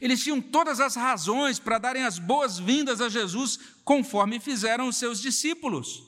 Eles 0.00 0.22
tinham 0.22 0.40
todas 0.40 0.80
as 0.80 0.94
razões 0.94 1.58
para 1.58 1.78
darem 1.78 2.04
as 2.04 2.18
boas-vindas 2.18 3.00
a 3.00 3.08
Jesus, 3.08 3.58
conforme 3.84 4.40
fizeram 4.40 4.88
os 4.88 4.96
seus 4.96 5.20
discípulos. 5.20 6.02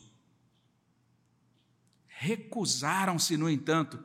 Recusaram-se, 2.07 3.37
no 3.37 3.49
entanto, 3.51 4.03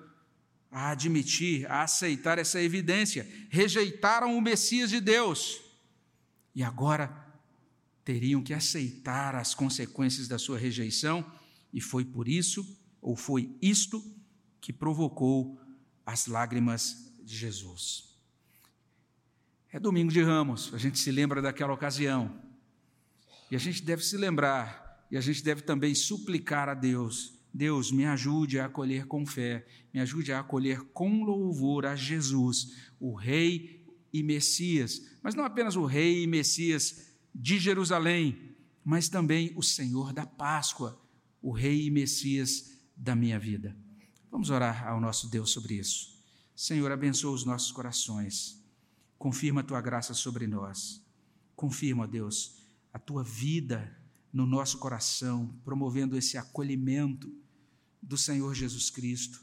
a 0.69 0.91
admitir, 0.91 1.69
a 1.69 1.83
aceitar 1.83 2.37
essa 2.37 2.61
evidência, 2.61 3.29
rejeitaram 3.49 4.37
o 4.37 4.41
Messias 4.41 4.89
de 4.89 4.99
Deus. 4.99 5.59
e 6.53 6.63
agora 6.63 7.09
teriam 8.03 8.43
que 8.43 8.53
aceitar 8.53 9.35
as 9.35 9.53
consequências 9.53 10.27
da 10.27 10.37
sua 10.37 10.57
rejeição, 10.57 11.25
e 11.71 11.79
foi 11.79 12.03
por 12.03 12.27
isso, 12.27 12.77
ou 13.01 13.15
foi 13.15 13.55
isto, 13.61 14.03
que 14.59 14.73
provocou 14.73 15.59
as 16.05 16.27
lágrimas 16.27 17.13
de 17.23 17.37
Jesus. 17.37 18.10
É 19.73 19.79
domingo 19.79 20.11
de 20.11 20.21
ramos, 20.21 20.69
a 20.73 20.77
gente 20.77 20.99
se 20.99 21.09
lembra 21.11 21.41
daquela 21.41 21.71
ocasião. 21.71 22.37
E 23.49 23.55
a 23.55 23.59
gente 23.59 23.81
deve 23.81 24.03
se 24.03 24.17
lembrar, 24.17 25.07
e 25.09 25.15
a 25.15 25.21
gente 25.21 25.41
deve 25.41 25.61
também 25.61 25.95
suplicar 25.95 26.67
a 26.67 26.73
Deus: 26.73 27.39
Deus, 27.53 27.89
me 27.89 28.05
ajude 28.05 28.59
a 28.59 28.65
acolher 28.65 29.05
com 29.07 29.25
fé, 29.25 29.65
me 29.93 30.01
ajude 30.01 30.33
a 30.33 30.41
acolher 30.41 30.81
com 30.93 31.23
louvor 31.23 31.85
a 31.85 31.95
Jesus, 31.95 32.75
o 32.99 33.15
Rei 33.15 33.85
e 34.11 34.21
Messias. 34.21 35.09
Mas 35.23 35.35
não 35.35 35.45
apenas 35.45 35.77
o 35.77 35.85
Rei 35.85 36.23
e 36.23 36.27
Messias 36.27 37.13
de 37.33 37.57
Jerusalém, 37.57 38.55
mas 38.83 39.07
também 39.07 39.53
o 39.55 39.63
Senhor 39.63 40.11
da 40.11 40.25
Páscoa, 40.25 41.01
o 41.41 41.51
Rei 41.51 41.85
e 41.85 41.91
Messias 41.91 42.77
da 42.95 43.15
minha 43.15 43.39
vida. 43.39 43.73
Vamos 44.29 44.49
orar 44.49 44.85
ao 44.85 44.99
nosso 44.99 45.29
Deus 45.29 45.51
sobre 45.51 45.75
isso. 45.75 46.21
Senhor, 46.53 46.91
abençoa 46.91 47.31
os 47.31 47.45
nossos 47.45 47.71
corações. 47.71 48.60
Confirma 49.21 49.61
a 49.61 49.63
tua 49.63 49.79
graça 49.79 50.15
sobre 50.15 50.47
nós. 50.47 50.99
Confirma, 51.55 52.07
Deus, 52.07 52.55
a 52.91 52.97
tua 52.97 53.23
vida 53.23 53.95
no 54.33 54.47
nosso 54.47 54.79
coração, 54.79 55.53
promovendo 55.63 56.17
esse 56.17 56.39
acolhimento 56.39 57.31
do 58.01 58.17
Senhor 58.17 58.55
Jesus 58.55 58.89
Cristo. 58.89 59.39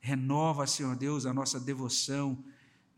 Renova, 0.00 0.66
Senhor 0.66 0.96
Deus, 0.96 1.24
a 1.24 1.32
nossa 1.32 1.60
devoção, 1.60 2.44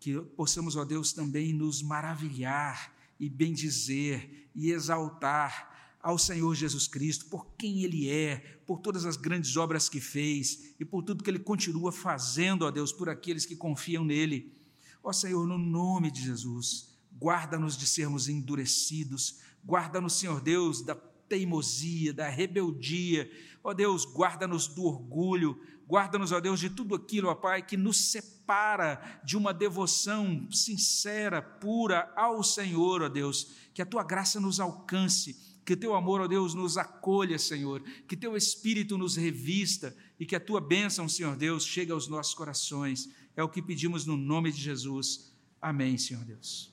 que 0.00 0.18
possamos, 0.18 0.76
ó 0.76 0.84
Deus, 0.86 1.12
também 1.12 1.52
nos 1.52 1.82
maravilhar 1.82 2.94
e 3.20 3.28
bendizer 3.28 4.48
e 4.54 4.70
exaltar 4.70 5.98
ao 6.02 6.16
Senhor 6.16 6.54
Jesus 6.54 6.88
Cristo 6.88 7.26
por 7.26 7.54
quem 7.58 7.82
Ele 7.82 8.08
é, 8.08 8.38
por 8.66 8.78
todas 8.78 9.04
as 9.04 9.18
grandes 9.18 9.58
obras 9.58 9.90
que 9.90 10.00
fez 10.00 10.74
e 10.80 10.86
por 10.86 11.02
tudo 11.02 11.22
que 11.22 11.28
Ele 11.28 11.38
continua 11.38 11.92
fazendo, 11.92 12.62
ó 12.64 12.70
Deus, 12.70 12.94
por 12.94 13.10
aqueles 13.10 13.44
que 13.44 13.56
confiam 13.56 14.02
nele. 14.06 14.63
Ó 15.04 15.12
Senhor, 15.12 15.46
no 15.46 15.58
nome 15.58 16.10
de 16.10 16.22
Jesus, 16.22 16.88
guarda-nos 17.20 17.76
de 17.76 17.86
sermos 17.86 18.26
endurecidos, 18.26 19.40
guarda-nos, 19.62 20.14
Senhor 20.14 20.40
Deus, 20.40 20.82
da 20.82 20.94
teimosia, 21.28 22.12
da 22.14 22.28
rebeldia. 22.30 23.30
Ó 23.62 23.74
Deus, 23.74 24.06
guarda-nos 24.06 24.66
do 24.66 24.84
orgulho, 24.84 25.60
guarda-nos, 25.86 26.32
ó 26.32 26.40
Deus, 26.40 26.58
de 26.58 26.70
tudo 26.70 26.94
aquilo, 26.94 27.28
ó 27.28 27.34
Pai, 27.34 27.62
que 27.62 27.76
nos 27.76 28.12
separa 28.12 29.20
de 29.22 29.36
uma 29.36 29.52
devoção 29.52 30.50
sincera, 30.50 31.42
pura 31.42 32.10
ao 32.16 32.42
Senhor, 32.42 33.02
ó 33.02 33.08
Deus. 33.08 33.52
Que 33.74 33.82
a 33.82 33.86
tua 33.86 34.04
graça 34.04 34.40
nos 34.40 34.58
alcance, 34.58 35.36
que 35.66 35.76
teu 35.76 35.94
amor, 35.94 36.22
ó 36.22 36.26
Deus, 36.26 36.54
nos 36.54 36.78
acolha, 36.78 37.38
Senhor, 37.38 37.82
que 38.08 38.16
teu 38.16 38.36
espírito 38.36 38.96
nos 38.96 39.16
revista 39.16 39.94
e 40.18 40.24
que 40.24 40.36
a 40.36 40.40
tua 40.40 40.60
bênção, 40.60 41.08
Senhor 41.08 41.36
Deus, 41.36 41.66
chegue 41.66 41.92
aos 41.92 42.08
nossos 42.08 42.34
corações. 42.34 43.08
É 43.36 43.42
o 43.42 43.48
que 43.48 43.60
pedimos 43.60 44.06
no 44.06 44.16
nome 44.16 44.52
de 44.52 44.60
Jesus. 44.60 45.34
Amém, 45.60 45.98
Senhor 45.98 46.24
Deus. 46.24 46.72